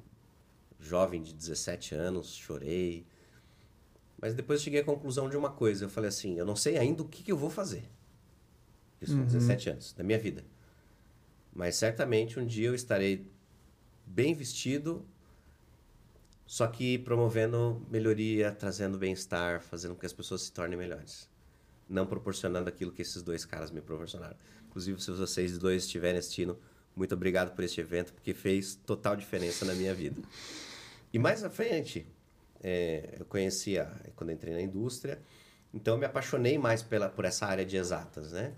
jovem 0.79 1.21
de 1.21 1.33
17 1.33 1.95
anos, 1.95 2.35
chorei. 2.35 3.05
Mas 4.21 4.33
depois 4.33 4.61
cheguei 4.61 4.81
à 4.81 4.83
conclusão 4.83 5.29
de 5.29 5.37
uma 5.37 5.51
coisa. 5.51 5.85
Eu 5.85 5.89
falei 5.89 6.09
assim, 6.09 6.37
eu 6.37 6.45
não 6.45 6.55
sei 6.55 6.77
ainda 6.77 7.01
o 7.01 7.07
que, 7.07 7.23
que 7.23 7.31
eu 7.31 7.37
vou 7.37 7.49
fazer. 7.49 7.89
Isso 9.01 9.13
com 9.13 9.19
uhum. 9.19 9.27
17 9.27 9.69
anos, 9.69 9.93
da 9.93 10.03
minha 10.03 10.17
vida. 10.17 10.43
Mas 11.53 11.75
certamente 11.75 12.39
um 12.39 12.45
dia 12.45 12.67
eu 12.67 12.75
estarei 12.75 13.29
bem 14.05 14.33
vestido, 14.33 15.05
só 16.47 16.65
que 16.65 16.97
promovendo 16.97 17.85
melhoria, 17.91 18.53
trazendo 18.53 18.97
bem-estar, 18.97 19.61
fazendo 19.61 19.93
com 19.93 19.99
que 19.99 20.05
as 20.05 20.13
pessoas 20.13 20.43
se 20.43 20.51
tornem 20.53 20.79
melhores. 20.79 21.29
Não 21.89 22.07
proporcionando 22.07 22.69
aquilo 22.69 22.93
que 22.93 23.01
esses 23.01 23.21
dois 23.21 23.43
caras 23.43 23.69
me 23.69 23.81
proporcionaram. 23.81 24.37
Inclusive, 24.69 25.01
se 25.01 25.11
vocês 25.11 25.57
dois 25.57 25.83
estiverem 25.83 26.17
assistindo, 26.17 26.57
muito 26.95 27.13
obrigado 27.13 27.53
por 27.53 27.65
este 27.65 27.81
evento, 27.81 28.13
porque 28.13 28.33
fez 28.33 28.75
total 28.75 29.17
diferença 29.17 29.65
na 29.65 29.73
minha 29.73 29.93
vida. 29.93 30.21
E 31.13 31.19
mais 31.19 31.43
à 31.43 31.49
frente, 31.49 32.07
é, 32.63 33.17
eu 33.19 33.25
conhecia 33.25 33.91
quando 34.15 34.31
entrei 34.31 34.53
na 34.53 34.61
indústria, 34.61 35.21
então 35.73 35.95
eu 35.95 35.99
me 35.99 36.05
apaixonei 36.05 36.57
mais 36.57 36.81
pela, 36.81 37.09
por 37.09 37.25
essa 37.25 37.45
área 37.45 37.65
de 37.65 37.75
exatas, 37.75 38.31
né? 38.31 38.53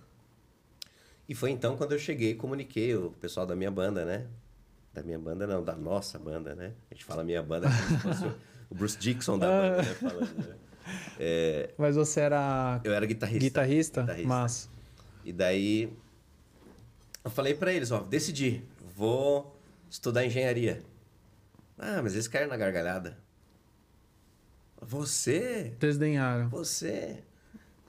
E 1.27 1.33
foi 1.33 1.49
então 1.49 1.75
quando 1.75 1.93
eu 1.93 1.99
cheguei 1.99 2.31
e 2.31 2.35
comuniquei 2.35 2.95
o 2.95 3.11
pessoal 3.11 3.47
da 3.47 3.55
minha 3.55 3.71
banda, 3.71 4.05
né? 4.05 4.27
Da 4.99 5.03
minha 5.03 5.17
banda 5.17 5.47
não, 5.47 5.63
da 5.63 5.77
nossa 5.77 6.19
banda, 6.19 6.53
né? 6.53 6.73
A 6.91 6.93
gente 6.93 7.05
fala 7.05 7.23
minha 7.23 7.41
banda 7.41 7.69
como 7.69 7.87
se 7.87 7.97
fosse 7.99 8.25
o 8.69 8.75
Bruce 8.75 8.97
Dixon 8.97 9.39
da 9.39 9.47
banda, 9.47 9.77
né? 9.77 9.83
Falando, 9.93 10.47
né? 10.49 10.55
É, 11.17 11.69
Mas 11.77 11.95
você 11.95 12.19
era... 12.19 12.81
Eu 12.83 12.93
era 12.93 13.05
guitarrista. 13.05 13.45
Guitarrista? 13.45 14.01
guitarrista. 14.01 14.27
Mas... 14.27 14.69
E 15.23 15.31
daí 15.31 15.97
eu 17.23 17.31
falei 17.31 17.53
para 17.53 17.71
eles, 17.71 17.91
ó, 17.91 17.99
decidi, 18.01 18.61
vou 18.93 19.57
estudar 19.89 20.25
engenharia. 20.25 20.83
Ah, 21.77 22.01
mas 22.03 22.11
eles 22.13 22.27
caíram 22.27 22.49
na 22.49 22.57
gargalhada. 22.57 23.17
Você? 24.81 25.73
Desdenharam. 25.79 26.49
Você? 26.49 27.23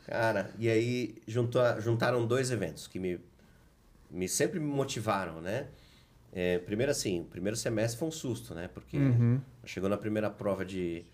Cara, 0.06 0.52
e 0.60 0.68
aí 0.68 1.20
juntou, 1.26 1.62
juntaram 1.80 2.24
dois 2.24 2.52
eventos 2.52 2.86
que 2.86 3.00
me, 3.00 3.18
me 4.08 4.28
sempre 4.28 4.60
me 4.60 4.66
motivaram, 4.66 5.40
né? 5.40 5.66
É, 6.32 6.58
primeiro 6.58 6.92
assim, 6.92 7.20
o 7.20 7.24
primeiro 7.24 7.56
semestre 7.56 7.98
foi 7.98 8.08
um 8.08 8.12
susto, 8.12 8.54
né? 8.54 8.68
Porque 8.68 8.96
uhum. 8.96 9.40
chegou 9.64 9.88
na 9.88 9.96
primeira 9.96 10.30
prova 10.30 10.64
de 10.64 11.04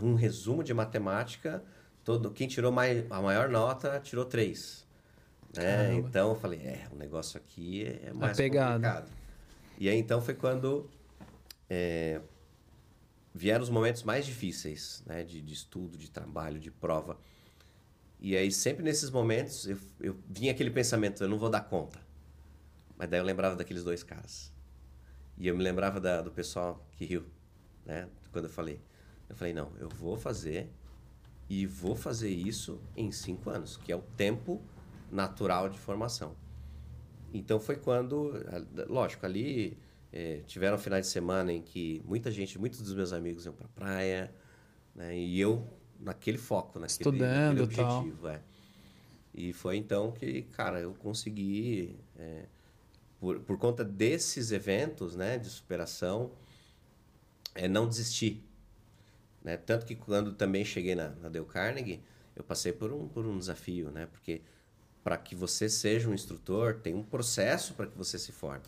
um 0.00 0.14
resumo 0.14 0.62
de 0.62 0.72
matemática, 0.72 1.62
todo 2.04 2.30
quem 2.30 2.46
tirou 2.46 2.70
mais, 2.70 3.04
a 3.10 3.20
maior 3.20 3.48
nota 3.48 3.98
tirou 4.00 4.24
três. 4.24 4.86
Né? 5.56 5.94
Então 5.94 6.30
eu 6.30 6.36
falei, 6.36 6.60
é, 6.60 6.88
o 6.92 6.96
negócio 6.96 7.38
aqui 7.38 7.84
é 7.84 8.12
mais 8.12 8.36
complicado. 8.76 9.10
E 9.78 9.88
aí 9.88 9.98
então 9.98 10.20
foi 10.20 10.34
quando 10.34 10.88
é, 11.68 12.20
vieram 13.34 13.62
os 13.62 13.70
momentos 13.70 14.04
mais 14.04 14.24
difíceis, 14.24 15.02
né? 15.06 15.24
De, 15.24 15.40
de 15.40 15.52
estudo, 15.52 15.98
de 15.98 16.10
trabalho, 16.10 16.60
de 16.60 16.70
prova. 16.70 17.18
E 18.20 18.36
aí 18.36 18.50
sempre 18.52 18.84
nesses 18.84 19.10
momentos 19.10 19.66
eu, 19.66 19.76
eu 20.00 20.16
vinha 20.28 20.52
aquele 20.52 20.70
pensamento, 20.70 21.22
eu 21.24 21.28
não 21.28 21.38
vou 21.38 21.50
dar 21.50 21.62
conta. 21.62 22.03
Mas 23.04 23.10
daí 23.10 23.20
eu 23.20 23.24
lembrava 23.24 23.54
daqueles 23.54 23.84
dois 23.84 24.02
caras. 24.02 24.50
E 25.36 25.46
eu 25.46 25.54
me 25.54 25.62
lembrava 25.62 26.00
da, 26.00 26.22
do 26.22 26.30
pessoal 26.30 26.82
que 26.92 27.04
riu, 27.04 27.26
né? 27.84 28.08
Quando 28.32 28.46
eu 28.46 28.50
falei. 28.50 28.80
Eu 29.28 29.36
falei, 29.36 29.52
não, 29.52 29.70
eu 29.78 29.90
vou 29.90 30.16
fazer 30.16 30.70
e 31.46 31.66
vou 31.66 31.94
fazer 31.94 32.30
isso 32.30 32.80
em 32.96 33.12
cinco 33.12 33.50
anos, 33.50 33.76
que 33.76 33.92
é 33.92 33.96
o 33.96 34.00
tempo 34.16 34.62
natural 35.12 35.68
de 35.68 35.78
formação. 35.78 36.34
Então 37.30 37.60
foi 37.60 37.76
quando, 37.76 38.32
lógico, 38.88 39.26
ali 39.26 39.76
é, 40.10 40.40
tiveram 40.46 40.78
finais 40.78 41.04
de 41.04 41.12
semana 41.12 41.52
em 41.52 41.60
que 41.60 42.02
muita 42.06 42.30
gente, 42.30 42.58
muitos 42.58 42.80
dos 42.80 42.94
meus 42.94 43.12
amigos 43.12 43.44
iam 43.44 43.52
para 43.52 43.68
praia, 43.68 44.34
né? 44.94 45.14
E 45.14 45.38
eu 45.38 45.62
naquele 46.00 46.38
foco, 46.38 46.78
naquele, 46.78 46.86
Estudando, 46.86 47.58
naquele 47.58 47.82
objetivo, 47.82 48.22
tal. 48.22 48.30
é. 48.30 48.40
E 49.34 49.52
foi 49.52 49.76
então 49.76 50.10
que, 50.10 50.42
cara, 50.52 50.80
eu 50.80 50.94
consegui, 50.94 51.98
é, 52.16 52.46
por, 53.24 53.40
por 53.40 53.56
conta 53.56 53.82
desses 53.82 54.52
eventos, 54.52 55.16
né, 55.16 55.38
de 55.38 55.48
superação, 55.48 56.32
é 57.54 57.66
não 57.66 57.88
desistir. 57.88 58.44
Né? 59.42 59.56
Tanto 59.56 59.86
que 59.86 59.94
quando 59.94 60.34
também 60.34 60.62
cheguei 60.62 60.94
na, 60.94 61.08
na 61.08 61.30
Dale 61.30 61.46
Carnegie, 61.46 62.02
eu 62.36 62.44
passei 62.44 62.70
por 62.70 62.92
um, 62.92 63.08
por 63.08 63.24
um 63.24 63.38
desafio, 63.38 63.90
né? 63.90 64.06
Porque 64.06 64.42
para 65.02 65.16
que 65.16 65.34
você 65.34 65.70
seja 65.70 66.08
um 66.08 66.12
instrutor, 66.12 66.80
tem 66.82 66.94
um 66.94 67.02
processo 67.02 67.72
para 67.72 67.86
que 67.86 67.96
você 67.96 68.18
se 68.18 68.30
forme. 68.30 68.64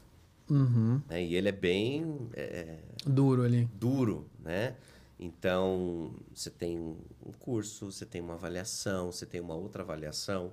Uhum. 0.48 1.02
Né? 1.06 1.24
E 1.24 1.34
ele 1.34 1.50
é 1.50 1.52
bem... 1.52 2.30
É, 2.32 2.78
duro 3.04 3.42
ali. 3.42 3.68
Duro, 3.74 4.26
né? 4.38 4.76
Então, 5.18 6.14
você 6.32 6.48
tem 6.48 6.78
um 6.78 7.32
curso, 7.40 7.92
você 7.92 8.06
tem 8.06 8.22
uma 8.22 8.34
avaliação, 8.34 9.12
você 9.12 9.26
tem 9.26 9.40
uma 9.40 9.54
outra 9.54 9.82
avaliação. 9.82 10.52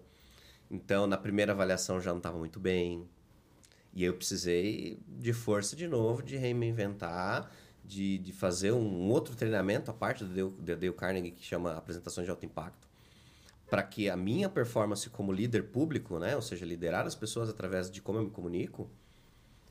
Então, 0.69 1.07
na 1.07 1.17
primeira 1.17 1.53
avaliação 1.53 2.01
já 2.01 2.11
não 2.11 2.17
estava 2.17 2.37
muito 2.37 2.59
bem. 2.59 3.07
E 3.93 4.03
eu 4.03 4.13
precisei 4.13 4.99
de 5.07 5.33
força 5.33 5.75
de 5.75 5.87
novo, 5.87 6.23
de 6.23 6.35
reinventar, 6.35 7.51
de, 7.85 8.17
de 8.17 8.33
fazer 8.33 8.71
um 8.71 9.09
outro 9.09 9.35
treinamento, 9.35 9.91
a 9.91 9.93
parte 9.93 10.23
do 10.23 10.49
Dale 10.51 10.91
Carnegie, 10.93 11.31
que 11.31 11.43
chama 11.43 11.73
Apresentações 11.73 12.25
de 12.25 12.31
Alto 12.31 12.45
Impacto 12.45 12.87
para 13.73 13.81
que 13.81 14.07
a 14.07 14.15
minha 14.15 14.47
performance 14.47 15.09
como 15.09 15.31
líder 15.31 15.63
público, 15.63 16.19
né, 16.19 16.35
ou 16.35 16.43
seja, 16.43 16.63
liderar 16.63 17.07
as 17.07 17.15
pessoas 17.15 17.49
através 17.49 17.89
de 17.89 18.03
como 18.03 18.19
eu 18.19 18.23
me 18.25 18.29
comunico, 18.29 18.87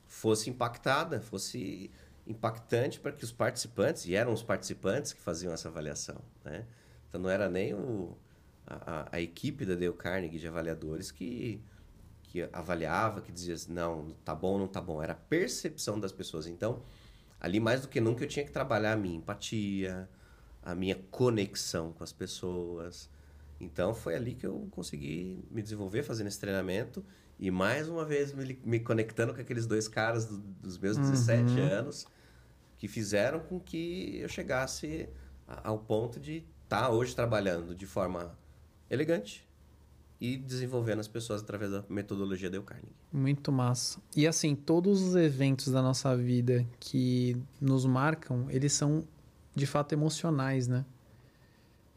fosse 0.09 0.51
impactada, 0.51 1.21
fosse 1.21 1.89
impactante 2.27 2.99
para 2.99 3.13
que 3.13 3.23
os 3.23 3.31
participantes, 3.31 4.05
e 4.07 4.17
eram 4.17 4.33
os 4.33 4.43
participantes 4.43 5.13
que 5.13 5.21
faziam 5.21 5.53
essa 5.53 5.69
avaliação, 5.69 6.21
né? 6.45 6.67
Então 7.09 7.21
não 7.21 7.31
era 7.31 7.49
nem 7.49 7.75
o, 7.75 8.17
a, 8.67 9.09
a 9.13 9.21
equipe 9.21 9.65
da 9.65 9.75
Dale 9.75 9.93
Carnegie 9.93 10.41
de 10.41 10.49
avaliadores 10.49 11.13
que, 11.13 11.61
que 12.33 12.49
avaliava, 12.51 13.21
que 13.21 13.31
dizia 13.31 13.55
assim, 13.55 13.75
não, 13.75 14.17
tá 14.25 14.35
bom, 14.35 14.59
não 14.59 14.67
tá 14.67 14.81
bom. 14.81 15.03
Era 15.03 15.13
a 15.13 15.17
percepção 15.17 16.01
das 16.01 16.13
pessoas. 16.13 16.47
Então, 16.47 16.83
ali 17.39 17.61
mais 17.61 17.83
do 17.83 17.89
que 17.89 18.01
nunca 18.01 18.25
eu 18.25 18.29
tinha 18.29 18.43
que 18.43 18.51
trabalhar 18.51 18.95
a 18.95 18.97
minha 18.97 19.17
empatia, 19.17 20.09
a 20.63 20.75
minha 20.75 20.95
conexão 21.11 21.93
com 21.93 22.03
as 22.03 22.13
pessoas, 22.13 23.11
então 23.61 23.95
foi 23.95 24.15
ali 24.15 24.35
que 24.35 24.47
eu 24.47 24.67
consegui 24.71 25.45
me 25.51 25.61
desenvolver 25.61 26.03
fazendo 26.03 26.29
esse 26.29 26.41
treinamento 26.41 27.05
e 27.39 27.51
mais 27.51 27.89
uma 27.89 28.05
vez 28.05 28.33
me, 28.33 28.59
me 28.65 28.81
conectando 28.81 29.35
com 29.35 29.41
aqueles 29.41 29.67
dois 29.67 29.87
caras 29.87 30.25
do, 30.25 30.39
dos 30.39 30.79
meus 30.79 30.97
17 30.97 31.53
uhum. 31.53 31.67
anos 31.67 32.07
que 32.79 32.89
fizeram 32.89 33.41
com 33.41 33.61
que 33.61 34.19
eu 34.21 34.29
chegasse 34.29 35.09
ao 35.47 35.79
ponto 35.79 36.19
de 36.19 36.45
estar 36.65 36.83
tá 36.83 36.91
hoje 36.91 37.15
trabalhando 37.15 37.75
de 37.75 37.87
forma 37.87 38.37
elegante 38.89 39.47
e 40.23 40.37
desenvolvendo 40.37 41.01
as 41.01 41.09
pessoas 41.09 41.43
através 41.43 41.73
da 41.73 41.85
metodologia 41.89 42.49
Dale 42.49 42.63
Carnegie. 42.63 42.95
Muito 43.13 43.51
massa. 43.51 44.01
E 44.17 44.25
assim, 44.25 44.55
todos 44.55 45.03
os 45.03 45.17
eventos 45.17 45.67
da 45.73 45.83
nossa 45.83 46.17
vida 46.17 46.65
que 46.79 47.37
nos 47.61 47.85
marcam, 47.85 48.47
eles 48.49 48.73
são 48.73 49.03
de 49.53 49.67
fato 49.67 49.93
emocionais, 49.93 50.69
né? 50.69 50.85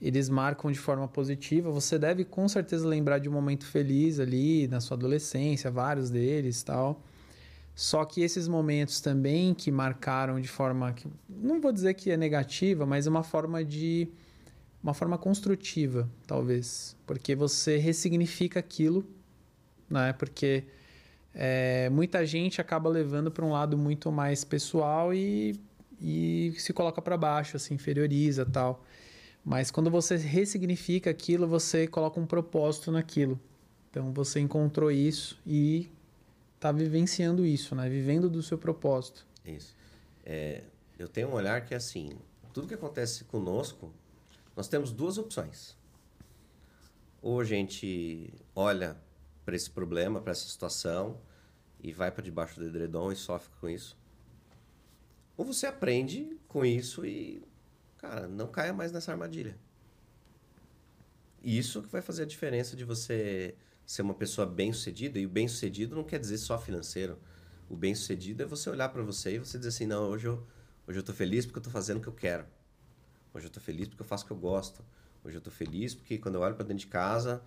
eles 0.02 0.28
marcam 0.28 0.72
de 0.72 0.80
forma 0.80 1.08
positiva. 1.08 1.70
Você 1.70 2.00
deve 2.00 2.26
com 2.26 2.48
certeza 2.48 2.88
lembrar 2.88 3.20
de 3.20 3.30
um 3.30 3.32
momento 3.32 3.64
feliz 3.68 4.20
ali 4.20 4.68
na 4.68 4.82
sua 4.82 4.98
adolescência, 4.98 5.70
vários 5.70 6.10
deles, 6.10 6.64
tal. 6.64 7.04
Só 7.76 8.04
que 8.06 8.22
esses 8.22 8.48
momentos 8.48 9.02
também 9.02 9.54
que 9.54 9.70
marcaram 9.70 10.42
de 10.42 10.48
forma 10.48 10.94
que 10.94 11.08
não 11.30 11.62
vou 11.62 11.72
dizer 11.72 11.94
que 11.94 12.10
é 12.10 12.18
negativa, 12.18 12.88
mas 12.88 13.06
é 13.06 13.10
uma 13.10 13.24
forma 13.24 13.64
de 13.64 14.08
uma 14.86 14.94
forma 14.94 15.18
construtiva, 15.18 16.08
talvez, 16.28 16.96
porque 17.08 17.34
você 17.34 17.78
ressignifica 17.78 18.60
aquilo, 18.60 19.04
né? 19.90 20.14
Porque 20.14 20.64
é, 21.34 21.90
muita 21.90 22.24
gente 22.24 22.62
acaba 22.62 22.88
levando 22.88 23.32
para 23.32 23.44
um 23.44 23.52
lado 23.52 23.76
muito 23.80 24.12
mais 24.12 24.44
pessoal 24.44 25.12
e, 25.12 25.60
e 26.00 26.54
se 26.60 26.72
coloca 26.72 27.02
para 27.02 27.18
baixo, 27.18 27.58
se 27.58 27.74
inferioriza, 27.74 28.46
tal. 28.46 28.86
Mas 29.44 29.72
quando 29.72 29.90
você 29.90 30.18
ressignifica 30.18 31.10
aquilo, 31.10 31.48
você 31.48 31.88
coloca 31.88 32.20
um 32.20 32.28
propósito 32.28 32.92
naquilo. 32.92 33.40
Então 33.90 34.14
você 34.14 34.40
encontrou 34.40 34.92
isso 34.92 35.42
e 35.48 35.90
está 36.58 36.72
vivenciando 36.72 37.44
isso, 37.44 37.74
né? 37.74 37.90
Vivendo 37.90 38.30
do 38.30 38.44
seu 38.44 38.58
propósito. 38.60 39.26
Isso. 39.44 39.76
É, 40.24 40.62
eu 41.00 41.08
tenho 41.08 41.30
um 41.30 41.34
olhar 41.34 41.66
que 41.66 41.74
é 41.74 41.78
assim, 41.78 42.12
tudo 42.54 42.68
que 42.68 42.76
acontece 42.76 43.24
conosco, 43.24 43.92
nós 44.56 44.68
temos 44.68 44.92
duas 44.92 45.18
opções. 45.18 45.78
Ou 47.22 47.40
a 47.40 47.44
gente 47.44 48.34
olha 48.56 48.98
para 49.44 49.56
esse 49.56 49.70
problema, 49.70 50.22
para 50.22 50.32
essa 50.32 50.48
situação 50.48 51.20
e 51.80 51.92
vai 51.92 52.12
para 52.12 52.24
debaixo 52.24 52.60
do 52.60 52.66
edredom 52.66 53.12
e 53.12 53.16
sofre 53.16 53.52
com 53.60 53.70
isso. 53.70 53.98
Ou 55.38 55.46
você 55.46 55.68
aprende 55.68 56.38
com 56.48 56.66
isso 56.66 57.06
e 57.06 57.44
cara, 57.98 58.28
não 58.28 58.48
caia 58.48 58.74
mais 58.74 58.92
nessa 58.92 59.12
armadilha. 59.12 59.58
Isso 61.44 61.82
que 61.82 61.90
vai 61.90 62.02
fazer 62.02 62.24
a 62.24 62.26
diferença 62.26 62.76
de 62.76 62.84
você 62.84 63.56
ser 63.86 64.02
uma 64.02 64.14
pessoa 64.14 64.48
bem-sucedida. 64.48 65.20
E 65.20 65.26
o 65.26 65.30
bem-sucedido 65.30 65.96
não 65.96 66.04
quer 66.04 66.20
dizer 66.20 66.38
só 66.38 66.58
financeiro. 66.58 67.20
O 67.70 67.76
bem-sucedido 67.76 68.44
é 68.44 68.46
você 68.46 68.70
olhar 68.70 68.90
para 68.90 69.04
você 69.04 69.36
e 69.36 69.40
você 69.40 69.58
dizer 69.58 69.70
assim: 69.70 69.86
não, 69.86 70.10
hoje 70.10 70.28
eu, 70.28 70.46
hoje 70.88 71.00
eu 71.00 71.04
tô 71.04 71.14
feliz 71.14 71.46
porque 71.46 71.60
eu 71.60 71.64
tô 71.64 71.70
fazendo 71.70 71.98
o 71.98 72.02
que 72.02 72.08
eu 72.08 72.14
quero. 72.14 72.46
Hoje 73.36 73.48
eu 73.48 73.52
tô 73.52 73.60
feliz 73.60 73.90
porque 73.90 74.02
eu 74.02 74.06
faço 74.06 74.24
o 74.24 74.28
que 74.28 74.32
eu 74.32 74.38
gosto. 74.38 74.82
Hoje 75.22 75.36
eu 75.36 75.42
tô 75.42 75.52
feliz 75.52 75.94
porque 75.94 76.18
quando 76.18 76.36
eu 76.36 76.42
olho 76.42 76.56
para 76.56 76.64
dentro 76.64 76.80
de 76.80 76.88
casa, 76.88 77.44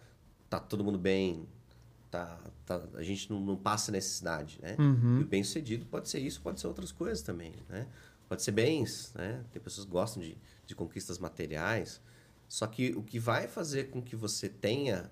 tá 0.51 0.61
todo 0.61 0.84
mundo 0.84 0.99
bem. 0.99 1.49
tá, 2.11 2.39
tá, 2.66 2.82
a 2.93 3.03
gente 3.03 3.30
não, 3.30 3.41
não 3.41 3.57
passa 3.57 3.91
necessidade, 3.91 4.59
né? 4.61 4.76
Uhum. 4.78 5.20
E 5.20 5.22
o 5.22 5.26
bem-sucedido 5.26 5.86
pode 5.86 6.11
ser 6.11 6.18
isso, 6.18 6.43
pode 6.43 6.61
ser 6.61 6.66
outras 6.66 6.93
coisas 6.93 7.22
também, 7.22 7.55
né? 7.70 7.86
Pode 8.28 8.43
ser 8.43 8.53
bens, 8.53 9.14
né? 9.14 9.43
Tem 9.51 9.62
pessoas 9.62 9.86
que 9.86 9.91
gostam 9.91 10.22
de, 10.22 10.36
de 10.66 10.74
conquistas 10.74 11.18
materiais. 11.18 12.03
Só 12.47 12.66
que 12.66 12.91
o 12.95 13.03
que 13.03 13.18
vai 13.18 13.49
fazer 13.49 13.84
com 13.84 14.03
que 14.03 14.14
você 14.14 14.47
tenha 14.47 15.11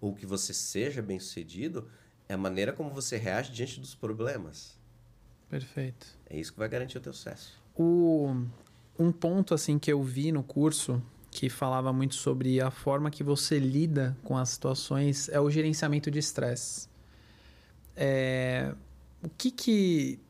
ou 0.00 0.14
que 0.14 0.26
você 0.26 0.54
seja 0.54 1.02
bem-sucedido 1.02 1.88
é 2.28 2.34
a 2.34 2.38
maneira 2.38 2.72
como 2.72 2.90
você 2.90 3.16
reage 3.16 3.52
diante 3.52 3.80
dos 3.80 3.96
problemas. 3.96 4.78
Perfeito. 5.48 6.06
É 6.30 6.38
isso 6.38 6.52
que 6.52 6.58
vai 6.58 6.68
garantir 6.68 6.98
o 6.98 7.00
teu 7.00 7.12
sucesso. 7.12 7.60
O, 7.76 8.46
um 8.98 9.10
ponto 9.10 9.54
assim 9.54 9.78
que 9.78 9.92
eu 9.92 10.02
vi 10.02 10.30
no 10.30 10.42
curso 10.42 11.02
que 11.30 11.48
falava 11.48 11.92
muito 11.92 12.14
sobre 12.14 12.60
a 12.60 12.70
forma 12.70 13.10
que 13.10 13.24
você 13.24 13.58
lida 13.58 14.16
com 14.22 14.36
as 14.36 14.50
situações 14.50 15.28
é 15.28 15.40
o 15.40 15.50
gerenciamento 15.50 16.10
de 16.10 16.20
estresse. 16.20 16.88
É, 17.96 18.72
o 19.20 19.28
que 19.28 19.50
que, 19.50 20.20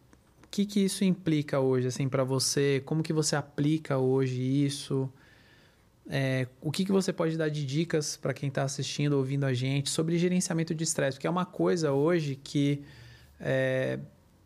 o 0.44 0.48
que 0.48 0.64
que 0.64 0.80
isso 0.80 1.04
implica 1.04 1.60
hoje 1.60 1.88
assim 1.88 2.08
para 2.08 2.24
você? 2.24 2.82
Como 2.86 3.02
que 3.02 3.12
você 3.12 3.36
aplica 3.36 3.98
hoje 3.98 4.40
isso? 4.40 5.12
É, 6.08 6.46
o 6.60 6.70
que, 6.70 6.84
que 6.84 6.92
você 6.92 7.12
pode 7.12 7.36
dar 7.36 7.48
de 7.48 7.64
dicas 7.64 8.16
para 8.16 8.34
quem 8.34 8.48
está 8.48 8.62
assistindo, 8.62 9.14
ouvindo 9.14 9.44
a 9.44 9.54
gente 9.54 9.90
sobre 9.90 10.18
gerenciamento 10.18 10.74
de 10.74 10.84
estresse? 10.84 11.16
Porque 11.16 11.26
é 11.26 11.30
uma 11.30 11.46
coisa 11.46 11.92
hoje 11.92 12.36
que 12.36 12.82
é, 13.40 13.98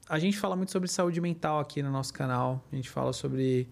a 0.08 0.18
gente 0.18 0.38
fala 0.38 0.56
muito 0.56 0.72
sobre 0.72 0.88
saúde 0.88 1.20
mental 1.20 1.60
aqui 1.60 1.82
no 1.82 1.90
nosso 1.90 2.12
canal. 2.12 2.64
A 2.72 2.76
gente 2.76 2.88
fala 2.88 3.12
sobre 3.12 3.68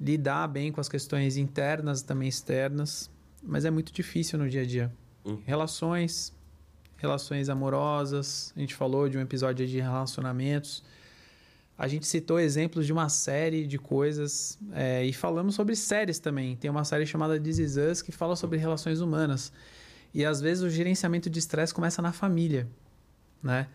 lidar 0.00 0.48
bem 0.48 0.72
com 0.72 0.80
as 0.80 0.88
questões 0.88 1.36
internas 1.36 2.00
e 2.00 2.04
também 2.04 2.28
externas, 2.28 3.10
mas 3.42 3.64
é 3.64 3.70
muito 3.70 3.92
difícil 3.92 4.38
no 4.38 4.48
dia 4.48 4.62
a 4.62 4.64
dia. 4.64 4.92
Hum. 5.24 5.38
Relações, 5.44 6.32
relações 6.96 7.48
amorosas, 7.48 8.52
a 8.56 8.60
gente 8.60 8.74
falou 8.74 9.08
de 9.08 9.18
um 9.18 9.20
episódio 9.20 9.66
de 9.66 9.78
relacionamentos. 9.78 10.82
A 11.76 11.88
gente 11.88 12.06
citou 12.06 12.38
exemplos 12.38 12.86
de 12.86 12.92
uma 12.92 13.08
série 13.08 13.66
de 13.66 13.78
coisas 13.78 14.58
é, 14.72 15.04
e 15.04 15.12
falamos 15.12 15.54
sobre 15.54 15.76
séries 15.76 16.18
também. 16.18 16.56
Tem 16.56 16.70
uma 16.70 16.84
série 16.84 17.06
chamada 17.06 17.38
This 17.38 17.58
Is 17.58 17.76
Us 17.76 18.02
que 18.02 18.12
fala 18.12 18.36
sobre 18.36 18.58
relações 18.58 19.00
humanas. 19.00 19.52
E 20.12 20.24
às 20.24 20.40
vezes 20.40 20.62
o 20.62 20.70
gerenciamento 20.70 21.30
de 21.30 21.38
estresse 21.38 21.72
começa 21.72 22.02
na 22.02 22.12
família, 22.12 22.68
né? 23.42 23.68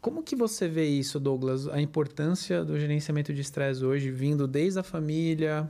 Como 0.00 0.22
que 0.22 0.34
você 0.34 0.66
vê 0.66 0.86
isso, 0.86 1.20
Douglas? 1.20 1.68
A 1.68 1.80
importância 1.80 2.64
do 2.64 2.78
gerenciamento 2.78 3.34
de 3.34 3.40
estresse 3.42 3.84
hoje, 3.84 4.10
vindo 4.10 4.48
desde 4.48 4.78
a 4.78 4.82
família, 4.82 5.68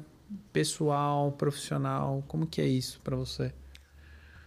pessoal, 0.52 1.32
profissional. 1.32 2.22
Como 2.28 2.46
que 2.46 2.60
é 2.60 2.66
isso 2.66 3.00
para 3.02 3.16
você? 3.16 3.52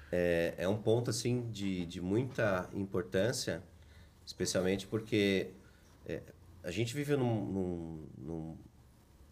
É, 0.10 0.54
é 0.58 0.68
um 0.70 0.78
ponto 0.78 1.10
assim 1.10 1.50
de, 1.52 1.86
de 1.86 2.00
muita 2.00 2.70
importância, 2.74 3.62
especialmente 4.26 4.88
porque 4.88 5.52
é, 6.06 6.22
a 6.64 6.72
gente 6.72 6.96
vive 6.96 7.18
num, 7.18 8.08
num, 8.18 8.58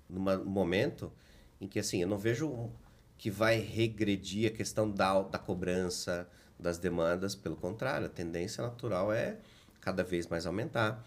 num 0.10 0.46
momento 0.46 1.14
em 1.62 1.68
que 1.68 1.80
assim 1.80 2.02
eu 2.02 2.08
não 2.08 2.18
vejo 2.18 2.70
que 3.18 3.30
vai 3.30 3.60
regredir 3.60 4.52
a 4.52 4.54
questão 4.54 4.90
da, 4.90 5.22
da 5.22 5.38
cobrança, 5.38 6.28
das 6.60 6.78
demandas, 6.78 7.36
pelo 7.36 7.56
contrário, 7.56 8.08
a 8.08 8.10
tendência 8.10 8.64
natural 8.64 9.14
é 9.14 9.38
cada 9.82 10.04
vez 10.04 10.28
mais 10.28 10.46
aumentar. 10.46 11.04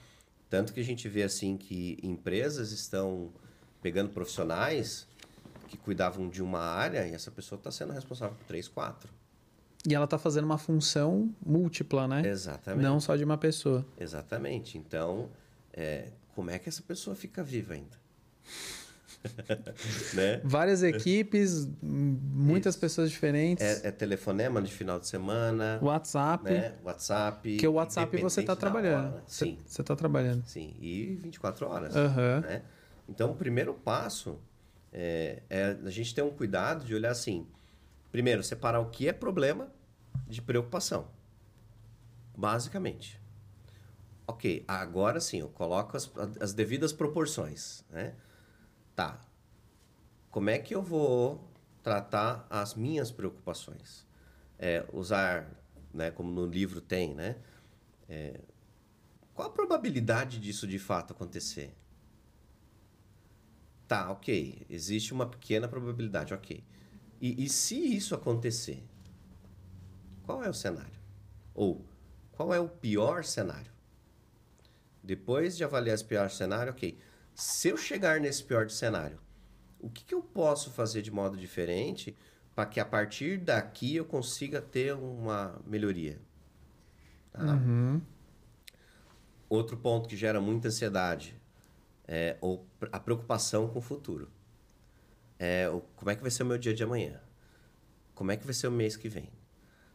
Tanto 0.51 0.73
que 0.73 0.81
a 0.81 0.85
gente 0.85 1.09
vê 1.09 1.23
assim 1.23 1.57
que 1.57 1.99
empresas 2.03 2.71
estão 2.73 3.33
pegando 3.81 4.11
profissionais 4.11 5.07
que 5.69 5.77
cuidavam 5.77 6.29
de 6.29 6.43
uma 6.43 6.61
área 6.61 7.07
e 7.07 7.15
essa 7.15 7.31
pessoa 7.31 7.59
está 7.59 7.71
sendo 7.71 7.93
responsável 7.93 8.37
por 8.37 8.45
três, 8.45 8.69
quatro. 8.69 9.11
E 9.87 9.95
ela 9.95 10.07
tá 10.07 10.19
fazendo 10.19 10.45
uma 10.45 10.59
função 10.59 11.35
múltipla, 11.45 12.09
né? 12.09 12.27
Exatamente. 12.27 12.83
Não 12.83 12.99
só 13.01 13.17
de 13.17 13.25
uma 13.25 13.37
pessoa. 13.37 13.85
Exatamente. 13.99 14.79
Então, 14.79 15.29
é, 15.73 16.09
como 16.35 16.51
é 16.51 16.59
que 16.59 16.69
essa 16.69 16.83
pessoa 16.83 17.15
fica 17.15 17.43
viva 17.43 17.75
ainda? 17.75 17.99
né? 20.15 20.41
Várias 20.45 20.83
equipes, 20.83 21.69
muitas 21.83 22.75
Isso. 22.75 22.81
pessoas 22.81 23.11
diferentes. 23.11 23.85
É, 23.85 23.89
é 23.89 23.91
telefonema 23.91 24.61
de 24.61 24.71
final 24.73 24.99
de 25.01 25.07
semana, 25.07 25.79
WhatsApp. 25.83 26.45
né? 26.45 26.75
WhatsApp. 26.85 27.57
Que 27.57 27.67
o 27.67 27.73
WhatsApp 27.75 28.17
você 28.19 28.43
tá 28.43 28.55
da 28.55 28.61
trabalhando. 28.61 29.13
hora. 29.15 29.25
Você- 29.27 29.45
Sim, 29.47 29.59
Você 29.67 29.83
tá 29.83 29.97
trabalhando. 29.97 30.45
sim. 30.47 30.75
E 30.81 31.15
24 31.17 31.67
horas. 31.69 31.97
Aham. 31.97 32.41
né? 32.41 32.63
Então, 33.09 33.31
o 33.31 33.35
primeiro 33.35 33.75
passo 33.75 34.39
é, 34.93 35.43
é 35.51 35.77
a 35.85 35.91
gente 35.91 36.15
ter 36.15 36.23
um 36.23 36.31
cuidado 36.31 36.85
de 36.85 36.95
olhar 36.95 37.11
assim. 37.11 37.47
Primeiro, 38.13 38.43
separar 38.43 38.81
o 38.81 38.91
que 38.91 39.09
é 39.09 39.13
problema 39.13 39.69
de 40.29 40.41
preocupação. 40.41 41.09
Basicamente. 42.37 43.21
Ok, 44.27 44.65
agora 44.67 45.21
sim, 45.21 45.41
eu 45.41 45.49
coloco 45.49 45.97
as, 45.97 46.11
as 46.41 46.53
devidas 46.55 46.93
proporções. 46.93 47.85
Né? 47.91 48.15
Tá. 48.95 49.21
Como 50.31 50.51
é 50.51 50.59
que 50.59 50.75
eu 50.75 50.83
vou 50.83 51.49
tratar 51.83 52.47
as 52.49 52.75
minhas 52.75 53.11
preocupações? 53.11 54.07
É, 54.59 54.87
usar, 54.93 55.51
né, 55.93 56.11
como 56.11 56.31
no 56.31 56.47
livro 56.47 56.81
tem, 56.81 57.15
né? 57.15 57.37
É, 58.09 58.41
qual 59.33 59.49
a 59.49 59.51
probabilidade 59.51 60.39
disso 60.39 60.67
de 60.67 60.79
fato 60.79 61.13
acontecer? 61.13 61.75
Tá, 63.87 64.11
ok. 64.11 64.67
Existe 64.71 65.13
uma 65.13 65.27
pequena 65.27 65.69
probabilidade, 65.69 66.33
ok. 66.33 66.65
E, 67.21 67.45
e 67.45 67.49
se 67.49 67.77
isso 67.77 68.15
acontecer? 68.15 68.83
Qual 70.23 70.43
é 70.43 70.49
o 70.49 70.55
cenário? 70.55 70.99
Ou 71.55 71.85
qual 72.33 72.53
é 72.55 72.61
o 72.61 72.69
pior 72.69 73.25
cenário? 73.25 73.73
Depois 75.03 75.57
de 75.57 75.65
avaliar 75.65 75.95
esse 75.95 76.05
pior 76.05 76.31
cenário, 76.31 76.73
ok. 76.73 76.99
Se 77.35 77.69
eu 77.69 77.77
chegar 77.77 78.21
nesse 78.21 78.43
pior 78.45 78.69
cenário, 78.71 79.19
o 79.81 79.89
que, 79.91 80.05
que 80.05 80.15
eu 80.15 80.23
posso 80.23 80.71
fazer 80.71 81.03
de 81.03 81.11
modo 81.11 81.37
diferente 81.37 82.17
para 82.55 82.67
que 82.67 82.79
a 82.81 82.85
partir 82.85 83.39
daqui 83.39 83.97
eu 83.97 84.05
consiga 84.05 84.61
ter 84.63 84.95
uma 84.95 85.61
melhoria? 85.67 86.21
Tá? 87.33 87.43
Uhum. 87.45 88.01
Outro 89.49 89.77
ponto 89.77 90.09
que 90.09 90.17
gera 90.17 90.41
muita 90.41 90.69
ansiedade 90.69 91.35
é 92.07 92.37
o- 92.41 92.65
a 92.93 93.01
preocupação 93.01 93.69
com 93.69 93.79
o 93.79 93.83
futuro. 93.83 94.31
É 95.39 95.67
como 95.97 96.11
é 96.11 96.17
que 96.17 96.23
vai 96.23 96.31
ser 96.31 96.43
o 96.43 96.47
meu 96.47 96.59
dia 96.59 96.75
de 96.75 96.83
amanhã? 96.83 97.21
Como 98.15 98.31
é 98.33 98.37
que 98.37 98.45
vai 98.45 98.55
ser 98.55 98.69
o 98.69 98.73
mês 98.73 98.97
que 98.97 99.09
vem? 99.09 99.29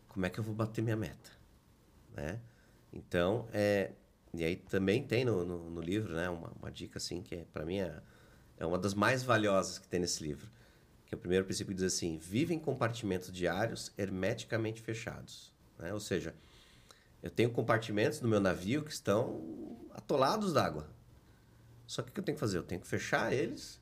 Como 0.07 0.25
é 0.25 0.29
que 0.29 0.39
eu 0.39 0.43
vou 0.43 0.53
bater 0.53 0.81
minha 0.81 0.95
meta? 0.97 1.31
Né? 2.15 2.39
Então, 2.91 3.47
é, 3.53 3.91
e 4.33 4.43
aí 4.43 4.55
também 4.55 5.03
tem 5.03 5.25
no, 5.25 5.45
no, 5.45 5.69
no 5.69 5.81
livro 5.81 6.13
né, 6.13 6.29
uma, 6.29 6.51
uma 6.59 6.71
dica 6.71 6.97
assim 6.97 7.21
que 7.21 7.37
para 7.51 7.65
mim 7.65 7.79
é, 7.79 8.01
é 8.57 8.65
uma 8.65 8.77
das 8.77 8.93
mais 8.93 9.23
valiosas 9.23 9.79
que 9.79 9.87
tem 9.87 9.99
nesse 9.99 10.23
livro. 10.23 10.49
Que 11.05 11.15
é 11.15 11.17
o 11.17 11.19
primeiro 11.19 11.45
princípio 11.45 11.73
diz 11.73 11.83
assim: 11.83 12.17
vive 12.17 12.53
em 12.53 12.59
compartimentos 12.59 13.31
diários 13.31 13.91
hermeticamente 13.97 14.81
fechados. 14.81 15.51
Né? 15.79 15.91
Ou 15.91 15.99
seja, 15.99 16.35
eu 17.23 17.31
tenho 17.31 17.49
compartimentos 17.49 18.21
no 18.21 18.29
meu 18.29 18.39
navio 18.39 18.83
que 18.83 18.91
estão 18.91 19.79
atolados 19.93 20.53
d'água. 20.53 20.87
Só 21.87 22.03
que 22.03 22.11
o 22.11 22.13
que 22.13 22.19
eu 22.19 22.23
tenho 22.23 22.35
que 22.35 22.39
fazer? 22.39 22.59
Eu 22.59 22.63
tenho 22.63 22.79
que 22.79 22.87
fechar 22.87 23.33
eles 23.33 23.81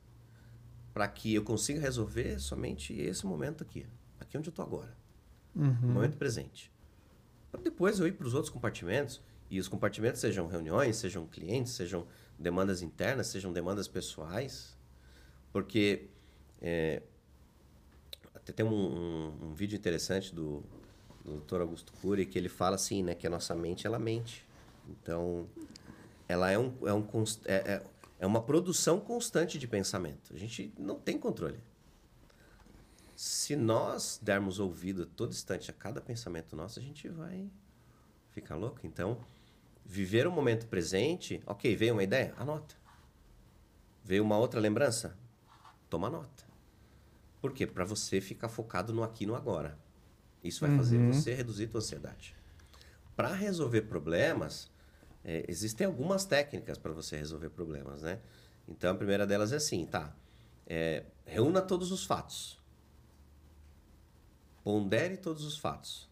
para 0.94 1.08
que 1.08 1.36
eu 1.36 1.44
consiga 1.44 1.80
resolver 1.80 2.40
somente 2.40 2.94
esse 2.94 3.26
momento 3.26 3.64
aqui. 3.64 3.86
Aqui 4.20 4.38
onde 4.38 4.48
eu 4.48 4.52
estou 4.52 4.66
agora. 4.66 4.96
Uhum. 5.54 5.92
Momento 5.94 6.18
presente. 6.18 6.72
Para 7.52 7.62
depois 7.62 8.00
eu 8.00 8.08
ir 8.08 8.14
para 8.14 8.26
os 8.26 8.34
outros 8.34 8.52
compartimentos. 8.52 9.22
E 9.50 9.60
os 9.60 9.68
compartimentos 9.68 10.20
sejam 10.20 10.48
reuniões, 10.48 10.98
sejam 10.98 11.26
clientes, 11.26 11.74
sejam 11.74 12.06
demandas 12.38 12.82
internas, 12.82 13.28
sejam 13.28 13.54
demandas 13.54 13.88
pessoais. 13.88 14.76
Porque 15.54 16.10
é, 16.62 17.02
até 18.36 18.52
tem 18.52 18.66
um, 18.66 18.70
um- 18.74 19.48
um 19.50 19.54
vídeo 19.54 19.76
interessante 19.76 20.34
do, 20.34 20.64
do 21.24 21.40
Dr. 21.42 21.62
Augusto 21.62 21.94
Cury 22.02 22.26
que 22.26 22.38
ele 22.38 22.50
fala 22.50 22.76
assim, 22.76 23.04
né, 23.04 23.16
que 23.16 23.26
a 23.26 23.30
nossa 23.30 23.56
mente 23.56 23.88
ela 23.88 23.98
mente. 24.00 24.46
Então, 24.90 25.48
ela 26.28 26.52
é 26.52 26.58
um, 26.58 26.74
é 26.86 26.94
um 26.94 27.06
é, 27.46 27.56
é, 27.56 27.84
é 28.20 28.28
uma 28.28 28.42
produção 28.42 29.00
constante 29.00 29.58
de 29.58 29.68
pensamento. 29.68 30.34
A 30.34 30.38
gente 30.38 30.74
não 30.78 31.00
tem 31.00 31.18
controle. 31.18 31.60
Se 33.16 33.56
nós 33.56 34.20
dermos 34.22 34.60
ouvido 34.60 35.04
a 35.04 35.06
todo 35.06 35.32
instante 35.32 35.72
a 35.72 35.74
cada 35.74 36.00
pensamento 36.00 36.56
nosso, 36.56 36.80
a 36.80 36.82
gente 36.82 37.08
vai 37.10 37.50
ficar 38.30 38.56
louco. 38.56 38.80
Então, 38.84 39.20
viver 39.88 40.28
o 40.28 40.32
momento 40.32 40.68
presente, 40.68 41.42
ok, 41.46 41.76
veio 41.76 41.94
uma 41.94 42.04
ideia, 42.04 42.34
anota. 42.38 42.76
Veio 44.04 44.24
uma 44.24 44.38
outra 44.38 44.60
lembrança, 44.60 45.18
toma 45.90 46.10
nota. 46.10 46.46
Por 47.42 47.54
quê? 47.54 47.66
Para 47.66 47.86
você 47.86 48.20
ficar 48.20 48.50
focado 48.50 48.94
no 48.94 49.04
aqui 49.04 49.24
e 49.24 49.28
no 49.28 49.36
agora. 49.36 49.78
Isso 50.44 50.66
vai 50.66 50.76
fazer 50.76 50.98
Uhum. 50.98 51.14
você 51.14 51.34
reduzir 51.34 51.70
sua 51.70 51.80
ansiedade. 51.80 52.36
Para 53.16 53.34
resolver 53.34 53.84
problemas, 53.84 54.70
é, 55.24 55.46
existem 55.48 55.88
algumas 55.88 56.26
técnicas 56.26 56.78
para 56.78 56.92
você 56.94 57.18
resolver 57.18 57.50
problemas, 57.50 58.02
né? 58.02 58.20
Então, 58.68 58.92
a 58.92 58.96
primeira 58.96 59.26
delas 59.26 59.52
é 59.54 59.56
assim, 59.56 59.86
tá? 59.86 60.14
É, 60.66 61.06
reúna 61.26 61.62
todos 61.62 61.92
os 61.92 62.06
fatos. 62.06 62.60
Pondere 64.64 65.16
todos 65.18 65.46
os 65.46 65.58
fatos. 65.58 66.07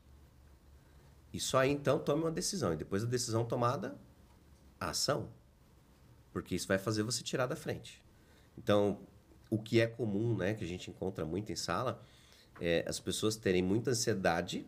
E 1.35 1.39
só 1.41 1.57
aí 1.57 1.69
então 1.69 1.99
tome 1.99 2.23
uma 2.23 2.31
decisão. 2.31 2.73
E 2.73 2.77
depois 2.77 3.03
da 3.03 3.09
decisão 3.09 3.43
tomada, 3.43 3.97
a 4.79 4.91
ação. 4.91 5.27
Porque 6.31 6.55
isso 6.55 6.65
vai 6.65 6.77
fazer 6.77 7.03
você 7.03 7.21
tirar 7.21 7.45
da 7.45 7.57
frente. 7.57 8.01
Então, 8.57 9.01
o 9.49 9.61
que 9.61 9.81
é 9.81 9.85
comum, 9.85 10.37
né, 10.37 10.53
que 10.53 10.63
a 10.63 10.67
gente 10.67 10.89
encontra 10.89 11.25
muito 11.25 11.51
em 11.51 11.55
sala, 11.57 12.01
é 12.61 12.85
as 12.87 13.01
pessoas 13.01 13.35
terem 13.35 13.61
muita 13.61 13.91
ansiedade 13.91 14.65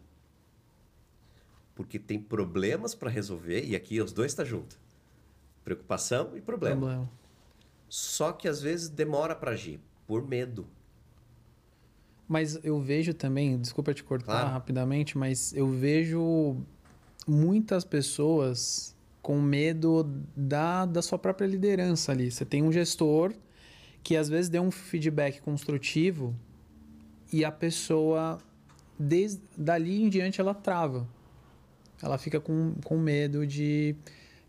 porque 1.73 1.97
tem 1.97 2.19
problemas 2.19 2.93
para 2.93 3.09
resolver 3.09 3.63
e 3.63 3.73
aqui 3.73 4.01
os 4.01 4.11
dois 4.11 4.33
estão 4.33 4.43
tá 4.43 4.49
juntos. 4.49 4.77
Preocupação 5.63 6.35
e 6.35 6.41
problema. 6.41 6.75
problema. 6.75 7.11
Só 7.87 8.33
que 8.33 8.45
às 8.45 8.61
vezes 8.61 8.89
demora 8.89 9.33
para 9.33 9.51
agir 9.51 9.79
por 10.05 10.27
medo. 10.27 10.67
Mas 12.27 12.59
eu 12.63 12.79
vejo 12.79 13.13
também, 13.13 13.57
desculpa 13.57 13.93
te 13.93 14.03
cortar 14.03 14.33
claro. 14.33 14.49
rapidamente, 14.49 15.17
mas 15.17 15.53
eu 15.53 15.67
vejo 15.69 16.57
muitas 17.25 17.85
pessoas 17.85 18.95
com 19.21 19.41
medo 19.41 20.03
da, 20.35 20.85
da 20.85 21.01
sua 21.01 21.17
própria 21.17 21.47
liderança 21.47 22.11
ali. 22.11 22.29
Você 22.29 22.45
tem 22.45 22.63
um 22.63 22.71
gestor 22.71 23.33
que 24.03 24.15
às 24.15 24.29
vezes 24.29 24.49
deu 24.49 24.61
um 24.61 24.71
feedback 24.71 25.41
construtivo 25.41 26.35
e 27.31 27.43
a 27.43 27.51
pessoa, 27.51 28.39
desde 28.97 29.41
dali 29.57 30.01
em 30.01 30.09
diante, 30.09 30.39
ela 30.39 30.53
trava. 30.53 31.07
Ela 32.01 32.17
fica 32.17 32.39
com, 32.39 32.75
com 32.83 32.97
medo 32.97 33.45
de 33.45 33.95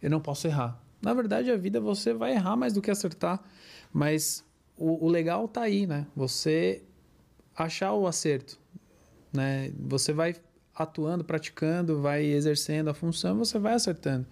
eu 0.01 0.11
não 0.11 0.21
posso 0.21 0.47
errar. 0.47 0.81
Na 1.03 1.13
verdade, 1.15 1.51
a 1.51 1.57
vida 1.57 1.81
você 1.81 2.13
vai 2.13 2.33
errar 2.33 2.57
mais 2.57 2.73
do 2.73 2.83
que 2.83 2.91
acertar, 2.91 3.43
mas 3.93 4.45
o, 4.77 5.07
o 5.07 5.09
legal 5.09 5.49
tá 5.49 5.63
aí, 5.63 5.87
né? 5.87 6.07
Você 6.15 6.83
achar 7.65 7.93
o 7.93 8.07
acerto, 8.07 8.59
né? 9.33 9.73
Você 9.79 10.13
vai 10.13 10.37
atuando, 10.75 11.25
praticando, 11.25 12.01
vai 12.01 12.25
exercendo 12.25 12.89
a 12.89 12.95
função, 12.95 13.37
você 13.37 13.59
vai 13.59 13.75
acertando. 13.75 14.27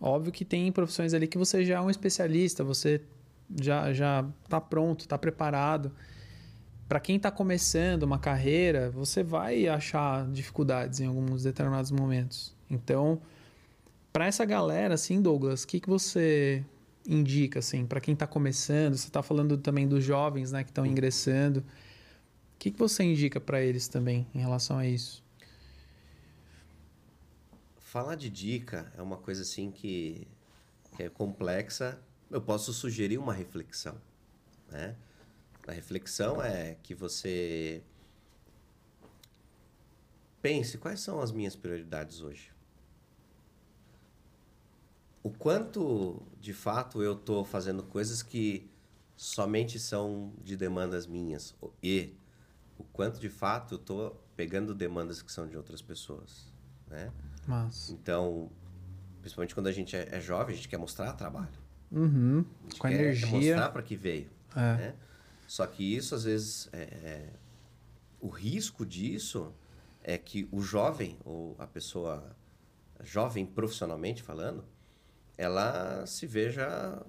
Óbvio 0.00 0.32
que 0.32 0.44
tem 0.44 0.70
profissões 0.72 1.14
ali 1.14 1.28
que 1.28 1.38
você 1.38 1.64
já 1.64 1.76
é 1.76 1.80
um 1.80 1.90
especialista, 1.90 2.64
você 2.64 3.02
já 3.60 3.92
já 3.92 4.24
está 4.44 4.60
pronto, 4.60 5.00
está 5.00 5.16
preparado. 5.16 5.92
Para 6.88 6.98
quem 6.98 7.16
está 7.16 7.30
começando 7.30 8.02
uma 8.02 8.18
carreira, 8.18 8.90
você 8.90 9.22
vai 9.22 9.68
achar 9.68 10.26
dificuldades 10.28 10.98
em 10.98 11.06
alguns 11.06 11.44
determinados 11.44 11.92
momentos. 11.92 12.52
Então, 12.68 13.20
para 14.12 14.26
essa 14.26 14.44
galera, 14.44 14.94
assim, 14.94 15.22
Douglas, 15.22 15.62
o 15.62 15.68
que, 15.68 15.78
que 15.78 15.88
você 15.88 16.64
indica, 17.06 17.60
assim, 17.60 17.86
para 17.86 18.00
quem 18.00 18.14
está 18.14 18.26
começando? 18.26 18.96
Você 18.96 19.06
está 19.06 19.22
falando 19.22 19.56
também 19.56 19.86
dos 19.86 20.02
jovens, 20.02 20.50
né, 20.50 20.64
que 20.64 20.70
estão 20.70 20.84
ingressando. 20.84 21.62
O 22.60 22.62
que, 22.62 22.70
que 22.70 22.78
você 22.78 23.02
indica 23.02 23.40
para 23.40 23.62
eles 23.62 23.88
também 23.88 24.26
em 24.34 24.38
relação 24.38 24.76
a 24.76 24.86
isso? 24.86 25.24
Falar 27.78 28.16
de 28.16 28.28
dica 28.28 28.92
é 28.98 29.00
uma 29.00 29.16
coisa 29.16 29.40
assim 29.40 29.70
que, 29.70 30.28
que 30.94 31.04
é 31.04 31.08
complexa. 31.08 31.98
Eu 32.30 32.42
posso 32.42 32.74
sugerir 32.74 33.16
uma 33.16 33.32
reflexão, 33.32 33.98
né? 34.70 34.94
A 35.66 35.72
reflexão 35.72 36.42
é 36.42 36.76
que 36.82 36.94
você 36.94 37.82
pense 40.42 40.76
quais 40.76 41.00
são 41.00 41.22
as 41.22 41.32
minhas 41.32 41.56
prioridades 41.56 42.20
hoje. 42.20 42.52
O 45.22 45.30
quanto 45.30 46.22
de 46.38 46.52
fato 46.52 47.02
eu 47.02 47.14
estou 47.14 47.42
fazendo 47.42 47.82
coisas 47.82 48.22
que 48.22 48.70
somente 49.16 49.78
são 49.80 50.34
de 50.44 50.58
demandas 50.58 51.06
minhas 51.06 51.54
e 51.82 52.19
o 52.80 52.84
quanto 52.84 53.20
de 53.20 53.28
fato 53.28 53.74
eu 53.74 53.78
estou 53.78 54.24
pegando 54.34 54.74
demandas 54.74 55.20
que 55.20 55.30
são 55.30 55.46
de 55.46 55.54
outras 55.54 55.82
pessoas, 55.82 56.50
né? 56.88 57.12
Mas... 57.46 57.90
Então, 57.90 58.50
principalmente 59.20 59.54
quando 59.54 59.66
a 59.66 59.72
gente 59.72 59.94
é, 59.94 60.08
é 60.12 60.20
jovem, 60.20 60.54
a 60.54 60.56
gente 60.56 60.68
quer 60.68 60.78
mostrar 60.78 61.12
trabalho. 61.12 61.60
Uhum. 61.92 62.44
Com 62.78 62.88
quer, 62.88 62.94
energia. 62.94 63.28
Quer 63.28 63.36
mostrar 63.36 63.68
para 63.68 63.82
que 63.82 63.96
veio. 63.96 64.30
É. 64.56 64.76
Né? 64.76 64.94
Só 65.46 65.66
que 65.66 65.94
isso, 65.94 66.14
às 66.14 66.24
vezes, 66.24 66.70
é, 66.72 66.80
é, 66.80 67.32
o 68.18 68.28
risco 68.28 68.86
disso 68.86 69.52
é 70.02 70.16
que 70.16 70.48
o 70.50 70.62
jovem, 70.62 71.18
ou 71.22 71.54
a 71.58 71.66
pessoa 71.66 72.34
jovem 73.02 73.44
profissionalmente 73.44 74.22
falando, 74.22 74.64
ela 75.36 76.06
se 76.06 76.26
veja 76.26 77.04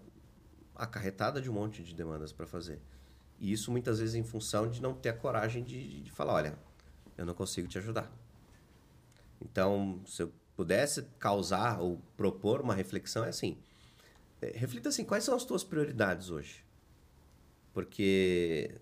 acarretada 0.75 1.41
de 1.41 1.49
um 1.49 1.53
monte 1.53 1.81
de 1.81 1.93
demandas 1.93 2.33
para 2.33 2.45
fazer. 2.45 2.81
E 3.41 3.51
isso 3.51 3.71
muitas 3.71 3.99
vezes 3.99 4.13
em 4.13 4.23
função 4.23 4.69
de 4.69 4.79
não 4.79 4.93
ter 4.93 5.09
a 5.09 5.13
coragem 5.13 5.63
de, 5.63 6.03
de 6.03 6.11
falar, 6.11 6.33
olha, 6.33 6.59
eu 7.17 7.25
não 7.25 7.33
consigo 7.33 7.67
te 7.67 7.79
ajudar. 7.79 8.09
Então, 9.41 9.99
se 10.05 10.21
eu 10.21 10.31
pudesse 10.55 11.01
causar 11.17 11.81
ou 11.81 11.99
propor 12.15 12.61
uma 12.61 12.75
reflexão, 12.75 13.25
é 13.25 13.29
assim, 13.29 13.57
é, 14.39 14.51
reflita 14.55 14.89
assim, 14.89 15.03
quais 15.03 15.23
são 15.23 15.35
as 15.35 15.43
tuas 15.43 15.63
prioridades 15.63 16.29
hoje? 16.29 16.63
Porque 17.73 18.79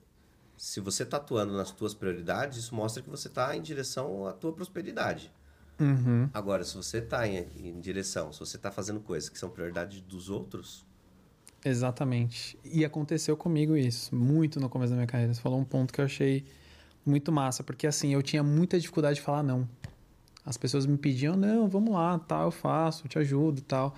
se 0.58 0.82
você 0.82 1.04
está 1.04 1.16
atuando 1.16 1.54
nas 1.54 1.72
tuas 1.72 1.94
prioridades, 1.94 2.58
isso 2.58 2.76
mostra 2.76 3.02
que 3.02 3.10
você 3.10 3.30
está 3.30 3.56
em 3.56 3.62
direção 3.62 4.28
à 4.28 4.34
tua 4.34 4.52
prosperidade. 4.52 5.32
Uhum. 5.80 6.30
Agora, 6.34 6.66
se 6.66 6.76
você 6.76 6.98
está 6.98 7.26
em, 7.26 7.48
em, 7.56 7.80
direção, 7.80 8.34
se 8.34 8.40
você 8.42 8.58
está 8.58 8.70
fazendo 8.70 9.00
coisas 9.00 9.30
que 9.30 9.40
são 9.40 9.50
prioridades 9.50 10.02
dos 10.02 10.30
outros. 10.30 10.86
Exatamente. 11.64 12.58
E 12.64 12.86
aconteceu 12.86 13.36
comigo 13.36 13.76
isso, 13.76 14.16
muito 14.16 14.60
no 14.60 14.70
começo 14.70 14.92
da 14.92 14.96
minha 14.96 15.08
carreira. 15.08 15.34
Você 15.34 15.42
falou 15.42 15.60
um 15.60 15.66
ponto 15.66 15.94
que 15.94 16.00
eu 16.00 16.06
achei 16.06 16.46
muito 17.06 17.32
massa, 17.32 17.64
porque 17.64 17.86
assim, 17.86 18.14
eu 18.14 18.22
tinha 18.22 18.44
muita 18.44 18.80
dificuldade 18.80 19.16
de 19.16 19.22
falar 19.22 19.44
não. 19.44 19.68
As 20.46 20.58
pessoas 20.58 20.86
me 20.86 20.98
pediam, 20.98 21.36
não, 21.36 21.68
vamos 21.68 21.94
lá, 21.94 22.18
tal, 22.20 22.46
eu 22.46 22.52
faço, 22.52 23.06
eu 23.06 23.10
te 23.10 23.20
ajudo, 23.20 23.62
tal. 23.62 23.94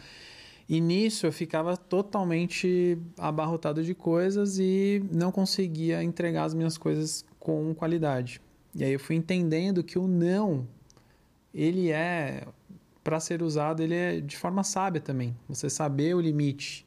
E 0.67 0.79
nisso 0.79 1.25
eu 1.25 1.31
ficava 1.31 1.75
totalmente 1.77 2.97
abarrotado 3.17 3.83
de 3.83 3.93
coisas 3.93 4.57
e 4.57 5.03
não 5.11 5.31
conseguia 5.31 6.03
entregar 6.03 6.45
as 6.45 6.53
minhas 6.53 6.77
coisas 6.77 7.25
com 7.39 7.73
qualidade. 7.75 8.41
E 8.73 8.83
aí 8.83 8.93
eu 8.93 8.99
fui 8.99 9.15
entendendo 9.15 9.83
que 9.83 9.99
o 9.99 10.07
não, 10.07 10.65
ele 11.53 11.91
é 11.91 12.47
para 13.03 13.19
ser 13.19 13.41
usado, 13.41 13.81
ele 13.83 13.95
é 13.95 14.21
de 14.21 14.37
forma 14.37 14.63
sábia 14.63 15.01
também. 15.01 15.35
Você 15.49 15.69
saber 15.69 16.15
o 16.15 16.21
limite. 16.21 16.85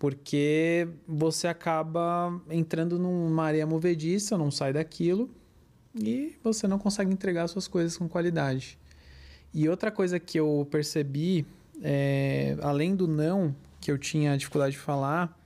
Porque 0.00 0.88
você 1.06 1.46
acaba 1.46 2.40
entrando 2.48 2.98
numa 2.98 3.44
areia 3.44 3.66
movediça, 3.66 4.38
não 4.38 4.50
sai 4.50 4.72
daquilo 4.72 5.28
e 5.94 6.38
você 6.42 6.66
não 6.66 6.78
consegue 6.78 7.12
entregar 7.12 7.46
suas 7.48 7.68
coisas 7.68 7.98
com 7.98 8.08
qualidade. 8.08 8.78
E 9.52 9.68
outra 9.68 9.90
coisa 9.90 10.18
que 10.18 10.40
eu 10.40 10.66
percebi 10.70 11.44
é, 11.82 12.56
além 12.62 12.96
do 12.96 13.06
não, 13.06 13.54
que 13.78 13.92
eu 13.92 13.98
tinha 13.98 14.38
dificuldade 14.38 14.72
de 14.72 14.78
falar, 14.78 15.38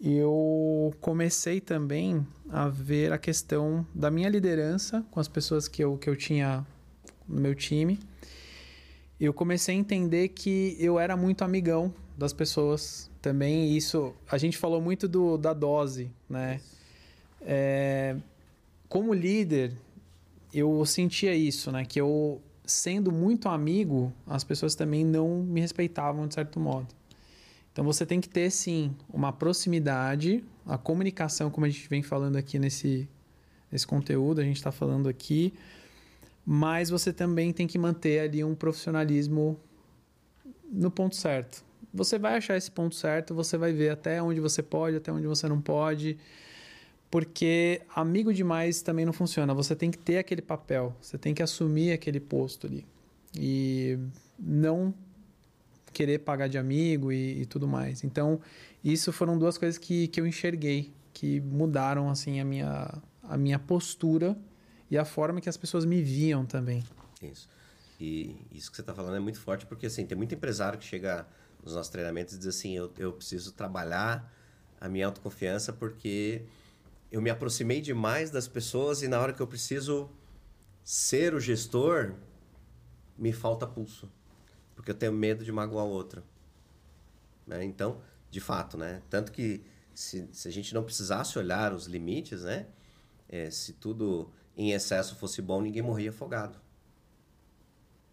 eu 0.00 0.94
comecei 1.00 1.60
também 1.60 2.24
a 2.50 2.68
ver 2.68 3.12
a 3.12 3.18
questão 3.18 3.84
da 3.92 4.08
minha 4.08 4.28
liderança 4.28 5.04
com 5.10 5.18
as 5.18 5.26
pessoas 5.26 5.66
que 5.66 5.82
eu, 5.82 5.98
que 5.98 6.08
eu 6.08 6.14
tinha 6.14 6.64
no 7.26 7.40
meu 7.40 7.56
time. 7.56 7.98
Eu 9.18 9.34
comecei 9.34 9.74
a 9.74 9.78
entender 9.78 10.28
que 10.28 10.76
eu 10.78 10.96
era 10.96 11.16
muito 11.16 11.42
amigão 11.42 11.92
das 12.16 12.32
pessoas 12.32 13.10
também. 13.20 13.76
Isso, 13.76 14.14
a 14.30 14.38
gente 14.38 14.56
falou 14.56 14.80
muito 14.80 15.08
do, 15.08 15.36
da 15.36 15.52
dose, 15.52 16.10
né? 16.28 16.60
É, 17.40 18.16
como 18.88 19.12
líder, 19.12 19.72
eu 20.52 20.84
sentia 20.86 21.34
isso, 21.34 21.70
né? 21.72 21.84
Que 21.84 22.00
eu 22.00 22.40
sendo 22.66 23.12
muito 23.12 23.48
amigo, 23.48 24.12
as 24.26 24.42
pessoas 24.42 24.74
também 24.74 25.04
não 25.04 25.42
me 25.42 25.60
respeitavam 25.60 26.26
de 26.26 26.34
certo 26.34 26.58
modo. 26.58 26.88
Então 27.72 27.84
você 27.84 28.06
tem 28.06 28.20
que 28.20 28.28
ter 28.28 28.50
sim 28.50 28.94
uma 29.12 29.32
proximidade, 29.32 30.42
a 30.64 30.78
comunicação, 30.78 31.50
como 31.50 31.66
a 31.66 31.68
gente 31.68 31.88
vem 31.88 32.02
falando 32.02 32.36
aqui 32.36 32.58
nesse, 32.58 33.08
nesse 33.70 33.86
conteúdo, 33.86 34.40
a 34.40 34.44
gente 34.44 34.56
está 34.56 34.70
falando 34.70 35.08
aqui, 35.08 35.52
mas 36.46 36.88
você 36.88 37.12
também 37.12 37.52
tem 37.52 37.66
que 37.66 37.76
manter 37.76 38.20
ali 38.20 38.44
um 38.44 38.54
profissionalismo 38.54 39.58
no 40.70 40.90
ponto 40.90 41.16
certo. 41.16 41.64
Você 41.94 42.18
vai 42.18 42.36
achar 42.36 42.56
esse 42.56 42.70
ponto 42.70 42.94
certo, 42.94 43.34
você 43.34 43.56
vai 43.56 43.72
ver 43.72 43.90
até 43.90 44.20
onde 44.20 44.40
você 44.40 44.62
pode, 44.62 44.96
até 44.96 45.12
onde 45.12 45.26
você 45.26 45.48
não 45.48 45.60
pode 45.60 46.18
porque 47.14 47.80
amigo 47.94 48.34
demais 48.34 48.82
também 48.82 49.04
não 49.04 49.12
funciona. 49.12 49.54
Você 49.54 49.76
tem 49.76 49.88
que 49.88 49.96
ter 49.96 50.18
aquele 50.18 50.42
papel, 50.42 50.96
você 51.00 51.16
tem 51.16 51.32
que 51.32 51.44
assumir 51.44 51.92
aquele 51.92 52.18
posto 52.18 52.66
ali. 52.66 52.84
E 53.38 53.96
não 54.36 54.92
querer 55.92 56.18
pagar 56.18 56.48
de 56.48 56.58
amigo 56.58 57.12
e, 57.12 57.42
e 57.42 57.46
tudo 57.46 57.68
mais. 57.68 58.02
Então, 58.02 58.40
isso 58.82 59.12
foram 59.12 59.38
duas 59.38 59.56
coisas 59.56 59.78
que, 59.78 60.08
que 60.08 60.20
eu 60.20 60.26
enxerguei, 60.26 60.92
que 61.12 61.40
mudaram 61.40 62.10
assim 62.10 62.40
a 62.40 62.44
minha, 62.44 63.00
a 63.22 63.38
minha 63.38 63.60
postura 63.60 64.36
e 64.90 64.98
a 64.98 65.04
forma 65.04 65.40
que 65.40 65.48
as 65.48 65.56
pessoas 65.56 65.84
me 65.84 66.02
viam 66.02 66.44
também. 66.44 66.82
Isso. 67.22 67.48
E 68.00 68.34
isso 68.50 68.72
que 68.72 68.76
você 68.76 68.82
está 68.82 68.92
falando 68.92 69.14
é 69.14 69.20
muito 69.20 69.38
forte, 69.38 69.66
porque 69.66 69.86
assim, 69.86 70.04
tem 70.04 70.18
muito 70.18 70.34
empresário 70.34 70.80
que 70.80 70.84
chega 70.84 71.24
nos 71.64 71.74
nossos 71.74 71.90
treinamentos 71.90 72.38
diz 72.38 72.46
assim, 72.46 72.76
eu, 72.76 72.92
eu 72.98 73.12
preciso 73.12 73.52
trabalhar 73.52 74.30
a 74.78 74.88
minha 74.88 75.06
autoconfiança 75.06 75.72
porque 75.72 76.44
eu 77.10 77.22
me 77.22 77.30
aproximei 77.30 77.80
demais 77.80 78.30
das 78.30 78.46
pessoas 78.46 79.02
e 79.02 79.08
na 79.08 79.18
hora 79.18 79.32
que 79.32 79.40
eu 79.40 79.46
preciso 79.46 80.10
ser 80.82 81.34
o 81.34 81.40
gestor, 81.40 82.14
me 83.16 83.32
falta 83.32 83.66
pulso. 83.66 84.12
Porque 84.74 84.90
eu 84.90 84.94
tenho 84.94 85.12
medo 85.12 85.42
de 85.42 85.50
magoar 85.50 85.86
o 85.86 85.88
outro. 85.88 86.22
Né? 87.46 87.64
Então, 87.64 88.02
de 88.30 88.40
fato, 88.40 88.76
né? 88.76 89.00
Tanto 89.08 89.32
que 89.32 89.64
se, 89.94 90.28
se 90.32 90.48
a 90.48 90.50
gente 90.50 90.74
não 90.74 90.82
precisasse 90.82 91.38
olhar 91.38 91.72
os 91.72 91.86
limites, 91.86 92.42
né? 92.42 92.66
É, 93.28 93.50
se 93.50 93.72
tudo 93.74 94.30
em 94.56 94.72
excesso 94.72 95.16
fosse 95.16 95.40
bom, 95.40 95.62
ninguém 95.62 95.82
morria 95.82 96.10
afogado. 96.10 96.58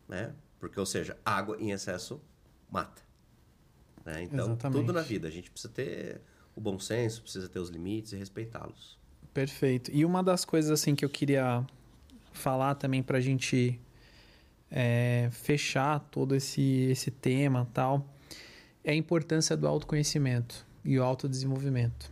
Né? 0.07 0.33
Porque, 0.59 0.79
ou 0.79 0.85
seja, 0.85 1.17
água 1.25 1.57
em 1.59 1.71
excesso 1.71 2.21
mata. 2.69 3.10
Né? 4.05 4.23
Então, 4.23 4.45
Exatamente. 4.47 4.81
tudo 4.81 4.93
na 4.93 5.01
vida. 5.01 5.27
A 5.27 5.31
gente 5.31 5.49
precisa 5.51 5.71
ter 5.73 6.21
o 6.55 6.61
bom 6.61 6.79
senso, 6.79 7.21
precisa 7.21 7.47
ter 7.47 7.59
os 7.59 7.69
limites 7.69 8.13
e 8.13 8.17
respeitá-los. 8.17 8.97
Perfeito. 9.33 9.91
E 9.93 10.03
uma 10.03 10.21
das 10.21 10.43
coisas 10.43 10.71
assim 10.71 10.95
que 10.95 11.05
eu 11.05 11.09
queria 11.09 11.65
falar 12.33 12.75
também 12.75 13.01
para 13.01 13.17
a 13.17 13.21
gente 13.21 13.79
é, 14.69 15.29
fechar 15.31 15.99
todo 15.99 16.35
esse, 16.35 16.61
esse 16.61 17.11
tema 17.11 17.67
tal 17.73 18.05
é 18.83 18.91
a 18.91 18.95
importância 18.95 19.55
do 19.55 19.67
autoconhecimento 19.67 20.65
e 20.83 20.97
o 20.97 21.03
autodesenvolvimento. 21.03 22.11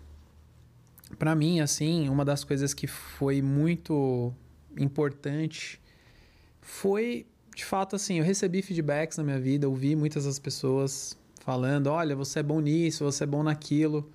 Para 1.18 1.34
mim, 1.36 1.60
assim, 1.60 2.08
uma 2.08 2.24
das 2.24 2.44
coisas 2.44 2.74
que 2.74 2.86
foi 2.86 3.42
muito 3.42 4.34
importante 4.78 5.82
foi, 6.62 7.26
de 7.56 7.66
fato, 7.66 7.96
assim, 7.96 8.20
eu 8.20 8.24
recebi 8.24 8.62
feedbacks 8.62 9.18
na 9.18 9.24
minha 9.24 9.40
vida, 9.40 9.68
ouvi 9.68 9.96
muitas 9.96 10.26
das 10.26 10.38
pessoas 10.38 11.18
falando, 11.40 11.88
olha, 11.88 12.16
você 12.16 12.40
é 12.40 12.44
bom 12.44 12.60
nisso, 12.60 13.04
você 13.04 13.24
é 13.24 13.28
bom 13.28 13.44
naquilo, 13.44 14.10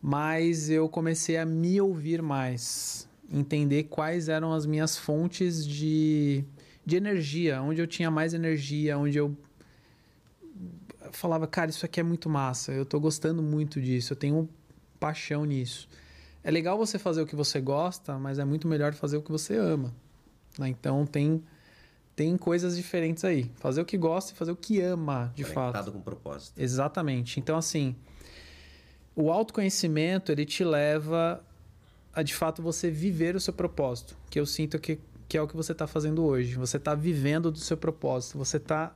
mas 0.00 0.70
eu 0.70 0.88
comecei 0.88 1.36
a 1.36 1.44
me 1.44 1.80
ouvir 1.80 2.22
mais, 2.22 3.08
entender 3.30 3.84
quais 3.84 4.28
eram 4.28 4.52
as 4.52 4.66
minhas 4.66 4.96
fontes 4.96 5.66
de, 5.66 6.44
de 6.84 6.96
energia, 6.96 7.60
onde 7.62 7.80
eu 7.80 7.86
tinha 7.86 8.10
mais 8.10 8.34
energia, 8.34 8.98
onde 8.98 9.18
eu 9.18 9.36
falava, 11.10 11.46
cara, 11.46 11.70
isso 11.70 11.84
aqui 11.84 12.00
é 12.00 12.02
muito 12.02 12.28
massa, 12.28 12.72
eu 12.72 12.84
tô 12.84 13.00
gostando 13.00 13.42
muito 13.42 13.80
disso, 13.80 14.12
eu 14.12 14.16
tenho 14.16 14.48
paixão 15.00 15.44
nisso. 15.44 15.88
É 16.42 16.50
legal 16.50 16.76
você 16.76 16.98
fazer 16.98 17.22
o 17.22 17.26
que 17.26 17.34
você 17.34 17.60
gosta, 17.60 18.18
mas 18.18 18.38
é 18.38 18.44
muito 18.44 18.68
melhor 18.68 18.92
fazer 18.92 19.16
o 19.16 19.22
que 19.22 19.32
você 19.32 19.56
ama. 19.56 19.94
Né? 20.58 20.68
Então 20.68 21.06
tem 21.06 21.42
tem 22.14 22.36
coisas 22.36 22.76
diferentes 22.76 23.24
aí. 23.24 23.50
Fazer 23.56 23.80
o 23.80 23.84
que 23.84 23.96
gosta 23.98 24.32
e 24.32 24.36
fazer 24.36 24.52
o 24.52 24.56
que 24.56 24.80
ama, 24.80 25.32
de 25.34 25.42
Conectado 25.42 25.72
fato. 25.72 25.92
com 25.92 26.00
propósito. 26.00 26.60
Exatamente. 26.60 27.40
Então, 27.40 27.56
assim, 27.56 27.96
o 29.16 29.30
autoconhecimento, 29.30 30.30
ele 30.30 30.44
te 30.44 30.64
leva 30.64 31.44
a, 32.12 32.22
de 32.22 32.34
fato, 32.34 32.62
você 32.62 32.90
viver 32.90 33.34
o 33.34 33.40
seu 33.40 33.52
propósito. 33.52 34.16
Que 34.30 34.38
eu 34.38 34.46
sinto 34.46 34.78
que, 34.78 35.00
que 35.28 35.36
é 35.36 35.42
o 35.42 35.48
que 35.48 35.56
você 35.56 35.72
está 35.72 35.86
fazendo 35.86 36.24
hoje. 36.24 36.54
Você 36.54 36.76
está 36.76 36.94
vivendo 36.94 37.50
do 37.50 37.58
seu 37.58 37.76
propósito. 37.76 38.38
Você 38.38 38.58
está 38.58 38.94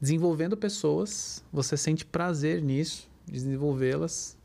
desenvolvendo 0.00 0.56
pessoas, 0.56 1.44
você 1.52 1.76
sente 1.76 2.04
prazer 2.04 2.62
nisso, 2.62 3.10
desenvolvê-las, 3.26 4.36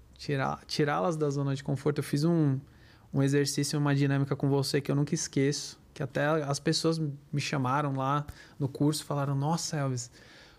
tirá-las 0.68 1.16
da 1.16 1.30
zona 1.30 1.56
de 1.56 1.64
conforto. 1.64 2.00
Eu 2.00 2.04
fiz 2.04 2.24
um, 2.24 2.60
um 3.14 3.22
exercício, 3.22 3.78
uma 3.78 3.94
dinâmica 3.94 4.36
com 4.36 4.50
você 4.50 4.82
que 4.82 4.90
eu 4.90 4.96
nunca 4.96 5.14
esqueço, 5.14 5.80
que 5.94 6.02
até 6.02 6.26
as 6.26 6.60
pessoas 6.60 7.00
me 7.00 7.40
chamaram 7.42 7.96
lá 7.96 8.26
no 8.60 8.68
curso, 8.68 9.06
falaram: 9.06 9.36
"Nossa, 9.36 9.78
Elvis, 9.78 10.10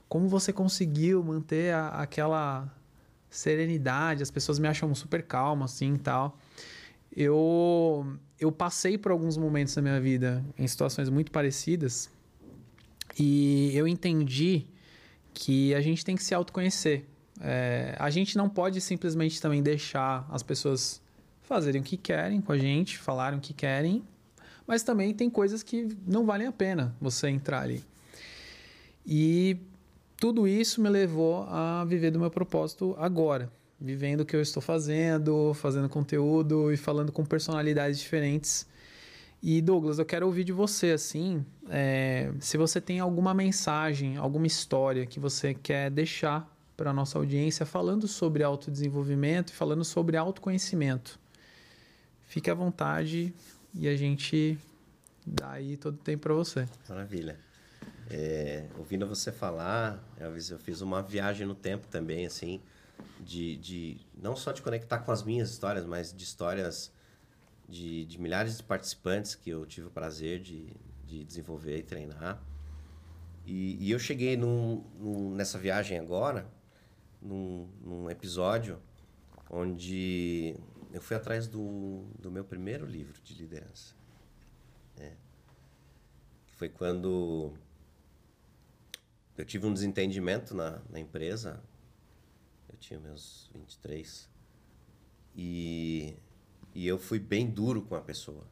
como 0.09 0.29
você 0.29 0.53
conseguiu 0.53 1.23
manter 1.23 1.75
a, 1.75 1.89
aquela 1.89 2.73
serenidade? 3.29 4.23
As 4.23 4.31
pessoas 4.31 4.59
me 4.59 4.69
acham 4.69 4.95
super 4.95 5.23
calmo 5.23 5.65
assim, 5.65 5.97
tal". 5.97 6.39
Eu 7.17 8.07
eu 8.39 8.51
passei 8.53 8.99
por 8.99 9.13
alguns 9.13 9.37
momentos 9.37 9.75
da 9.75 9.83
minha 9.83 10.01
vida 10.01 10.45
em 10.59 10.67
situações 10.67 11.09
muito 11.09 11.31
parecidas 11.31 12.11
e 13.19 13.71
eu 13.75 13.87
entendi 13.87 14.67
que 15.33 15.75
a 15.75 15.81
gente 15.81 16.05
tem 16.05 16.17
que 16.17 16.23
se 16.23 16.35
autoconhecer. 16.35 17.05
É, 17.41 17.97
a 17.99 18.11
gente 18.11 18.37
não 18.37 18.49
pode 18.49 18.81
simplesmente 18.81 19.41
também 19.41 19.63
deixar 19.63 20.27
as 20.31 20.43
pessoas 20.43 21.03
fazerem 21.43 21.81
o 21.81 21.85
que 21.85 21.97
querem 21.97 22.41
com 22.41 22.53
a 22.53 22.59
gente, 22.59 22.97
falarem 22.97 23.39
o 23.39 23.43
que 23.43 23.53
querem, 23.53 24.03
mas 24.67 24.83
também 24.83 25.13
tem 25.15 25.29
coisas 25.29 25.63
que 25.63 25.89
não 26.07 26.25
valem 26.25 26.47
a 26.47 26.53
pena 26.53 26.95
você 27.01 27.29
entrar 27.29 27.63
ali. 27.63 27.85
E 29.07 29.57
tudo 30.17 30.49
isso 30.49 30.81
me 30.81 30.89
levou 30.89 31.45
a 31.49 31.85
viver 31.85 32.11
do 32.11 32.19
meu 32.19 32.31
propósito 32.31 32.95
agora, 32.99 33.51
vivendo 33.81 34.21
o 34.21 34.25
que 34.25 34.35
eu 34.35 34.41
estou 34.41 34.63
fazendo, 34.63 35.53
fazendo 35.55 35.89
conteúdo 35.89 36.73
e 36.73 36.77
falando 36.77 37.13
com 37.13 37.25
personalidades 37.25 37.99
diferentes 37.99 38.67
e 39.47 39.61
Douglas, 39.61 39.99
eu 39.99 40.07
quero 40.07 40.25
ouvir 40.25 40.43
de 40.43 40.53
você 40.53 40.93
assim, 40.93 41.45
é, 41.69 42.33
se 42.41 42.57
você 42.57 42.81
tem 42.81 42.99
alguma 42.99 43.35
mensagem, 43.35 44.17
alguma 44.17 44.47
história 44.47 45.05
que 45.05 45.21
você 45.21 45.53
quer 45.53 45.91
deixar 45.91 46.51
para 46.75 46.89
a 46.89 46.93
nossa 46.95 47.19
audiência 47.19 47.67
falando 47.67 48.09
sobre 48.09 48.43
autodesenvolvimento 48.43 49.51
e 49.51 49.55
falando 49.55 49.85
sobre 49.85 50.17
autoconhecimento. 50.17 51.21
Fique 52.23 52.51
à 52.51 52.55
vontade 52.55 53.35
e 53.75 53.89
a 53.89 53.97
gente 53.97 54.59
dá 55.27 55.53
aí 55.53 55.77
todo 55.77 55.95
o 55.95 55.99
tempo 55.99 56.23
para 56.23 56.35
você. 56.35 56.69
Maravilha. 56.89 57.39
É, 58.11 58.69
ouvindo 58.79 59.07
você 59.07 59.33
falar, 59.33 60.03
Elvis, 60.19 60.51
eu 60.51 60.59
fiz 60.59 60.81
uma 60.81 61.03
viagem 61.03 61.47
no 61.47 61.55
tempo 61.55 61.87
também, 61.89 62.27
assim, 62.27 62.61
de, 63.21 63.57
de 63.57 63.97
não 64.15 64.37
só 64.37 64.53
de 64.53 64.63
conectar 64.63 64.99
com 64.99 65.11
as 65.11 65.23
minhas 65.23 65.51
histórias, 65.51 65.87
mas 65.87 66.13
de 66.13 66.23
histórias 66.23 66.93
de, 67.69 68.05
de 68.05 68.21
milhares 68.21 68.59
de 68.59 68.63
participantes 68.63 69.35
que 69.35 69.51
eu 69.51 69.65
tive 69.65 69.87
o 69.87 69.91
prazer 69.91 70.41
de, 70.41 70.69
de 71.07 71.25
desenvolver 71.25 71.79
e 71.79 71.83
treinar. 71.83 72.43
E, 73.47 73.77
e 73.81 73.91
eu 73.91 73.99
cheguei 73.99 74.37
num, 74.37 74.85
num, 74.99 75.35
nessa 75.35 75.59
viagem 75.59 75.99
agora, 75.99 76.47
num, 77.21 77.69
num, 77.83 78.11
episódio 78.11 78.79
onde 79.51 80.57
eu 80.95 81.03
fui 81.03 81.17
atrás 81.17 81.47
do, 81.47 82.07
do 82.19 82.31
meu 82.31 82.45
primeiro 82.45 82.87
livro 82.87 83.21
de 83.23 83.35
liderança. 83.35 83.95
É. 84.97 85.13
Foi 86.57 86.69
quando 86.69 87.53
eu 89.37 89.45
tive 89.45 89.67
um 89.67 89.75
desentendimento 89.75 90.55
na, 90.55 90.81
na 90.89 91.01
empresa. 91.01 91.63
Eu 92.69 92.79
tinha 92.79 93.01
meus 93.01 93.51
23. 93.53 94.31
E 95.37 96.17
e 96.75 96.89
eu 96.89 96.99
fui 96.99 97.21
bem 97.21 97.49
duro 97.49 97.83
com 97.83 97.95
a 97.95 98.01
pessoa, 98.01 98.45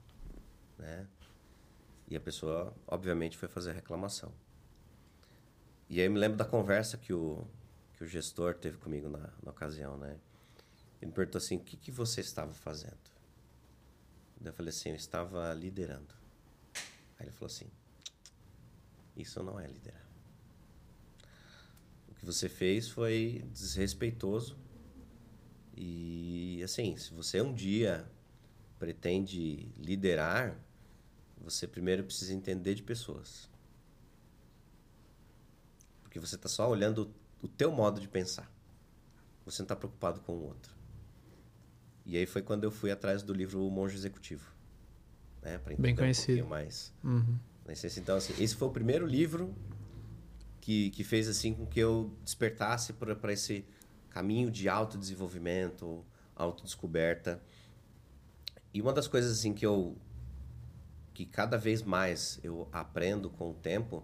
né? 0.79 1.09
E 2.09 2.15
a 2.15 2.21
pessoa, 2.21 2.73
obviamente, 2.87 3.37
foi 3.37 3.49
fazer 3.49 3.73
reclamação. 3.73 4.33
E 5.89 5.99
aí 5.99 6.07
eu 6.07 6.11
me 6.11 6.19
lembro 6.19 6.39
da 6.39 6.45
conversa 6.45 6.97
que 6.97 7.13
o, 7.13 7.45
que 7.95 8.05
o 8.05 8.07
gestor 8.07 8.55
teve 8.55 8.79
comigo 8.79 9.09
na, 9.09 9.31
na 9.43 9.51
ocasião, 9.51 9.97
né? 9.97 10.17
Ele 11.03 11.11
perguntou 11.11 11.39
assim, 11.39 11.57
o 11.57 11.61
que, 11.61 11.77
que 11.77 11.91
você 11.91 12.21
estava 12.21 12.55
fazendo? 12.55 12.97
Eu 14.45 14.53
falei 14.53 14.71
assim, 14.71 14.91
eu 14.91 14.95
estava 14.95 15.53
liderando. 15.53 16.15
Aí 17.19 17.27
ele 17.27 17.33
falou 17.33 17.47
assim, 17.47 17.67
isso 19.17 19.43
não 19.43 19.59
é 19.59 19.67
liderar. 19.67 20.07
O 22.09 22.15
que 22.15 22.25
você 22.25 22.49
fez 22.49 22.89
foi 22.89 23.45
desrespeitoso 23.53 24.57
e 25.77 26.61
assim, 26.63 26.97
se 26.97 27.13
você 27.13 27.41
um 27.41 27.53
dia 27.53 28.09
pretende 28.79 29.73
liderar, 29.77 30.57
você 31.37 31.67
primeiro 31.67 32.05
precisa 32.05 32.33
entender 32.33 32.77
de 32.77 32.83
pessoas. 32.83 33.51
Porque 36.03 36.21
você 36.21 36.37
está 36.37 36.49
só 36.49 36.69
olhando 36.71 37.13
o 37.43 37.49
teu 37.49 37.73
modo 37.73 38.01
de 38.01 38.07
pensar. 38.07 38.49
Você 39.45 39.63
não 39.63 39.65
está 39.65 39.75
preocupado 39.75 40.21
com 40.21 40.35
o 40.35 40.45
outro. 40.45 40.82
E 42.05 42.17
aí 42.17 42.27
foi 42.27 42.43
quando 42.43 42.65
eu 42.65 42.71
fui 42.71 42.91
atrás 42.91 43.23
do 43.23 43.33
livro 43.33 43.67
O 43.67 43.71
Monge 43.71 43.97
Executivo. 43.97 44.53
Né? 45.41 45.59
Entender 45.67 45.83
Bem 45.83 45.97
conhecido. 45.97 46.45
um 46.45 46.49
mais. 46.49 46.93
Uhum. 47.03 47.39
Então, 47.97 48.17
assim, 48.17 48.35
esse 48.43 48.55
foi 48.55 48.69
o 48.69 48.71
primeiro 48.71 49.07
livro 49.07 49.55
que, 50.61 50.91
que 50.91 51.05
fez 51.05 51.29
assim 51.29 51.55
com 51.55 51.67
que 51.67 51.81
eu 51.81 52.13
despertasse 52.25 52.93
para 52.93 53.33
esse 53.33 53.65
caminho 54.11 54.51
de 54.51 54.69
autodesenvolvimento, 54.69 56.05
autodescoberta. 56.35 57.43
E 58.75 58.81
uma 58.81 58.93
das 58.93 59.07
coisas 59.07 59.39
assim 59.39 59.53
que 59.53 59.67
eu 59.67 59.97
que 61.15 61.27
cada 61.27 61.59
vez 61.59 61.83
mais 61.83 62.41
eu 62.43 62.69
aprendo 62.73 63.29
com 63.29 63.51
o 63.51 63.55
tempo 63.55 64.03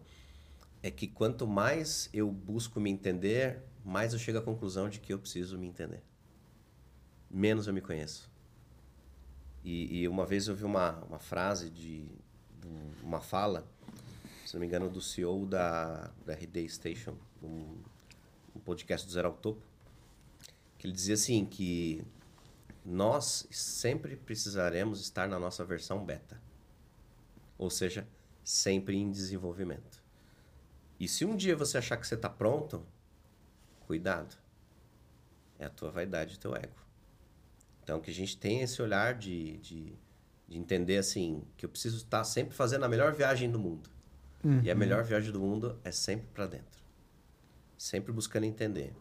é 0.83 0.91
que 0.91 1.07
quanto 1.07 1.47
mais 1.47 2.11
eu 2.13 2.31
busco 2.31 2.79
me 2.79 2.91
entender, 2.91 3.63
mais 3.85 4.13
eu 4.13 4.19
chego 4.19 4.39
à 4.39 4.43
conclusão 4.43 4.89
de 4.89 5.01
que 5.01 5.13
eu 5.13 5.19
preciso 5.19 5.59
me 5.59 5.67
entender. 5.67 6.03
Menos 7.31 7.67
eu 7.67 7.75
me 7.75 7.81
conheço. 7.81 8.31
E, 9.65 10.01
e 10.01 10.09
uma 10.09 10.25
vez 10.25 10.49
eu 10.49 10.55
vi 10.55 10.65
uma, 10.65 10.93
uma 11.05 11.19
frase 11.19 11.69
de, 11.69 12.07
de, 12.61 12.69
uma 13.03 13.21
fala, 13.21 13.67
se 14.47 14.55
não 14.55 14.61
me 14.61 14.67
engano, 14.67 14.89
do 14.89 15.01
CEO 15.01 15.45
da, 15.45 16.11
da 16.25 16.35
RD 16.35 16.69
Station, 16.69 17.17
um, 17.43 17.77
um 18.57 18.61
podcast 18.61 19.07
do 19.07 19.13
Zero 19.13 19.29
ao 19.29 19.35
Topo, 19.35 19.63
que 20.79 20.87
ele 20.87 20.95
dizia 20.95 21.15
assim 21.15 21.45
que 21.45 22.05
nós 22.85 23.47
sempre 23.51 24.17
precisaremos 24.17 25.01
estar 25.01 25.29
na 25.29 25.39
nossa 25.39 25.65
versão 25.65 26.05
beta. 26.05 26.41
Ou 27.59 27.69
seja, 27.69 28.07
sempre 28.43 28.97
em 28.97 29.11
desenvolvimento. 29.11 30.03
E 30.99 31.07
se 31.07 31.25
um 31.25 31.37
dia 31.37 31.55
você 31.55 31.77
achar 31.77 31.97
que 31.99 32.07
você 32.07 32.15
está 32.15 32.31
pronto, 32.31 32.87
cuidado. 33.81 34.35
É 35.59 35.67
a 35.67 35.71
tua 35.71 35.91
vaidade, 35.91 36.37
o 36.37 36.39
teu 36.39 36.57
ego. 36.57 36.88
Então, 37.89 38.03
que 38.03 38.11
a 38.11 38.15
gente 38.15 38.37
tenha 38.37 38.65
esse 38.65 38.83
olhar 38.83 39.15
de, 39.15 39.57
de, 39.57 39.95
de 40.47 40.59
entender, 40.59 40.99
assim, 40.99 41.43
que 41.57 41.65
eu 41.65 41.71
preciso 41.71 41.97
estar 41.97 42.23
sempre 42.23 42.55
fazendo 42.55 42.85
a 42.85 42.89
melhor 42.89 43.15
viagem 43.15 43.51
do 43.51 43.59
mundo. 43.59 43.89
Uhum. 44.45 44.61
E 44.63 44.71
a 44.71 44.75
melhor 44.75 45.03
viagem 45.03 45.33
do 45.33 45.41
mundo 45.41 45.81
é 45.83 45.91
sempre 45.91 46.27
para 46.35 46.47
dentro. 46.47 46.83
Sempre 47.79 48.13
buscando 48.13 48.45
entender. 48.45 48.93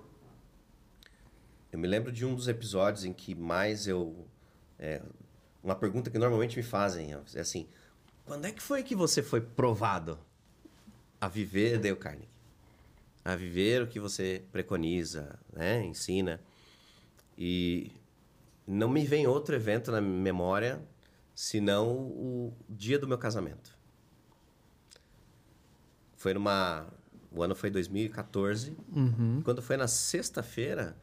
Eu 1.69 1.77
me 1.77 1.85
lembro 1.85 2.13
de 2.13 2.25
um 2.25 2.33
dos 2.33 2.47
episódios 2.47 3.03
em 3.03 3.11
que 3.11 3.35
mais 3.35 3.87
eu... 3.87 4.25
É, 4.79 5.01
uma 5.61 5.75
pergunta 5.75 6.09
que 6.09 6.17
normalmente 6.17 6.55
me 6.55 6.63
fazem 6.63 7.11
é 7.11 7.39
assim... 7.41 7.67
Quando 8.23 8.45
é 8.45 8.53
que 8.53 8.63
foi 8.63 8.83
que 8.83 8.95
você 8.95 9.21
foi 9.21 9.41
provado 9.41 10.17
a 11.19 11.27
viver 11.27 11.77
Dale 11.77 11.97
Carnegie? 11.97 12.29
A 13.25 13.35
viver 13.35 13.81
o 13.81 13.87
que 13.87 13.99
você 13.99 14.45
preconiza, 14.49 15.37
né? 15.51 15.83
Ensina. 15.83 16.39
E 17.37 17.91
não 18.67 18.89
me 18.89 19.05
vem 19.05 19.25
outro 19.25 19.55
evento 19.55 19.91
na 19.91 20.01
memória 20.01 20.85
senão 21.33 21.89
o 21.95 22.53
dia 22.67 22.99
do 22.99 23.07
meu 23.07 23.17
casamento. 23.17 23.77
Foi 26.15 26.33
numa. 26.33 26.87
O 27.31 27.43
ano 27.43 27.55
foi 27.55 27.69
2014. 27.69 28.75
Uhum. 28.93 29.41
Quando 29.43 29.61
foi 29.61 29.77
na 29.77 29.87
sexta-feira, 29.87 30.97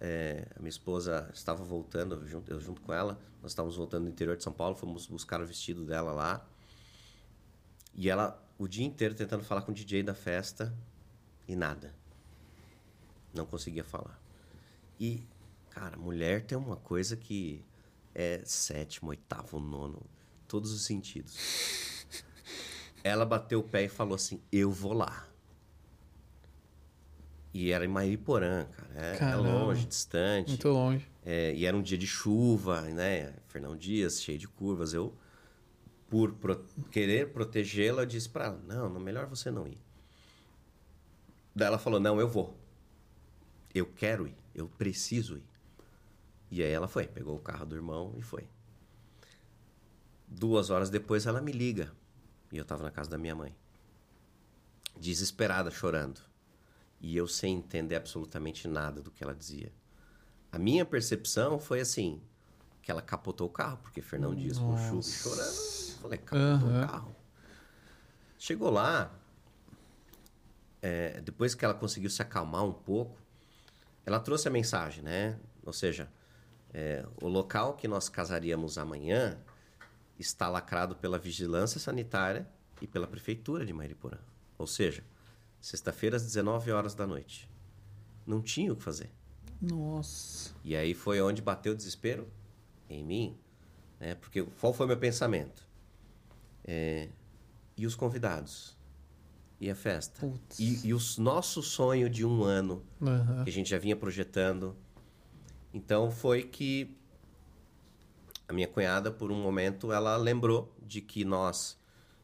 é, 0.00 0.46
a 0.54 0.58
minha 0.60 0.68
esposa 0.68 1.28
estava 1.34 1.64
voltando, 1.64 2.26
junto, 2.26 2.50
eu 2.52 2.60
junto 2.60 2.80
com 2.80 2.92
ela, 2.92 3.18
nós 3.42 3.50
estávamos 3.50 3.76
voltando 3.76 4.04
do 4.04 4.10
interior 4.10 4.36
de 4.36 4.44
São 4.44 4.52
Paulo, 4.52 4.76
fomos 4.76 5.06
buscar 5.06 5.40
o 5.40 5.46
vestido 5.46 5.84
dela 5.84 6.12
lá. 6.12 6.46
E 7.94 8.08
ela, 8.08 8.40
o 8.56 8.68
dia 8.68 8.84
inteiro, 8.84 9.14
tentando 9.14 9.44
falar 9.44 9.62
com 9.62 9.72
o 9.72 9.74
DJ 9.74 10.02
da 10.02 10.14
festa 10.14 10.72
e 11.48 11.56
nada. 11.56 11.94
Não 13.32 13.46
conseguia 13.46 13.84
falar. 13.84 14.20
E, 14.98 15.26
cara, 15.74 15.96
mulher 15.96 16.46
tem 16.46 16.56
uma 16.56 16.76
coisa 16.76 17.16
que 17.16 17.64
é 18.14 18.40
sétimo, 18.44 19.10
oitavo, 19.10 19.58
nono, 19.58 20.00
todos 20.46 20.72
os 20.72 20.82
sentidos. 20.82 22.06
Ela 23.02 23.26
bateu 23.26 23.58
o 23.58 23.62
pé 23.62 23.84
e 23.84 23.88
falou 23.88 24.14
assim: 24.14 24.40
Eu 24.52 24.70
vou 24.70 24.92
lá. 24.92 25.28
E 27.52 27.70
era 27.70 27.84
em 27.84 27.88
Mariporã, 27.88 28.66
cara. 28.66 28.90
É, 28.94 29.32
é 29.32 29.36
longe, 29.36 29.86
distante. 29.86 30.48
Muito 30.48 30.68
longe. 30.68 31.06
É, 31.24 31.54
e 31.54 31.66
era 31.66 31.76
um 31.76 31.82
dia 31.82 31.98
de 31.98 32.06
chuva, 32.06 32.80
né? 32.82 33.34
Fernão 33.48 33.76
Dias, 33.76 34.22
cheio 34.22 34.38
de 34.38 34.48
curvas. 34.48 34.94
Eu, 34.94 35.14
por 36.08 36.32
pro 36.32 36.64
querer 36.90 37.32
protegê-la, 37.32 38.04
disse 38.04 38.28
para 38.28 38.46
ela: 38.46 38.60
Não, 38.66 38.88
não, 38.88 39.00
melhor 39.00 39.26
você 39.26 39.50
não 39.50 39.66
ir. 39.66 39.78
Daí 41.54 41.68
ela 41.68 41.78
falou: 41.78 42.00
Não, 42.00 42.20
eu 42.20 42.28
vou. 42.28 42.56
Eu 43.74 43.86
quero 43.86 44.26
ir. 44.26 44.36
Eu 44.54 44.68
preciso 44.68 45.36
ir. 45.36 45.53
E 46.54 46.62
aí 46.62 46.70
ela 46.70 46.86
foi, 46.86 47.08
pegou 47.08 47.34
o 47.34 47.40
carro 47.40 47.66
do 47.66 47.74
irmão 47.74 48.14
e 48.16 48.22
foi. 48.22 48.46
Duas 50.28 50.70
horas 50.70 50.88
depois 50.88 51.26
ela 51.26 51.40
me 51.40 51.50
liga. 51.50 51.92
E 52.52 52.56
eu 52.56 52.62
estava 52.62 52.84
na 52.84 52.92
casa 52.92 53.10
da 53.10 53.18
minha 53.18 53.34
mãe. 53.34 53.52
Desesperada, 54.96 55.68
chorando. 55.68 56.20
E 57.00 57.16
eu 57.16 57.26
sem 57.26 57.56
entender 57.56 57.96
absolutamente 57.96 58.68
nada 58.68 59.02
do 59.02 59.10
que 59.10 59.24
ela 59.24 59.34
dizia. 59.34 59.72
A 60.52 60.56
minha 60.56 60.84
percepção 60.84 61.58
foi 61.58 61.80
assim: 61.80 62.22
que 62.80 62.88
ela 62.88 63.02
capotou 63.02 63.48
o 63.48 63.50
carro, 63.50 63.78
porque 63.78 64.00
Fernão 64.00 64.32
Dias 64.32 64.56
com 64.56 64.78
chuva 64.78 65.02
chorando. 65.02 65.56
Eu 65.56 65.98
falei, 66.02 66.18
capotou 66.18 66.68
uhum. 66.68 66.84
o 66.84 66.86
carro. 66.86 67.16
Chegou 68.38 68.70
lá, 68.70 69.12
é, 70.80 71.20
depois 71.20 71.52
que 71.56 71.64
ela 71.64 71.74
conseguiu 71.74 72.10
se 72.10 72.22
acalmar 72.22 72.64
um 72.64 72.72
pouco, 72.72 73.18
ela 74.06 74.20
trouxe 74.20 74.46
a 74.46 74.52
mensagem, 74.52 75.02
né? 75.02 75.36
Ou 75.66 75.72
seja, 75.72 76.08
é, 76.74 77.06
o 77.22 77.28
local 77.28 77.74
que 77.74 77.86
nós 77.86 78.08
casaríamos 78.08 78.76
amanhã 78.76 79.38
está 80.18 80.48
lacrado 80.48 80.96
pela 80.96 81.18
vigilância 81.18 81.78
sanitária 81.78 82.48
e 82.82 82.86
pela 82.86 83.06
prefeitura 83.06 83.64
de 83.64 83.72
Mariporã. 83.72 84.18
Ou 84.58 84.66
seja, 84.66 85.04
sexta-feira 85.60 86.16
às 86.16 86.24
19 86.24 86.72
horas 86.72 86.94
da 86.94 87.06
noite. 87.06 87.48
Não 88.26 88.42
tinha 88.42 88.72
o 88.72 88.76
que 88.76 88.82
fazer. 88.82 89.10
Nossa. 89.62 90.52
E 90.64 90.74
aí 90.74 90.94
foi 90.94 91.20
onde 91.22 91.40
bateu 91.40 91.72
o 91.72 91.76
desespero 91.76 92.28
em 92.90 93.04
mim, 93.04 93.38
né? 94.00 94.16
Porque 94.16 94.42
qual 94.60 94.74
foi 94.74 94.86
meu 94.86 94.96
pensamento? 94.96 95.66
É, 96.64 97.08
e 97.76 97.86
os 97.86 97.94
convidados? 97.94 98.76
E 99.60 99.70
a 99.70 99.74
festa? 99.74 100.30
E, 100.58 100.88
e 100.88 100.94
o 100.94 100.98
nosso 101.18 101.62
sonho 101.62 102.10
de 102.10 102.24
um 102.24 102.42
ano 102.42 102.84
uhum. 103.00 103.44
que 103.44 103.50
a 103.50 103.52
gente 103.52 103.70
já 103.70 103.78
vinha 103.78 103.96
projetando. 103.96 104.76
Então 105.74 106.08
foi 106.08 106.44
que 106.44 106.96
a 108.48 108.52
minha 108.52 108.68
cunhada, 108.68 109.10
por 109.10 109.32
um 109.32 109.42
momento, 109.42 109.92
ela 109.92 110.16
lembrou 110.16 110.72
de 110.80 111.00
que 111.00 111.24
nós 111.24 111.76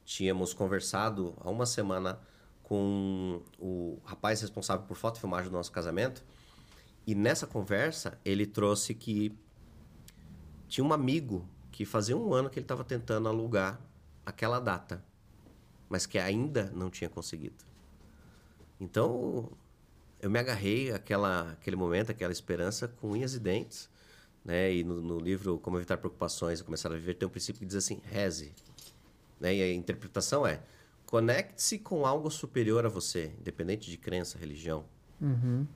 tínhamos 0.05 0.55
conversado 0.55 1.35
há 1.41 1.51
uma 1.51 1.67
semana 1.67 2.21
com 2.63 3.43
o 3.59 3.99
rapaz 4.05 4.41
responsável 4.41 4.87
por 4.87 4.97
foto 4.97 5.17
e 5.17 5.21
filmagem 5.21 5.51
do 5.51 5.57
nosso 5.57 5.73
casamento. 5.73 6.25
E 7.05 7.13
nessa 7.13 7.45
conversa, 7.45 8.17
ele 8.25 8.47
trouxe 8.47 8.95
que 8.95 9.37
tinha 10.69 10.85
um 10.85 10.93
amigo 10.93 11.45
que 11.73 11.85
fazia 11.85 12.17
um 12.17 12.33
ano 12.33 12.49
que 12.49 12.61
ele 12.61 12.65
estava 12.65 12.85
tentando 12.85 13.29
alugar 13.29 13.81
aquela 14.25 14.61
data, 14.61 15.05
mas 15.89 16.07
que 16.07 16.19
ainda 16.19 16.71
não 16.73 16.89
tinha 16.89 17.11
conseguido. 17.11 17.65
Então, 18.79 19.51
eu 20.21 20.31
me 20.31 20.39
agarrei 20.39 20.93
àquela, 20.93 21.53
àquele 21.53 21.77
momento, 21.77 22.11
àquela 22.11 22.33
esperança 22.33 22.89
com 22.89 23.11
unhas 23.11 23.35
e 23.35 23.41
dentes 23.41 23.91
né? 24.45 24.75
E 24.75 24.85
no, 24.85 25.01
no, 25.01 25.19
livro 25.19 25.59
Como 25.59 25.77
Evitar 25.77 25.99
Preocupações 25.99 26.61
e 26.61 26.65
Começar 26.65 26.91
a 26.91 26.95
Viver 26.95 27.15
tem 27.15 27.27
um 27.27 27.31
princípio 27.31 27.61
que 27.61 27.67
diz 27.67 27.77
assim, 27.77 28.01
reze. 28.05 28.55
Né? 29.39 29.57
E 29.57 29.63
a 29.63 29.73
interpretação 29.73 30.47
é, 30.47 30.63
conecte-se 31.07 31.79
com 31.79 32.07
algo 32.07 32.31
superior 32.31 32.85
a 32.87 32.89
você, 32.89 33.35
independente 33.39 33.91
de 33.91 33.97
crença, 33.97 34.39
religião. 34.39 34.85
Uhum. 35.21 35.67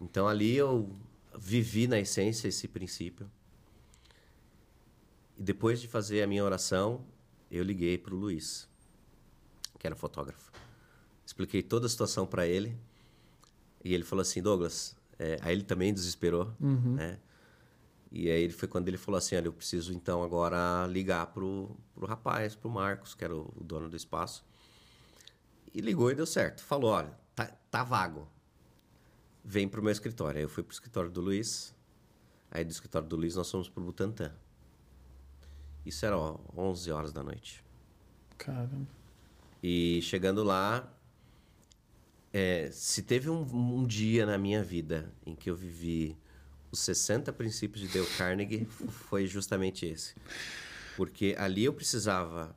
Então 0.00 0.28
ali 0.28 0.54
eu 0.54 0.90
vivi 1.38 1.86
na 1.86 1.98
essência 1.98 2.48
esse 2.48 2.68
princípio. 2.68 3.30
E 5.38 5.42
depois 5.42 5.80
de 5.80 5.88
fazer 5.88 6.22
a 6.22 6.26
minha 6.26 6.44
oração, 6.44 7.04
eu 7.50 7.64
liguei 7.64 7.96
para 7.96 8.14
o 8.14 8.18
Luiz, 8.18 8.68
que 9.78 9.86
era 9.86 9.96
fotógrafo. 9.96 10.52
Expliquei 11.24 11.62
toda 11.62 11.86
a 11.86 11.88
situação 11.88 12.26
para 12.26 12.46
ele. 12.46 12.76
E 13.84 13.94
ele 13.94 14.04
falou 14.04 14.22
assim, 14.22 14.40
Douglas, 14.40 14.96
é, 15.18 15.38
aí 15.42 15.54
ele 15.54 15.64
também 15.64 15.92
desesperou, 15.92 16.52
uhum. 16.60 16.94
né? 16.94 17.18
E 18.10 18.30
aí 18.30 18.50
foi 18.50 18.68
quando 18.68 18.88
ele 18.88 18.98
falou 18.98 19.16
assim, 19.16 19.36
olha, 19.36 19.46
eu 19.46 19.52
preciso 19.52 19.92
então 19.94 20.22
agora 20.22 20.86
ligar 20.86 21.26
pro, 21.28 21.74
pro 21.94 22.06
rapaz, 22.06 22.54
pro 22.54 22.68
Marcos, 22.68 23.14
que 23.14 23.24
era 23.24 23.34
o, 23.34 23.52
o 23.56 23.64
dono 23.64 23.88
do 23.88 23.96
espaço. 23.96 24.44
E 25.74 25.80
ligou 25.80 26.10
e 26.10 26.14
deu 26.14 26.26
certo. 26.26 26.62
Falou, 26.62 26.90
olha, 26.90 27.18
tá, 27.34 27.46
tá 27.70 27.82
vago. 27.82 28.28
Vem 29.42 29.66
pro 29.66 29.82
meu 29.82 29.90
escritório. 29.90 30.36
Aí 30.36 30.44
eu 30.44 30.48
fui 30.48 30.62
pro 30.62 30.74
escritório 30.74 31.10
do 31.10 31.22
Luiz. 31.22 31.74
Aí 32.50 32.64
do 32.64 32.70
escritório 32.70 33.08
do 33.08 33.16
Luiz 33.16 33.34
nós 33.34 33.50
fomos 33.50 33.70
pro 33.70 33.82
Butantã. 33.82 34.30
Isso 35.86 36.04
era 36.04 36.16
ó, 36.16 36.38
11 36.54 36.92
horas 36.92 37.12
da 37.12 37.22
noite. 37.22 37.64
Caramba. 38.36 38.86
E 39.62 40.00
chegando 40.02 40.44
lá, 40.44 40.92
é, 42.32 42.70
se 42.72 43.02
teve 43.02 43.28
um, 43.28 43.42
um 43.42 43.86
dia 43.86 44.24
na 44.24 44.38
minha 44.38 44.62
vida 44.62 45.12
em 45.26 45.34
que 45.34 45.50
eu 45.50 45.56
vivi 45.56 46.16
os 46.70 46.80
60 46.80 47.30
princípios 47.34 47.82
de 47.82 47.88
Dale 47.88 48.08
Carnegie 48.16 48.64
foi 48.64 49.26
justamente 49.26 49.84
esse. 49.84 50.14
Porque 50.96 51.36
ali 51.38 51.64
eu 51.64 51.74
precisava 51.74 52.56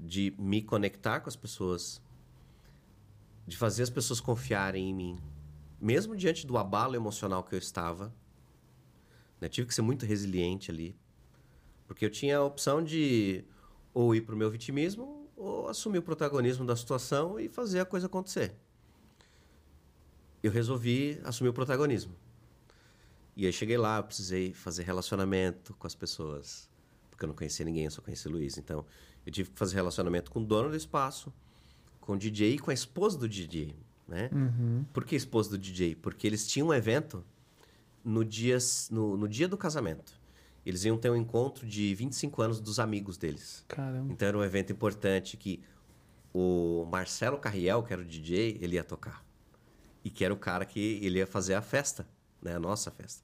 de 0.00 0.34
me 0.38 0.62
conectar 0.62 1.20
com 1.20 1.28
as 1.28 1.36
pessoas, 1.36 2.00
de 3.46 3.56
fazer 3.56 3.82
as 3.82 3.90
pessoas 3.90 4.20
confiarem 4.20 4.88
em 4.88 4.94
mim, 4.94 5.20
mesmo 5.78 6.16
diante 6.16 6.46
do 6.46 6.56
abalo 6.56 6.96
emocional 6.96 7.42
que 7.42 7.54
eu 7.54 7.58
estava. 7.58 8.14
Né? 9.38 9.48
Tive 9.48 9.68
que 9.68 9.74
ser 9.74 9.82
muito 9.82 10.06
resiliente 10.06 10.70
ali, 10.70 10.96
porque 11.86 12.04
eu 12.04 12.10
tinha 12.10 12.38
a 12.38 12.44
opção 12.44 12.82
de 12.82 13.44
ou 13.92 14.14
ir 14.14 14.22
para 14.22 14.34
o 14.34 14.38
meu 14.38 14.50
vitimismo 14.50 15.28
ou 15.36 15.68
assumir 15.68 15.98
o 15.98 16.02
protagonismo 16.02 16.64
da 16.64 16.76
situação 16.76 17.38
e 17.38 17.48
fazer 17.48 17.80
a 17.80 17.84
coisa 17.84 18.06
acontecer. 18.06 18.54
Eu 20.42 20.50
resolvi 20.50 21.20
assumir 21.24 21.50
o 21.50 21.52
protagonismo. 21.52 22.14
E 23.36 23.46
aí 23.46 23.52
cheguei 23.52 23.76
lá, 23.76 24.02
precisei 24.02 24.52
fazer 24.52 24.82
relacionamento 24.82 25.74
com 25.74 25.86
as 25.86 25.94
pessoas. 25.94 26.68
Porque 27.10 27.24
eu 27.24 27.28
não 27.28 27.34
conhecia 27.34 27.64
ninguém, 27.64 27.84
eu 27.84 27.90
só 27.90 28.02
conhecia 28.02 28.30
o 28.30 28.34
Luiz. 28.34 28.58
Então, 28.58 28.84
eu 29.24 29.32
tive 29.32 29.50
que 29.50 29.58
fazer 29.58 29.76
relacionamento 29.76 30.30
com 30.30 30.40
o 30.40 30.44
dono 30.44 30.70
do 30.70 30.76
espaço, 30.76 31.32
com 32.00 32.14
o 32.14 32.18
DJ 32.18 32.54
e 32.54 32.58
com 32.58 32.70
a 32.70 32.74
esposa 32.74 33.18
do 33.18 33.28
DJ. 33.28 33.76
Né? 34.08 34.30
Uhum. 34.32 34.84
Por 34.92 35.04
que 35.04 35.14
esposa 35.14 35.50
do 35.50 35.58
DJ? 35.58 35.94
Porque 35.94 36.26
eles 36.26 36.48
tinham 36.48 36.68
um 36.68 36.74
evento 36.74 37.24
no 38.04 38.24
dia, 38.24 38.58
no, 38.90 39.16
no 39.16 39.28
dia 39.28 39.46
do 39.46 39.56
casamento. 39.56 40.18
Eles 40.64 40.84
iam 40.84 40.96
ter 40.96 41.10
um 41.10 41.16
encontro 41.16 41.66
de 41.66 41.94
25 41.94 42.42
anos 42.42 42.60
dos 42.60 42.78
amigos 42.78 43.16
deles. 43.16 43.64
Caramba. 43.68 44.12
Então 44.12 44.28
era 44.28 44.36
um 44.36 44.42
evento 44.42 44.72
importante 44.72 45.36
que 45.36 45.62
o 46.32 46.86
Marcelo 46.90 47.38
Carriel, 47.38 47.82
que 47.82 47.92
era 47.92 48.02
o 48.02 48.04
DJ, 48.04 48.58
ele 48.60 48.76
ia 48.76 48.84
tocar. 48.84 49.24
E 50.08 50.10
que 50.10 50.24
era 50.24 50.32
o 50.32 50.38
cara 50.38 50.64
que 50.64 50.98
ele 51.02 51.18
ia 51.18 51.26
fazer 51.26 51.52
a 51.52 51.60
festa, 51.60 52.08
né? 52.40 52.56
A 52.56 52.58
nossa 52.58 52.90
festa. 52.90 53.22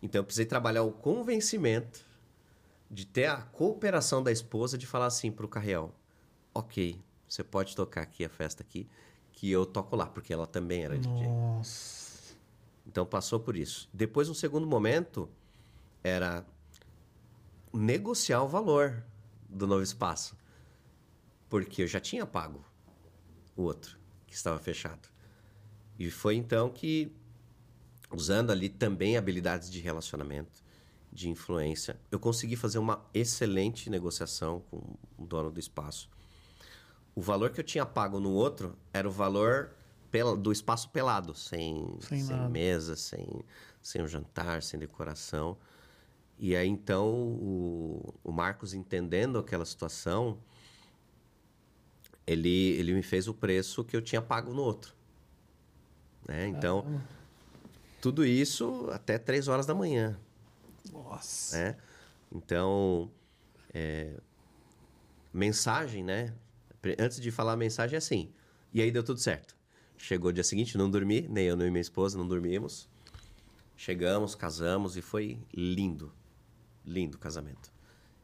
Então 0.00 0.20
eu 0.20 0.24
precisei 0.24 0.46
trabalhar 0.46 0.84
o 0.84 0.92
convencimento 0.92 2.06
de 2.88 3.04
ter 3.04 3.26
a 3.26 3.42
cooperação 3.42 4.22
da 4.22 4.30
esposa 4.30 4.78
de 4.78 4.86
falar 4.86 5.06
assim 5.06 5.32
pro 5.32 5.48
Carriel: 5.48 5.92
ok, 6.54 6.96
você 7.26 7.42
pode 7.42 7.74
tocar 7.74 8.02
aqui 8.02 8.24
a 8.24 8.28
festa 8.28 8.62
aqui, 8.62 8.88
que 9.32 9.50
eu 9.50 9.66
toco 9.66 9.96
lá, 9.96 10.06
porque 10.06 10.32
ela 10.32 10.46
também 10.46 10.84
era 10.84 10.96
DJ. 10.96 11.26
Nossa. 11.26 12.36
Então 12.86 13.04
passou 13.04 13.40
por 13.40 13.56
isso. 13.56 13.88
Depois, 13.92 14.28
um 14.28 14.34
segundo 14.34 14.68
momento, 14.68 15.28
era 16.04 16.46
negociar 17.72 18.44
o 18.44 18.48
valor 18.48 19.02
do 19.48 19.66
novo 19.66 19.82
espaço. 19.82 20.38
Porque 21.48 21.82
eu 21.82 21.88
já 21.88 21.98
tinha 21.98 22.24
pago 22.24 22.64
o 23.56 23.62
outro, 23.62 23.98
que 24.24 24.36
estava 24.36 24.56
fechado. 24.60 25.08
E 26.00 26.10
foi 26.10 26.34
então 26.34 26.70
que, 26.70 27.12
usando 28.10 28.50
ali 28.50 28.70
também 28.70 29.18
habilidades 29.18 29.70
de 29.70 29.80
relacionamento, 29.80 30.64
de 31.12 31.28
influência, 31.28 32.00
eu 32.10 32.18
consegui 32.18 32.56
fazer 32.56 32.78
uma 32.78 33.04
excelente 33.12 33.90
negociação 33.90 34.62
com 34.70 34.78
o 35.18 35.26
dono 35.26 35.50
do 35.50 35.60
espaço. 35.60 36.08
O 37.14 37.20
valor 37.20 37.50
que 37.50 37.60
eu 37.60 37.64
tinha 37.64 37.84
pago 37.84 38.18
no 38.18 38.32
outro 38.32 38.78
era 38.94 39.06
o 39.06 39.10
valor 39.10 39.72
pela, 40.10 40.34
do 40.34 40.50
espaço 40.50 40.88
pelado, 40.88 41.34
sem, 41.34 41.98
Sem 42.00 42.22
sem, 42.22 42.48
mesa, 42.48 42.96
sem, 42.96 43.26
sem 43.82 44.02
um 44.02 44.08
jantar, 44.08 44.62
sem 44.62 44.80
decoração. 44.80 45.58
E 46.38 46.56
aí 46.56 46.66
então 46.66 47.12
o, 47.12 48.14
o 48.24 48.32
Marcos, 48.32 48.72
entendendo 48.72 49.38
aquela 49.38 49.66
situação, 49.66 50.38
ele, 52.26 52.70
ele 52.78 52.94
me 52.94 53.02
fez 53.02 53.28
o 53.28 53.34
preço 53.34 53.84
que 53.84 53.94
eu 53.94 54.00
tinha 54.00 54.22
pago 54.22 54.54
no 54.54 54.62
outro. 54.62 54.98
Né? 56.28 56.46
Então, 56.48 56.82
Caramba. 56.82 57.02
tudo 58.00 58.24
isso 58.24 58.88
até 58.92 59.18
três 59.18 59.48
horas 59.48 59.66
da 59.66 59.74
manhã 59.74 60.18
Nossa. 60.92 61.56
né? 61.56 61.76
Então, 62.32 63.10
é, 63.72 64.20
mensagem, 65.32 66.04
né? 66.04 66.32
Antes 66.98 67.20
de 67.20 67.30
falar 67.30 67.52
a 67.52 67.56
mensagem 67.56 67.94
é 67.96 67.98
assim. 67.98 68.32
E 68.72 68.80
aí 68.80 68.90
deu 68.90 69.02
tudo 69.02 69.20
certo. 69.20 69.56
Chegou 69.98 70.30
o 70.30 70.32
dia 70.32 70.44
seguinte, 70.44 70.78
não 70.78 70.90
dormi, 70.90 71.26
nem 71.28 71.46
eu 71.46 71.56
nem 71.56 71.70
minha 71.70 71.80
esposa 71.80 72.16
não 72.16 72.26
dormimos. 72.26 72.88
Chegamos, 73.76 74.34
casamos 74.34 74.96
e 74.96 75.02
foi 75.02 75.38
lindo. 75.52 76.12
Lindo 76.84 77.16
o 77.16 77.20
casamento. 77.20 77.72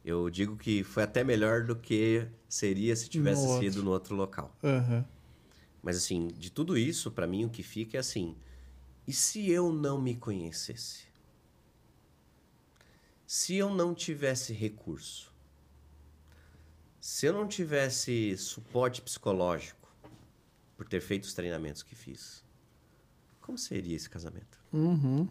Eu 0.05 0.31
digo 0.31 0.57
que 0.57 0.85
foi 0.85 1.03
até 1.03 1.25
melhor 1.25 1.65
do 1.65 1.75
que 1.75 2.27
seria 2.49 2.95
se 2.95 3.09
tivesse 3.09 3.43
No 3.47 3.59
sido 3.59 3.83
no 3.83 3.91
outro 3.91 4.15
local. 4.15 4.57
Aham. 4.63 5.05
Mas 5.87 5.99
assim, 5.99 6.27
de 6.27 6.51
tudo 6.51 6.77
isso, 6.77 7.13
pra 7.13 7.29
mim 7.29 7.45
o 7.45 7.49
que 7.49 7.63
fica 7.63 7.97
é 7.97 8.01
assim: 8.01 8.37
e 9.07 9.13
se 9.13 9.49
eu 9.49 9.73
não 9.73 10.01
me 10.01 10.17
conhecesse? 10.17 11.07
Se 13.25 13.55
eu 13.55 13.71
não 13.71 13.95
tivesse 13.95 14.53
recurso? 14.53 15.33
Se 17.01 17.27
eu 17.27 17.33
não 17.33 17.47
tivesse 17.47 18.37
suporte 18.37 19.01
psicológico 19.01 19.89
por 20.77 20.89
ter 20.89 21.01
feito 21.01 21.23
os 21.23 21.35
treinamentos 21.35 21.85
que 21.85 21.95
fiz? 21.95 22.45
Como 23.41 23.57
seria 23.57 23.95
esse 23.95 24.11
casamento? 24.11 24.61
Uhum. 24.73 25.29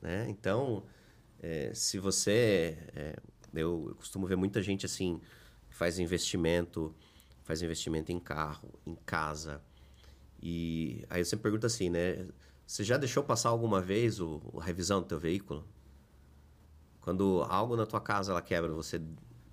né? 0.00 0.30
Então, 0.30 0.84
é, 1.40 1.74
se 1.74 1.98
você... 1.98 2.78
é, 2.94 3.16
eu, 3.52 3.86
eu 3.88 3.94
costumo 3.96 4.28
ver 4.28 4.36
muita 4.36 4.62
gente 4.62 4.86
assim, 4.86 5.20
que 5.68 5.74
faz 5.74 5.98
investimento, 5.98 6.94
faz 7.48 7.62
investimento 7.62 8.12
em 8.12 8.20
carro, 8.20 8.68
em 8.86 8.94
casa. 8.94 9.62
E 10.38 11.02
aí 11.08 11.22
eu 11.22 11.24
sempre 11.24 11.44
pergunto 11.44 11.64
assim, 11.64 11.88
né? 11.88 12.28
Você 12.66 12.84
já 12.84 12.98
deixou 12.98 13.24
passar 13.24 13.48
alguma 13.48 13.80
vez 13.80 14.20
o, 14.20 14.42
a 14.60 14.62
revisão 14.62 15.00
do 15.00 15.06
teu 15.06 15.18
veículo? 15.18 15.66
Quando 17.00 17.42
algo 17.48 17.74
na 17.74 17.86
tua 17.86 18.02
casa 18.02 18.32
ela 18.32 18.42
quebra, 18.42 18.70
você 18.70 19.00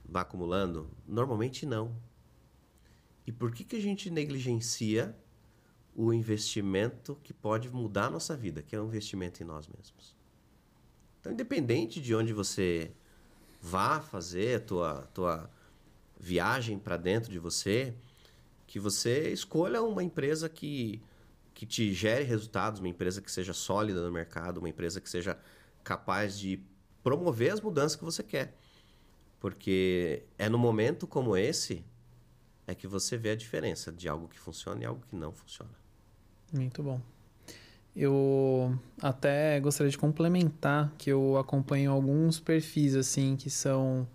vai 0.04 0.24
acumulando? 0.24 0.92
Normalmente 1.08 1.66
não. 1.66 1.96
E 3.26 3.32
por 3.32 3.54
que, 3.54 3.64
que 3.64 3.78
a 3.78 3.82
gente 3.82 4.10
negligencia 4.10 5.18
o 5.96 6.12
investimento 6.12 7.18
que 7.24 7.34
pode 7.34 7.70
mudar 7.70 8.08
a 8.08 8.10
nossa 8.10 8.36
vida, 8.36 8.62
que 8.62 8.76
é 8.76 8.82
o 8.82 8.88
investimento 8.88 9.42
em 9.42 9.46
nós 9.46 9.70
mesmos? 9.70 10.14
Então, 11.22 11.32
independente 11.32 12.02
de 12.02 12.14
onde 12.14 12.34
você 12.34 12.92
vá 13.62 14.02
fazer 14.02 14.58
a 14.58 14.60
tua, 14.60 15.02
tua 15.14 15.50
viagem 16.18 16.80
para 16.80 16.98
dentro 16.98 17.32
de 17.32 17.40
você, 17.40 17.94
que 18.68 18.80
você 18.80 19.32
escolha 19.32 19.82
uma 19.82 20.04
empresa 20.04 20.50
que, 20.50 21.02
que 21.54 21.66
te 21.66 21.94
gere 21.94 22.24
resultados, 22.24 22.80
uma 22.80 22.90
empresa 22.90 23.22
que 23.22 23.32
seja 23.32 23.54
sólida 23.54 24.04
no 24.06 24.12
mercado, 24.12 24.58
uma 24.58 24.70
empresa 24.70 25.00
que 25.00 25.10
seja 25.10 25.38
capaz 25.84 26.38
de 26.38 26.60
promover 27.04 27.54
as 27.54 27.62
mudanças 27.62 27.96
que 27.96 28.04
você 28.04 28.24
quer. 28.24 28.56
Porque 29.40 30.24
é 30.38 30.50
no 30.50 30.58
momento 30.58 31.06
como 31.06 31.38
esse 31.38 31.86
é 32.66 32.74
que 32.74 32.88
você 32.88 33.16
vê 33.16 33.32
a 33.32 33.36
diferença 33.36 33.92
de 33.92 34.10
algo 34.10 34.28
que 34.28 34.40
funciona 34.40 34.82
e 34.82 34.86
algo 34.86 35.04
que 35.08 35.16
não 35.16 35.32
funciona. 35.32 35.72
Muito 36.52 36.82
bom. 36.82 37.00
Eu 37.96 38.78
até 39.02 39.60
gostaria 39.60 39.90
de 39.90 39.98
complementar 39.98 40.92
que 40.98 41.10
eu 41.10 41.38
acompanho 41.38 41.92
alguns 41.92 42.40
perfis 42.40 42.96
assim 42.96 43.36
que 43.38 43.50
são 43.50 44.08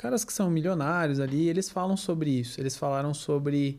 caras 0.00 0.24
que 0.24 0.32
são 0.32 0.50
milionários 0.50 1.20
ali, 1.20 1.46
eles 1.46 1.68
falam 1.68 1.94
sobre 1.94 2.30
isso. 2.30 2.58
Eles 2.58 2.74
falaram 2.74 3.12
sobre 3.12 3.78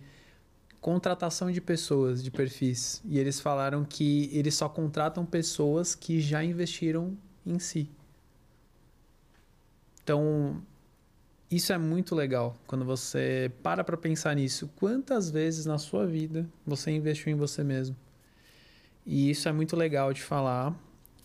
contratação 0.79 1.51
de 1.51 1.59
pessoas, 1.59 2.23
de 2.23 2.29
perfis, 2.29 3.01
e 3.05 3.17
eles 3.17 3.39
falaram 3.39 3.83
que 3.83 4.29
eles 4.31 4.53
só 4.53 4.69
contratam 4.69 5.25
pessoas 5.25 5.95
que 5.95 6.21
já 6.21 6.43
investiram 6.43 7.17
em 7.43 7.57
si. 7.57 7.89
Então, 10.03 10.61
isso 11.49 11.73
é 11.73 11.77
muito 11.79 12.13
legal 12.13 12.55
quando 12.67 12.85
você 12.85 13.51
para 13.63 13.83
para 13.83 13.97
pensar 13.97 14.35
nisso. 14.35 14.69
Quantas 14.75 15.31
vezes 15.31 15.65
na 15.65 15.79
sua 15.79 16.05
vida 16.05 16.47
você 16.65 16.91
investiu 16.91 17.33
em 17.33 17.35
você 17.35 17.63
mesmo? 17.63 17.95
E 19.07 19.31
isso 19.31 19.49
é 19.49 19.51
muito 19.51 19.75
legal 19.75 20.13
de 20.13 20.21
falar. 20.21 20.75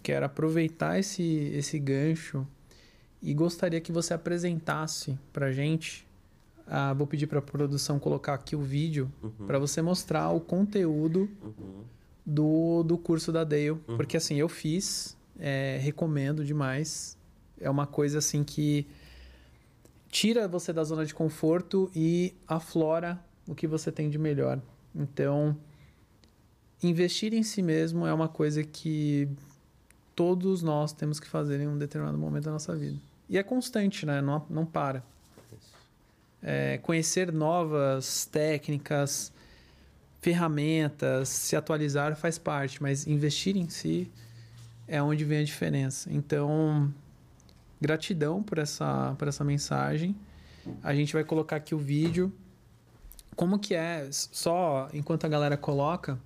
Quero 0.03 0.25
aproveitar 0.25 0.99
esse, 0.99 1.23
esse 1.55 1.79
gancho 1.79 2.47
e 3.23 3.35
gostaria 3.35 3.81
que 3.81 3.93
você 3.93 4.15
apresentasse 4.15 5.19
pra 5.33 5.53
gente. 5.53 6.07
Ah, 6.67 6.93
vou 6.93 7.07
pedir 7.07 7.27
para 7.27 7.39
a 7.39 7.43
produção 7.43 7.99
colocar 7.99 8.35
aqui 8.35 8.57
o 8.57 8.61
vídeo 8.61 9.11
para 9.47 9.59
você 9.59 9.81
mostrar 9.81 10.31
o 10.31 10.41
conteúdo 10.41 11.31
do, 12.25 12.83
do 12.83 12.99
curso 12.99 13.31
da 13.31 13.45
Dale. 13.45 13.77
Porque 13.97 14.17
assim, 14.17 14.37
eu 14.37 14.49
fiz, 14.49 15.17
é, 15.39 15.79
recomendo 15.81 16.45
demais. 16.45 17.17
É 17.61 17.71
uma 17.71 17.87
coisa 17.87 18.19
assim 18.19 18.43
que 18.43 18.87
tira 20.09 20.49
você 20.49 20.73
da 20.73 20.83
zona 20.83 21.05
de 21.05 21.15
conforto 21.15 21.91
e 21.95 22.35
aflora 22.49 23.23
o 23.47 23.55
que 23.55 23.67
você 23.67 23.93
tem 23.93 24.11
de 24.11 24.19
melhor. 24.19 24.61
Então, 24.95 25.57
investir 26.83 27.33
em 27.33 27.43
si 27.43 27.63
mesmo 27.63 28.07
é 28.07 28.13
uma 28.13 28.29
coisa 28.29 28.63
que 28.65 29.29
todos 30.17 30.63
nós 30.63 30.93
temos 30.93 31.21
que 31.21 31.29
fazer 31.29 31.61
em 31.61 31.69
um 31.69 31.77
determinado 31.77 32.17
momento 32.17 32.45
da 32.45 32.53
nossa 32.53 32.75
vida. 32.75 32.99
E 33.29 33.37
é 33.37 33.43
constante, 33.43 34.07
né? 34.07 34.23
Não, 34.23 34.45
não 34.49 34.65
para. 34.65 35.05
É, 36.43 36.79
conhecer 36.79 37.31
novas 37.31 38.25
técnicas, 38.25 39.33
ferramentas, 40.21 41.29
se 41.29 41.55
atualizar 41.55 42.17
faz 42.17 42.39
parte, 42.39 42.83
mas 42.83 43.07
investir 43.07 43.57
em 43.57 43.69
si 43.69 44.11
é 44.89 45.03
onde 45.03 45.25
vem 45.25 45.41
a 45.41 45.45
diferença. 45.45 46.11
Então, 46.13 46.93
gratidão 47.81 48.43
por 48.43 48.59
essa, 48.59 49.15
por 49.19 49.29
essa 49.29 49.45
mensagem. 49.45 50.17
A 50.83 50.95
gente 50.95 51.13
vai 51.13 51.25
colocar 51.25 51.57
aqui 51.57 51.75
o 51.75 51.79
vídeo. 51.79 52.33
Como 53.35 53.59
que 53.59 53.75
é, 53.75 54.09
só 54.11 54.89
enquanto 54.95 55.25
a 55.27 55.29
galera 55.29 55.57
coloca, 55.57 56.19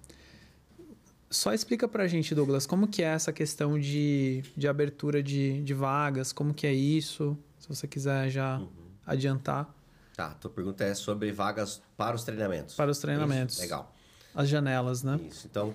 só 1.30 1.54
explica 1.54 1.86
pra 1.86 2.06
gente, 2.06 2.34
Douglas, 2.34 2.66
como 2.66 2.88
que 2.88 3.02
é 3.02 3.06
essa 3.06 3.32
questão 3.32 3.78
de, 3.78 4.42
de 4.56 4.66
abertura 4.68 5.22
de, 5.22 5.62
de 5.62 5.72
vagas, 5.74 6.32
como 6.32 6.52
que 6.52 6.66
é 6.66 6.72
isso, 6.72 7.38
se 7.58 7.68
você 7.68 7.86
quiser 7.86 8.28
já 8.28 8.60
adiantar 9.06 9.74
Tá, 10.20 10.34
tua 10.34 10.50
pergunta 10.50 10.84
é 10.84 10.94
sobre 10.94 11.32
vagas 11.32 11.80
para 11.96 12.14
os 12.14 12.24
treinamentos. 12.24 12.74
para 12.74 12.90
os 12.90 12.98
treinamentos. 12.98 13.54
Isso, 13.54 13.62
legal. 13.62 13.94
As 14.34 14.50
janelas, 14.50 15.02
né? 15.02 15.18
Isso. 15.26 15.46
Então, 15.46 15.74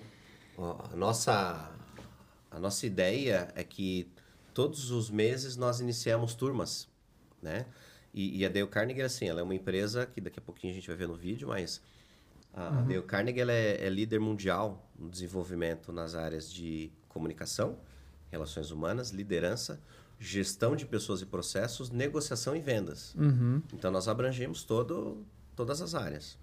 a 0.92 0.96
nossa, 0.96 1.72
a 2.52 2.60
nossa 2.60 2.86
ideia 2.86 3.52
é 3.56 3.64
que 3.64 4.08
todos 4.54 4.92
os 4.92 5.10
meses 5.10 5.56
nós 5.58 5.80
iniciamos 5.80 6.36
turmas, 6.36 6.88
né? 7.42 7.66
E, 8.14 8.38
e 8.38 8.46
a 8.46 8.50
Dale 8.50 8.68
Carnegie, 8.68 9.02
assim, 9.02 9.28
ela 9.28 9.40
é 9.40 9.44
uma 9.44 9.56
empresa 9.56 10.06
que 10.06 10.22
daqui 10.22 10.38
a 10.38 10.44
pouquinho 10.44 10.74
a 10.74 10.76
gente 10.76 10.88
vai 10.88 10.96
ver 10.96 11.08
no 11.08 11.16
vídeo, 11.16 11.48
mas 11.48 11.82
a 12.56 12.70
Uhum. 12.70 12.88
Dale 12.88 13.02
Carnegie 13.04 13.42
é, 13.42 13.86
é 13.86 13.90
líder 13.90 14.20
mundial 14.20 14.90
no 14.98 15.10
desenvolvimento 15.10 15.92
nas 15.92 16.16
áreas 16.16 16.52
de 16.52 16.92
comunicação, 17.10 17.78
relações 18.32 18.72
humanas, 18.72 19.12
liderança, 19.12 19.82
gestão 20.18 20.76
de 20.76 20.86
pessoas 20.86 21.22
e 21.22 21.26
processos, 21.26 21.90
negociação 21.90 22.56
e 22.56 22.62
vendas. 22.62 23.14
Uhum. 23.16 23.62
Então 23.74 23.92
nós 23.92 24.08
abrangemos 24.08 24.64
todo 24.64 25.26
todas 25.56 25.82
as 25.82 25.94
áreas. 25.96 26.38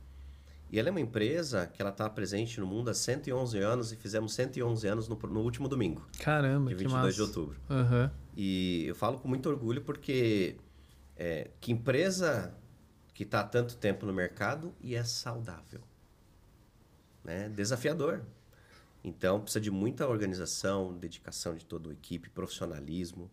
E 0.71 0.79
ela 0.79 0.89
é 0.89 0.91
uma 0.91 1.01
empresa 1.01 1.67
que 1.67 1.83
ela 1.83 1.91
está 1.91 2.09
presente 2.09 2.59
no 2.59 2.67
mundo 2.67 2.89
há 2.89 2.95
111 2.95 3.59
anos 3.59 3.93
e 3.93 3.97
fizemos 3.97 4.33
111 4.33 4.87
anos 4.89 5.09
no, 5.09 5.17
no 5.17 5.41
último 5.41 5.69
domingo. 5.69 6.07
Caramba, 6.19 6.71
que 6.71 6.77
22 6.77 7.03
massa. 7.05 7.15
de 7.15 7.23
outubro. 7.23 7.61
Uhum. 7.69 8.11
E 8.35 8.85
eu 8.87 8.95
falo 8.95 9.19
com 9.19 9.29
muito 9.29 9.51
orgulho 9.51 9.83
porque 9.83 10.57
é, 11.15 11.51
que 11.61 11.73
empresa 11.73 12.55
que 13.13 13.23
está 13.23 13.41
há 13.41 13.45
tanto 13.45 13.77
tempo 13.77 14.07
no 14.07 14.15
mercado 14.15 14.75
e 14.81 14.95
é 14.95 15.05
saudável. 15.05 15.83
Né? 17.25 17.49
Desafiador. 17.49 18.25
Então, 19.05 19.41
precisa 19.41 19.61
de 19.61 19.71
muita 19.71 20.07
organização, 20.07 20.97
dedicação 20.97 21.55
de 21.55 21.65
toda 21.65 21.91
a 21.91 21.93
equipe, 21.93 22.29
profissionalismo. 22.31 23.31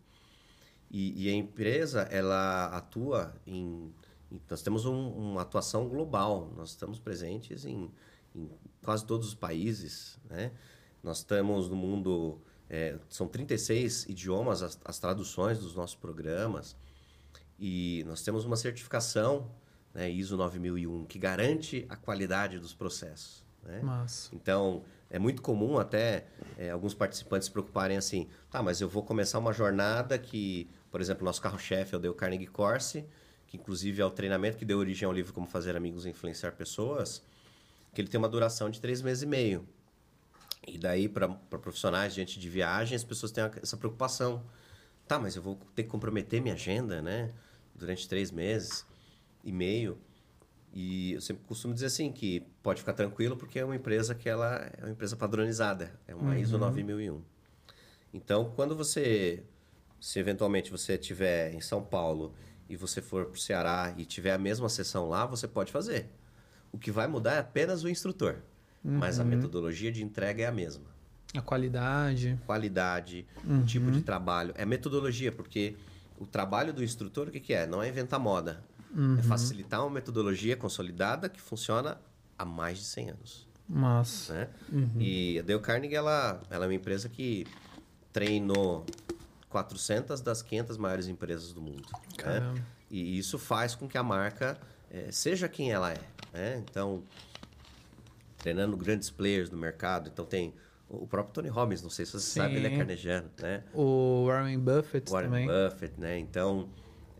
E, 0.90 1.24
e 1.26 1.28
a 1.28 1.32
empresa, 1.32 2.02
ela 2.10 2.66
atua 2.76 3.34
em... 3.46 3.92
nós 4.48 4.62
temos 4.62 4.84
um, 4.84 5.10
uma 5.10 5.42
atuação 5.42 5.88
global. 5.88 6.52
Nós 6.56 6.70
estamos 6.70 6.98
presentes 6.98 7.64
em, 7.64 7.90
em 8.34 8.50
quase 8.82 9.04
todos 9.06 9.28
os 9.28 9.34
países. 9.34 10.18
Né? 10.28 10.52
Nós 11.02 11.18
estamos 11.18 11.68
no 11.68 11.76
mundo... 11.76 12.40
É, 12.68 12.98
são 13.08 13.26
36 13.26 14.06
idiomas 14.06 14.62
as, 14.62 14.78
as 14.84 14.98
traduções 14.98 15.58
dos 15.58 15.74
nossos 15.74 15.96
programas. 15.96 16.76
E 17.58 18.02
nós 18.06 18.22
temos 18.22 18.44
uma 18.44 18.56
certificação, 18.56 19.50
né, 19.92 20.10
ISO 20.10 20.36
9001, 20.36 21.04
que 21.04 21.18
garante 21.18 21.84
a 21.88 21.96
qualidade 21.96 22.58
dos 22.58 22.72
processos. 22.72 23.44
Né? 23.62 23.80
Então, 24.32 24.82
é 25.08 25.18
muito 25.18 25.42
comum 25.42 25.78
até 25.78 26.26
é, 26.56 26.70
alguns 26.70 26.94
participantes 26.94 27.46
se 27.46 27.52
preocuparem 27.52 27.96
assim, 27.96 28.28
tá, 28.50 28.62
mas 28.62 28.80
eu 28.80 28.88
vou 28.88 29.02
começar 29.02 29.38
uma 29.38 29.52
jornada 29.52 30.18
que, 30.18 30.68
por 30.90 31.00
exemplo, 31.00 31.24
nosso 31.24 31.40
carro-chefe 31.42 31.94
é 31.94 31.98
o 31.98 32.00
Dale 32.00 32.14
Carnegie 32.14 32.46
Course, 32.46 33.04
que 33.46 33.56
inclusive 33.56 34.00
é 34.00 34.04
o 34.04 34.10
treinamento 34.10 34.56
que 34.56 34.64
deu 34.64 34.78
origem 34.78 35.06
ao 35.06 35.12
livro 35.12 35.32
Como 35.32 35.46
Fazer 35.46 35.76
Amigos 35.76 36.06
e 36.06 36.10
Influenciar 36.10 36.52
Pessoas, 36.52 37.22
que 37.92 38.00
ele 38.00 38.08
tem 38.08 38.18
uma 38.18 38.28
duração 38.28 38.70
de 38.70 38.80
três 38.80 39.02
meses 39.02 39.22
e 39.22 39.26
meio. 39.26 39.66
E 40.66 40.78
daí, 40.78 41.08
para 41.08 41.28
profissionais 41.28 42.14
diante 42.14 42.38
de 42.38 42.48
viagem, 42.48 42.94
as 42.94 43.02
pessoas 43.02 43.32
têm 43.32 43.42
essa 43.62 43.76
preocupação. 43.76 44.44
Tá, 45.08 45.18
mas 45.18 45.34
eu 45.34 45.42
vou 45.42 45.58
ter 45.74 45.82
que 45.82 45.88
comprometer 45.88 46.40
minha 46.40 46.54
agenda, 46.54 47.02
né? 47.02 47.32
Durante 47.74 48.08
três 48.08 48.30
meses 48.30 48.86
e 49.42 49.50
meio. 49.50 49.98
E 50.72 51.14
eu 51.14 51.20
sempre 51.20 51.42
costumo 51.46 51.74
dizer 51.74 51.86
assim, 51.86 52.12
que 52.12 52.40
pode 52.62 52.80
ficar 52.80 52.92
tranquilo 52.92 53.36
porque 53.36 53.58
é 53.58 53.64
uma 53.64 53.74
empresa 53.74 54.14
que 54.14 54.28
ela 54.28 54.70
é 54.78 54.84
uma 54.84 54.90
empresa 54.90 55.16
padronizada. 55.16 55.92
É 56.06 56.14
uma 56.14 56.38
ISO 56.38 56.58
9001. 56.58 57.20
Então, 58.12 58.52
quando 58.54 58.76
você, 58.76 59.42
se 60.00 60.18
eventualmente 60.18 60.70
você 60.70 60.94
estiver 60.94 61.52
em 61.54 61.60
São 61.60 61.82
Paulo 61.82 62.32
e 62.68 62.76
você 62.76 63.02
for 63.02 63.26
para 63.26 63.34
o 63.34 63.38
Ceará 63.38 63.94
e 63.96 64.04
tiver 64.04 64.32
a 64.32 64.38
mesma 64.38 64.68
sessão 64.68 65.08
lá, 65.08 65.26
você 65.26 65.48
pode 65.48 65.72
fazer. 65.72 66.08
O 66.72 66.78
que 66.78 66.90
vai 66.90 67.08
mudar 67.08 67.34
é 67.34 67.38
apenas 67.38 67.82
o 67.82 67.88
instrutor. 67.88 68.36
Mas 68.82 69.18
a 69.20 69.24
metodologia 69.24 69.92
de 69.92 70.02
entrega 70.02 70.44
é 70.44 70.46
a 70.46 70.52
mesma. 70.52 70.84
A 71.34 71.42
qualidade. 71.42 72.38
Qualidade, 72.46 73.26
o 73.44 73.64
tipo 73.64 73.90
de 73.90 74.02
trabalho. 74.02 74.54
É 74.56 74.64
metodologia, 74.64 75.30
porque 75.30 75.76
o 76.18 76.26
trabalho 76.26 76.72
do 76.72 76.82
instrutor, 76.82 77.28
o 77.28 77.30
que, 77.30 77.40
que 77.40 77.52
é? 77.52 77.66
Não 77.66 77.82
é 77.82 77.88
inventar 77.88 78.18
moda. 78.18 78.64
É 79.18 79.22
facilitar 79.22 79.80
uma 79.82 79.90
metodologia 79.90 80.56
consolidada 80.56 81.28
que 81.28 81.40
funciona 81.40 82.00
há 82.36 82.44
mais 82.44 82.78
de 82.78 82.84
100 82.84 83.10
anos. 83.10 83.48
Massa. 83.68 84.34
Né? 84.34 84.48
E 84.98 85.38
a 85.38 85.42
Dale 85.42 85.60
Carnegie, 85.60 85.94
ela, 85.94 86.40
ela 86.50 86.64
é 86.64 86.68
uma 86.68 86.74
empresa 86.74 87.08
que 87.08 87.46
treinou 88.12 88.84
400 89.48 90.20
das 90.20 90.42
500 90.42 90.76
maiores 90.76 91.06
empresas 91.06 91.52
do 91.52 91.60
mundo. 91.60 91.86
Né? 92.24 92.64
E 92.90 93.16
isso 93.16 93.38
faz 93.38 93.74
com 93.76 93.86
que 93.86 93.96
a 93.96 94.02
marca 94.02 94.58
eh, 94.90 95.08
seja 95.12 95.48
quem 95.48 95.70
ela 95.70 95.92
é. 95.92 96.00
Né? 96.32 96.64
Então, 96.68 97.04
treinando 98.38 98.76
grandes 98.76 99.08
players 99.08 99.50
no 99.50 99.56
mercado. 99.56 100.10
Então, 100.12 100.24
tem 100.24 100.52
o 100.88 101.06
próprio 101.06 101.32
Tony 101.32 101.48
Robbins, 101.48 101.82
não 101.82 101.90
sei 101.90 102.04
se 102.04 102.12
você 102.12 102.26
Sim. 102.26 102.40
sabe, 102.40 102.56
ele 102.56 102.66
é 102.66 102.76
carnegiano, 102.76 103.30
né? 103.40 103.62
O 103.72 104.26
Warren 104.26 104.58
Buffett 104.58 105.08
Warren 105.08 105.28
também. 105.28 105.46
Buffett, 105.46 106.00
né? 106.00 106.18
Então, 106.18 106.68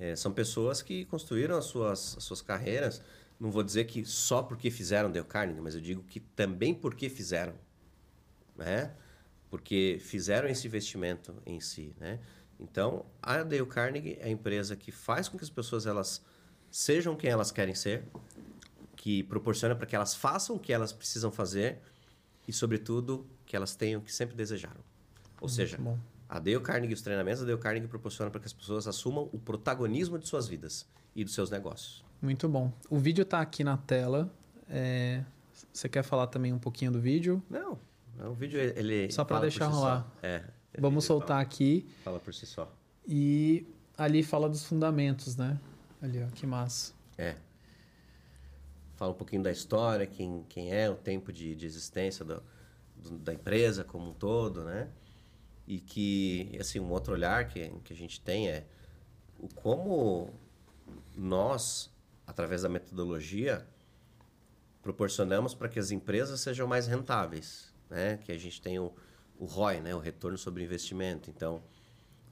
eh, 0.00 0.16
são 0.16 0.32
pessoas 0.32 0.80
que 0.80 1.04
construíram 1.04 1.56
as 1.56 1.66
suas, 1.66 2.16
as 2.16 2.24
suas 2.24 2.40
carreiras. 2.40 3.02
Não 3.38 3.50
vou 3.50 3.62
dizer 3.62 3.84
que 3.84 4.04
só 4.04 4.42
porque 4.42 4.70
fizeram 4.70 5.12
Dale 5.12 5.26
Carnegie, 5.26 5.60
mas 5.60 5.74
eu 5.74 5.80
digo 5.80 6.02
que 6.02 6.18
também 6.20 6.74
porque 6.74 7.08
fizeram, 7.08 7.54
né? 8.56 8.94
Porque 9.50 9.98
fizeram 10.00 10.48
esse 10.48 10.66
investimento 10.66 11.34
em 11.44 11.60
si, 11.60 11.94
né? 12.00 12.18
Então, 12.58 13.06
a 13.22 13.42
Dale 13.42 13.66
Carnegie 13.66 14.16
é 14.20 14.26
a 14.26 14.30
empresa 14.30 14.74
que 14.74 14.90
faz 14.90 15.28
com 15.28 15.36
que 15.36 15.44
as 15.44 15.50
pessoas 15.50 15.86
elas 15.86 16.22
sejam 16.70 17.16
quem 17.16 17.30
elas 17.30 17.50
querem 17.50 17.74
ser, 17.74 18.04
que 18.96 19.22
proporciona 19.24 19.74
para 19.74 19.86
que 19.86 19.96
elas 19.96 20.14
façam 20.14 20.56
o 20.56 20.58
que 20.58 20.72
elas 20.72 20.92
precisam 20.92 21.32
fazer 21.32 21.78
e, 22.46 22.52
sobretudo, 22.52 23.26
que 23.46 23.56
elas 23.56 23.74
tenham 23.74 24.00
o 24.00 24.04
que 24.04 24.12
sempre 24.12 24.36
desejaram. 24.36 24.82
Ou 25.40 25.48
seja, 25.48 25.78
bom. 25.78 25.98
A 26.30 26.38
Dale 26.38 26.60
Carnegie, 26.60 26.94
os 26.94 27.02
treinamentos 27.02 27.40
da 27.40 27.46
Dale 27.48 27.58
Carnegie 27.58 27.88
proporcionam 27.88 28.30
para 28.30 28.40
que 28.40 28.46
as 28.46 28.52
pessoas 28.52 28.86
assumam 28.86 29.28
o 29.32 29.38
protagonismo 29.38 30.16
de 30.18 30.28
suas 30.28 30.46
vidas 30.46 30.86
e 31.14 31.24
dos 31.24 31.34
seus 31.34 31.50
negócios. 31.50 32.04
Muito 32.22 32.48
bom. 32.48 32.72
O 32.88 32.98
vídeo 32.98 33.24
tá 33.24 33.40
aqui 33.40 33.64
na 33.64 33.76
tela. 33.76 34.32
É, 34.68 35.24
Você 35.72 35.88
quer 35.88 36.02
falar 36.04 36.28
também 36.28 36.52
um 36.52 36.58
pouquinho 36.58 36.92
do 36.92 37.00
vídeo? 37.00 37.42
Não, 37.50 37.78
o 38.30 38.32
vídeo 38.34 38.60
ele 38.60 39.10
Só 39.10 39.24
fala 39.24 39.40
por 39.40 39.42
deixar 39.46 39.66
si 39.68 39.72
rolar. 39.74 40.06
É. 40.22 40.44
Vamos 40.78 41.04
fala- 41.06 41.18
soltar 41.20 41.40
aqui. 41.42 41.88
Fala 42.04 42.20
por 42.20 42.32
si 42.32 42.46
só. 42.46 42.72
E 43.08 43.66
ali 43.98 44.22
fala 44.22 44.48
dos 44.48 44.64
fundamentos, 44.64 45.36
né? 45.36 45.58
Ali, 46.00 46.22
ó, 46.22 46.26
que 46.28 46.46
massa. 46.46 46.92
É. 47.18 47.34
Fala 48.94 49.10
um 49.12 49.14
pouquinho 49.14 49.42
da 49.42 49.50
história, 49.50 50.06
quem, 50.06 50.44
quem 50.48 50.72
é, 50.72 50.88
o 50.88 50.94
tempo 50.94 51.32
de, 51.32 51.54
de 51.56 51.66
existência 51.66 52.24
do, 52.24 52.42
do- 52.96 53.18
da 53.18 53.32
empresa 53.34 53.82
como 53.82 54.10
um 54.10 54.12
todo, 54.14 54.62
né? 54.64 54.88
E 55.70 55.78
que, 55.78 56.58
assim, 56.58 56.80
um 56.80 56.90
outro 56.90 57.12
olhar 57.12 57.46
que, 57.46 57.70
que 57.84 57.92
a 57.92 57.96
gente 57.96 58.20
tem 58.20 58.48
é 58.48 58.66
o 59.38 59.46
como 59.54 60.34
nós, 61.14 61.94
através 62.26 62.62
da 62.62 62.68
metodologia, 62.68 63.64
proporcionamos 64.82 65.54
para 65.54 65.68
que 65.68 65.78
as 65.78 65.92
empresas 65.92 66.40
sejam 66.40 66.66
mais 66.66 66.88
rentáveis, 66.88 67.72
né? 67.88 68.16
Que 68.16 68.32
a 68.32 68.36
gente 68.36 68.60
tem 68.60 68.80
o, 68.80 68.92
o 69.38 69.44
ROI, 69.44 69.80
né? 69.80 69.94
O 69.94 70.00
retorno 70.00 70.36
sobre 70.36 70.64
investimento. 70.64 71.30
Então, 71.30 71.62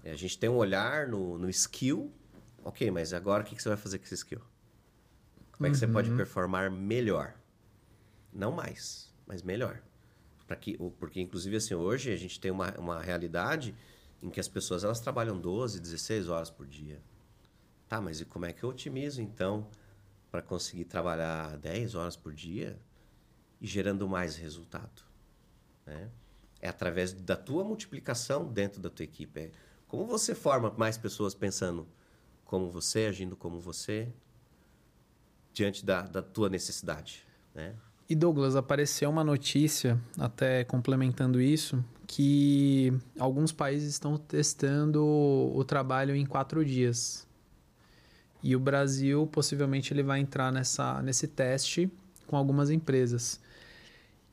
a 0.05 0.17
gente 0.17 0.37
tem 0.37 0.51
um 0.51 0.57
olhar 0.57 1.07
no, 1.07 1.39
no 1.39 1.49
skill, 1.49 2.13
ok, 2.65 2.91
mas 2.91 3.13
agora 3.13 3.45
o 3.45 3.47
que, 3.47 3.55
que 3.55 3.63
você 3.63 3.69
vai 3.69 3.79
fazer 3.79 4.01
com 4.01 4.05
esse 4.05 4.15
skill? 4.15 4.43
Como 5.53 5.69
é 5.69 5.71
que 5.71 5.77
você 5.77 5.87
pode 5.87 6.11
performar 6.11 6.73
melhor? 6.73 7.35
Não 8.33 8.51
mais, 8.51 9.15
mas 9.29 9.45
melhor. 9.45 9.81
Pra 10.49 10.57
que, 10.57 10.77
porque, 10.99 11.21
inclusive, 11.21 11.55
assim, 11.57 11.75
hoje 11.75 12.13
a 12.13 12.17
gente 12.17 12.41
tem 12.41 12.51
uma, 12.51 12.73
uma 12.79 13.01
realidade 13.01 13.73
em 14.21 14.31
que 14.31 14.41
as 14.41 14.49
pessoas 14.49 14.83
elas 14.83 14.99
trabalham 14.99 15.39
12, 15.39 15.79
16 15.79 16.29
horas 16.29 16.51
por 16.51 16.67
dia. 16.67 17.01
Tá, 17.87 18.01
mas 18.01 18.21
e 18.21 18.25
como 18.25 18.47
é 18.47 18.53
que 18.53 18.65
eu 18.65 18.71
otimizo, 18.71 19.23
então, 19.23 19.69
para 20.29 20.43
conseguir 20.43 20.87
trabalhar 20.87 21.57
10 21.59 21.95
horas 21.95 22.17
por 22.17 22.35
dia 22.35 22.77
e 23.61 23.67
gerando 23.67 24.09
mais 24.09 24.35
resultado? 24.35 25.09
né? 25.89 26.11
É 26.61 26.69
através 26.69 27.13
da 27.13 27.37
tua 27.37 27.65
multiplicação 27.65 28.53
dentro 28.53 28.81
da 28.81 28.91
tua 28.91 29.05
equipe. 29.05 29.41
É 29.41 29.51
como 29.87 30.07
você 30.07 30.35
forma 30.35 30.71
mais 30.77 30.99
pessoas 30.99 31.35
pensando 31.35 31.89
como 32.45 32.71
você, 32.71 33.07
agindo 33.07 33.37
como 33.37 33.59
você, 33.61 34.13
diante 35.53 35.85
da, 35.85 36.03
da 36.03 36.23
tua 36.23 36.49
necessidade, 36.49 37.27
né? 37.55 37.75
E 38.09 38.15
Douglas, 38.15 38.57
apareceu 38.57 39.11
uma 39.11 39.23
notícia, 39.23 40.01
até 40.19 40.65
complementando 40.65 41.43
isso, 41.43 41.85
que 42.07 42.91
alguns 43.19 43.53
países 43.53 43.91
estão 43.91 44.17
testando 44.17 45.05
o 45.05 45.63
trabalho 45.63 46.17
em 46.17 46.25
quatro 46.25 46.65
dias. 46.65 47.29
E 48.43 48.57
o 48.57 48.61
Brasil 48.61 49.27
possivelmente 49.27 49.93
ele 49.93 50.03
vai 50.03 50.21
entrar 50.21 50.51
nessa, 50.51 51.03
nesse 51.03 51.29
teste 51.29 51.91
com 52.27 52.35
algumas 52.35 52.71
empresas. 52.71 53.39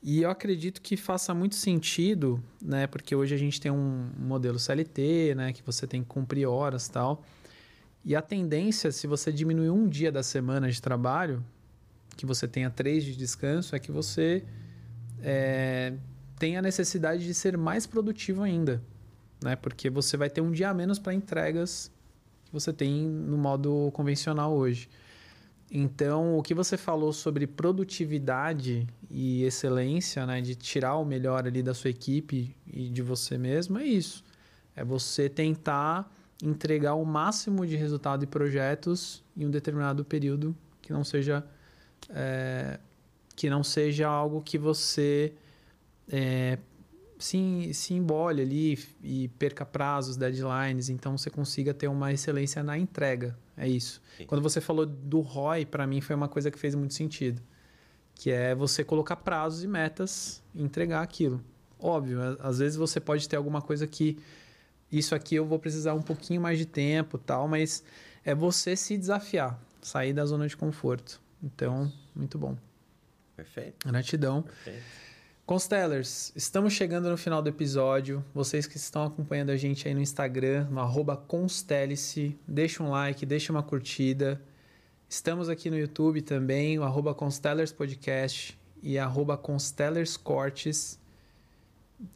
E 0.01 0.21
eu 0.21 0.29
acredito 0.29 0.81
que 0.81 0.95
faça 0.95 1.33
muito 1.33 1.55
sentido, 1.55 2.41
né? 2.61 2.87
Porque 2.87 3.13
hoje 3.13 3.35
a 3.35 3.37
gente 3.37 3.59
tem 3.59 3.71
um 3.71 4.09
modelo 4.17 4.57
CLT, 4.57 5.33
né? 5.35 5.51
Que 5.51 5.63
você 5.63 5.85
tem 5.85 6.01
que 6.01 6.07
cumprir 6.07 6.45
horas 6.45 6.87
tal. 6.87 7.23
E 8.05 8.15
a 8.15 8.21
tendência, 8.21 8.91
se 8.91 9.07
você 9.07 9.33
diminuir 9.33 9.71
um 9.71 9.87
dia 9.87 10.11
da 10.11 10.21
semana 10.21 10.69
de 10.69 10.79
trabalho, 10.79 11.43
que 12.15 12.25
você 12.25 12.47
tenha 12.47 12.69
três 12.69 13.03
de 13.03 13.15
descanso, 13.15 13.75
é 13.75 13.79
que 13.79 13.91
você 13.91 14.43
é, 15.21 15.93
tenha 16.37 16.59
a 16.59 16.61
necessidade 16.61 17.25
de 17.25 17.33
ser 17.33 17.57
mais 17.57 17.85
produtivo 17.85 18.43
ainda. 18.43 18.81
Né? 19.43 19.55
Porque 19.55 19.89
você 19.89 20.17
vai 20.17 20.29
ter 20.29 20.41
um 20.41 20.51
dia 20.51 20.69
a 20.69 20.73
menos 20.73 20.99
para 20.99 21.13
entregas 21.13 21.91
que 22.45 22.53
você 22.53 22.71
tem 22.71 23.05
no 23.05 23.37
modo 23.37 23.91
convencional 23.93 24.53
hoje. 24.53 24.89
Então, 25.69 26.37
o 26.37 26.43
que 26.43 26.53
você 26.53 26.77
falou 26.77 27.11
sobre 27.11 27.47
produtividade 27.47 28.87
e 29.09 29.43
excelência, 29.43 30.25
né, 30.25 30.39
de 30.39 30.53
tirar 30.55 30.95
o 30.97 31.03
melhor 31.03 31.47
ali 31.47 31.63
da 31.63 31.73
sua 31.73 31.89
equipe 31.89 32.55
e 32.67 32.87
de 32.87 33.01
você 33.01 33.37
mesmo, 33.37 33.79
é 33.79 33.83
isso. 33.83 34.23
É 34.75 34.83
você 34.83 35.27
tentar 35.27 36.11
entregar 36.43 36.93
o 36.93 37.03
máximo 37.03 37.65
de 37.65 37.75
resultado 37.75 38.23
e 38.23 38.27
projetos 38.27 39.23
em 39.35 39.45
um 39.45 39.49
determinado 39.49 40.05
período 40.05 40.55
que 40.81 40.93
não 40.93 41.03
seja 41.03 41.43
é, 42.09 42.79
que 43.35 43.49
não 43.49 43.63
seja 43.63 44.07
algo 44.07 44.41
que 44.41 44.57
você 44.57 45.33
é, 46.07 46.57
se, 47.17 47.73
se 47.73 47.93
embole 47.93 48.41
ali 48.41 48.79
e 49.03 49.27
perca 49.39 49.65
prazos, 49.65 50.17
deadlines, 50.17 50.89
então 50.89 51.17
você 51.17 51.29
consiga 51.29 51.73
ter 51.73 51.87
uma 51.87 52.11
excelência 52.11 52.63
na 52.63 52.77
entrega. 52.77 53.37
É 53.57 53.67
isso. 53.67 54.01
Sim. 54.17 54.25
Quando 54.25 54.41
você 54.41 54.59
falou 54.59 54.85
do 54.85 55.21
ROI, 55.21 55.65
para 55.65 55.87
mim 55.87 56.01
foi 56.01 56.15
uma 56.15 56.27
coisa 56.27 56.51
que 56.51 56.59
fez 56.59 56.75
muito 56.75 56.93
sentido. 56.93 57.41
Que 58.13 58.31
é 58.31 58.55
você 58.55 58.83
colocar 58.83 59.17
prazos 59.17 59.63
e 59.63 59.67
metas 59.67 60.41
e 60.53 60.63
entregar 60.63 61.01
aquilo. 61.01 61.41
Óbvio, 61.79 62.19
às 62.39 62.59
vezes 62.59 62.77
você 62.77 62.99
pode 62.99 63.27
ter 63.27 63.35
alguma 63.35 63.61
coisa 63.61 63.85
que 63.85 64.17
isso 64.91 65.13
aqui 65.13 65.35
eu 65.35 65.45
vou 65.45 65.59
precisar 65.59 65.93
um 65.93 66.01
pouquinho 66.01 66.41
mais 66.41 66.57
de 66.57 66.65
tempo, 66.65 67.17
tal, 67.17 67.47
mas 67.47 67.83
é 68.23 68.33
você 68.33 68.75
se 68.75 68.97
desafiar, 68.97 69.59
sair 69.81 70.13
da 70.13 70.25
zona 70.25 70.47
de 70.47 70.55
conforto. 70.55 71.21
Então, 71.45 71.93
muito 72.15 72.39
bom. 72.39 72.57
Perfeito. 73.35 73.87
Gratidão. 73.87 74.41
Perfeito. 74.41 74.83
Constellers, 75.45 76.33
estamos 76.35 76.73
chegando 76.73 77.07
no 77.07 77.15
final 77.15 77.39
do 77.39 77.47
episódio. 77.47 78.25
Vocês 78.33 78.65
que 78.65 78.77
estão 78.77 79.03
acompanhando 79.03 79.51
a 79.51 79.55
gente 79.55 79.87
aí 79.87 79.93
no 79.93 80.01
Instagram, 80.01 80.67
no 80.71 80.79
arroba 80.79 81.15
Constellice, 81.15 82.35
deixa 82.47 82.81
um 82.81 82.89
like, 82.89 83.27
deixa 83.27 83.51
uma 83.51 83.61
curtida. 83.61 84.41
Estamos 85.07 85.47
aqui 85.47 85.69
no 85.69 85.77
YouTube 85.77 86.23
também, 86.23 86.79
o 86.79 86.83
arroba 86.83 87.13
Constellers 87.13 87.71
Podcast 87.71 88.57
e 88.81 88.97
arroba 88.97 89.37
Constellers 89.37 90.17
Cortes. 90.17 90.99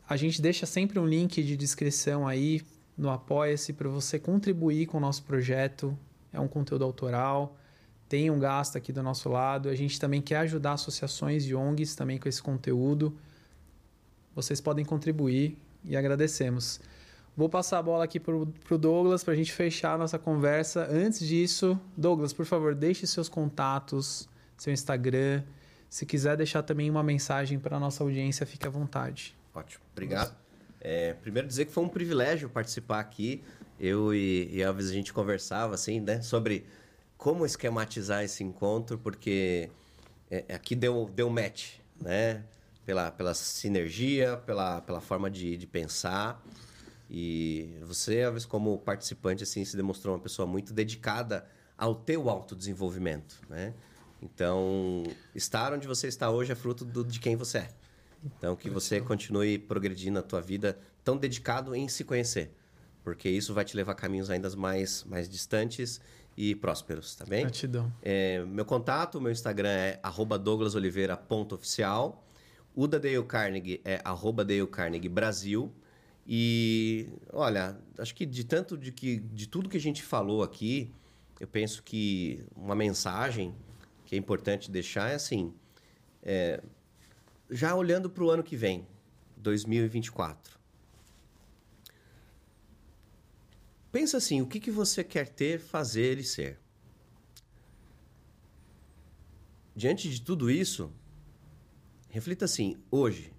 A 0.09 0.17
gente 0.17 0.41
deixa 0.41 0.65
sempre 0.65 0.97
um 0.97 1.05
link 1.05 1.43
de 1.43 1.55
descrição 1.55 2.27
aí 2.27 2.63
no 2.97 3.11
Apoia-se 3.11 3.73
para 3.73 3.87
você 3.89 4.17
contribuir 4.17 4.87
com 4.87 4.97
o 4.97 4.99
nosso 4.99 5.21
projeto. 5.21 5.95
É 6.33 6.39
um 6.39 6.47
conteúdo 6.47 6.83
autoral 6.83 7.58
tem 8.09 8.31
um 8.31 8.39
gasto 8.39 8.75
aqui 8.75 8.91
do 8.91 9.03
nosso 9.03 9.29
lado. 9.29 9.69
A 9.69 9.75
gente 9.75 9.99
também 9.99 10.19
quer 10.19 10.37
ajudar 10.37 10.73
associações 10.73 11.45
e 11.45 11.53
ONGs 11.53 11.95
também 11.95 12.17
com 12.17 12.27
esse 12.27 12.41
conteúdo. 12.41 13.15
Vocês 14.35 14.59
podem 14.59 14.83
contribuir 14.83 15.55
e 15.85 15.95
agradecemos. 15.95 16.81
Vou 17.37 17.47
passar 17.47 17.77
a 17.77 17.83
bola 17.83 18.03
aqui 18.03 18.19
para 18.19 18.35
o 18.35 18.77
Douglas 18.77 19.23
para 19.23 19.33
a 19.33 19.37
gente 19.37 19.53
fechar 19.53 19.93
a 19.93 19.97
nossa 19.97 20.17
conversa. 20.17 20.87
Antes 20.91 21.19
disso, 21.19 21.79
Douglas, 21.95 22.33
por 22.33 22.45
favor, 22.45 22.73
deixe 22.73 23.05
seus 23.05 23.29
contatos, 23.29 24.27
seu 24.57 24.73
Instagram. 24.73 25.43
Se 25.87 26.05
quiser 26.05 26.35
deixar 26.35 26.63
também 26.63 26.89
uma 26.89 27.03
mensagem 27.03 27.59
para 27.59 27.77
a 27.77 27.79
nossa 27.79 28.03
audiência, 28.03 28.45
fique 28.45 28.65
à 28.67 28.69
vontade. 28.69 29.37
Ótimo, 29.53 29.83
obrigado. 29.91 30.35
É, 30.81 31.13
primeiro 31.13 31.47
dizer 31.47 31.65
que 31.65 31.71
foi 31.71 31.83
um 31.83 31.89
privilégio 31.89 32.49
participar 32.49 32.99
aqui. 32.99 33.43
Eu 33.79 34.13
e, 34.13 34.49
e 34.51 34.61
Elvis 34.61 34.89
a 34.89 34.93
gente 34.93 35.13
conversava 35.13 35.75
assim, 35.75 35.99
né, 35.99 36.21
sobre 36.21 36.65
como 37.19 37.45
esquematizar 37.45 38.23
esse 38.23 38.45
encontro, 38.45 38.97
porque 38.97 39.69
é, 40.31 40.45
é, 40.47 40.55
aqui 40.55 40.73
deu, 40.73 41.11
deu 41.13 41.29
match, 41.29 41.73
né? 42.01 42.45
Pela, 42.85 43.11
pela 43.11 43.33
sinergia, 43.33 44.37
pela, 44.37 44.79
pela 44.81 45.01
forma 45.01 45.29
de, 45.29 45.57
de 45.57 45.67
pensar. 45.67 46.41
E 47.09 47.77
você, 47.81 48.21
às 48.21 48.31
vezes, 48.31 48.45
como 48.45 48.79
participante, 48.79 49.43
assim, 49.43 49.65
se 49.65 49.75
demonstrou 49.75 50.15
uma 50.15 50.21
pessoa 50.21 50.47
muito 50.47 50.73
dedicada 50.73 51.45
ao 51.77 51.93
teu 51.93 52.29
autodesenvolvimento, 52.29 53.41
né? 53.49 53.73
Então, 54.21 55.03
estar 55.35 55.73
onde 55.73 55.87
você 55.87 56.07
está 56.07 56.31
hoje 56.31 56.53
é 56.53 56.55
fruto 56.55 56.85
do, 56.85 57.03
de 57.03 57.19
quem 57.19 57.35
você 57.35 57.59
é. 57.59 57.69
Então, 58.23 58.55
que 58.55 58.69
você 58.69 59.01
continue 59.01 59.59
progredindo 59.59 60.13
na 60.13 60.23
tua 60.23 60.41
vida 60.41 60.79
tão 61.03 61.17
dedicado 61.17 61.75
em 61.75 61.89
se 61.89 62.05
conhecer. 62.05 62.55
Porque 63.03 63.29
isso 63.29 63.53
vai 63.53 63.65
te 63.65 63.75
levar 63.75 63.91
a 63.91 63.95
caminhos 63.95 64.29
ainda 64.29 64.49
mais, 64.55 65.03
mais 65.03 65.27
distantes 65.27 65.99
e 66.41 66.55
prósperos, 66.55 67.15
tá 67.15 67.25
bem? 67.25 67.41
Gratidão. 67.41 67.91
É, 68.01 68.41
meu 68.45 68.63
contato, 68.63 69.19
meu 69.19 69.29
Instagram 69.29 69.67
é 69.67 69.99
douglasoliveira.oficial. 70.41 72.25
O 72.73 72.87
da 72.87 72.97
Dale 72.97 73.21
Carnegie 73.25 73.81
é 73.83 73.99
arroba 74.05 74.45
Dale 74.45 74.65
Carnegie 74.67 75.09
Brasil. 75.09 75.69
E, 76.25 77.09
olha, 77.33 77.77
acho 77.97 78.15
que 78.15 78.25
de 78.25 78.45
tanto 78.45 78.77
de, 78.77 78.93
que, 78.93 79.17
de 79.17 79.49
tudo 79.49 79.67
que 79.67 79.75
a 79.75 79.81
gente 79.81 80.01
falou 80.01 80.41
aqui, 80.41 80.89
eu 81.41 81.47
penso 81.47 81.83
que 81.83 82.41
uma 82.55 82.73
mensagem 82.73 83.53
que 84.05 84.15
é 84.15 84.17
importante 84.17 84.71
deixar 84.71 85.11
é 85.11 85.15
assim, 85.15 85.53
é, 86.23 86.63
já 87.49 87.75
olhando 87.75 88.09
para 88.09 88.23
o 88.23 88.29
ano 88.29 88.43
que 88.43 88.55
vem, 88.55 88.87
2024. 89.35 90.57
Pensa 93.91 94.17
assim, 94.17 94.41
o 94.41 94.47
que, 94.47 94.59
que 94.59 94.69
você 94.69 95.03
quer 95.03 95.29
ter, 95.29 95.59
fazer 95.59 96.19
e 96.19 96.23
ser? 96.23 96.59
Diante 99.75 100.09
de 100.09 100.21
tudo 100.21 100.51
isso, 100.51 100.91
reflita 102.09 102.45
assim, 102.45 102.77
hoje, 102.91 103.33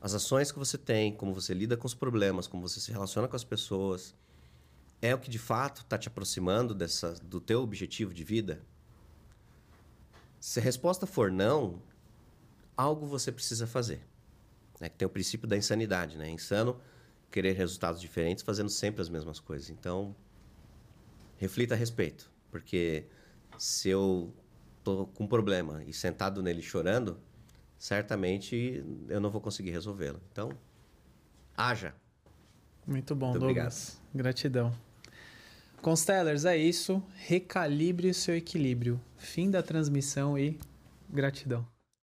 as 0.00 0.12
ações 0.12 0.52
que 0.52 0.58
você 0.58 0.76
tem, 0.76 1.14
como 1.14 1.32
você 1.32 1.54
lida 1.54 1.76
com 1.76 1.86
os 1.86 1.94
problemas, 1.94 2.46
como 2.46 2.66
você 2.66 2.78
se 2.78 2.92
relaciona 2.92 3.26
com 3.26 3.36
as 3.36 3.44
pessoas, 3.44 4.14
é 5.00 5.14
o 5.14 5.18
que 5.18 5.30
de 5.30 5.38
fato 5.38 5.82
está 5.82 5.96
te 5.96 6.08
aproximando 6.08 6.74
dessa, 6.74 7.14
do 7.14 7.40
teu 7.40 7.62
objetivo 7.62 8.12
de 8.12 8.22
vida? 8.22 8.62
Se 10.40 10.60
a 10.60 10.62
resposta 10.62 11.06
for 11.06 11.30
não, 11.32 11.80
algo 12.76 13.06
você 13.06 13.32
precisa 13.32 13.66
fazer. 13.66 14.06
É 14.80 14.88
que 14.90 14.96
tem 14.96 15.06
o 15.06 15.10
princípio 15.10 15.48
da 15.48 15.56
insanidade, 15.56 16.18
né? 16.18 16.28
Insano 16.28 16.78
querer 17.34 17.54
resultados 17.54 18.00
diferentes 18.00 18.44
fazendo 18.44 18.70
sempre 18.70 19.02
as 19.02 19.08
mesmas 19.08 19.40
coisas. 19.40 19.68
Então, 19.68 20.14
reflita 21.36 21.74
a 21.74 21.76
respeito, 21.76 22.30
porque 22.48 23.06
se 23.58 23.88
eu 23.88 24.32
tô 24.84 25.06
com 25.06 25.24
um 25.24 25.26
problema 25.26 25.82
e 25.82 25.92
sentado 25.92 26.40
nele 26.40 26.62
chorando, 26.62 27.18
certamente 27.76 28.84
eu 29.08 29.20
não 29.20 29.32
vou 29.32 29.40
conseguir 29.40 29.72
resolvê-lo. 29.72 30.20
Então, 30.30 30.48
haja. 31.56 31.92
Muito 32.86 33.16
bom, 33.16 33.30
Muito 33.30 33.40
Douglas. 33.40 33.98
Obrigado. 34.10 34.14
Gratidão. 34.14 34.78
Constellers, 35.82 36.44
é 36.44 36.56
isso. 36.56 37.02
Recalibre 37.16 38.10
o 38.10 38.14
seu 38.14 38.36
equilíbrio. 38.36 39.00
Fim 39.16 39.50
da 39.50 39.60
transmissão 39.60 40.38
e 40.38 40.56
gratidão. 41.10 41.66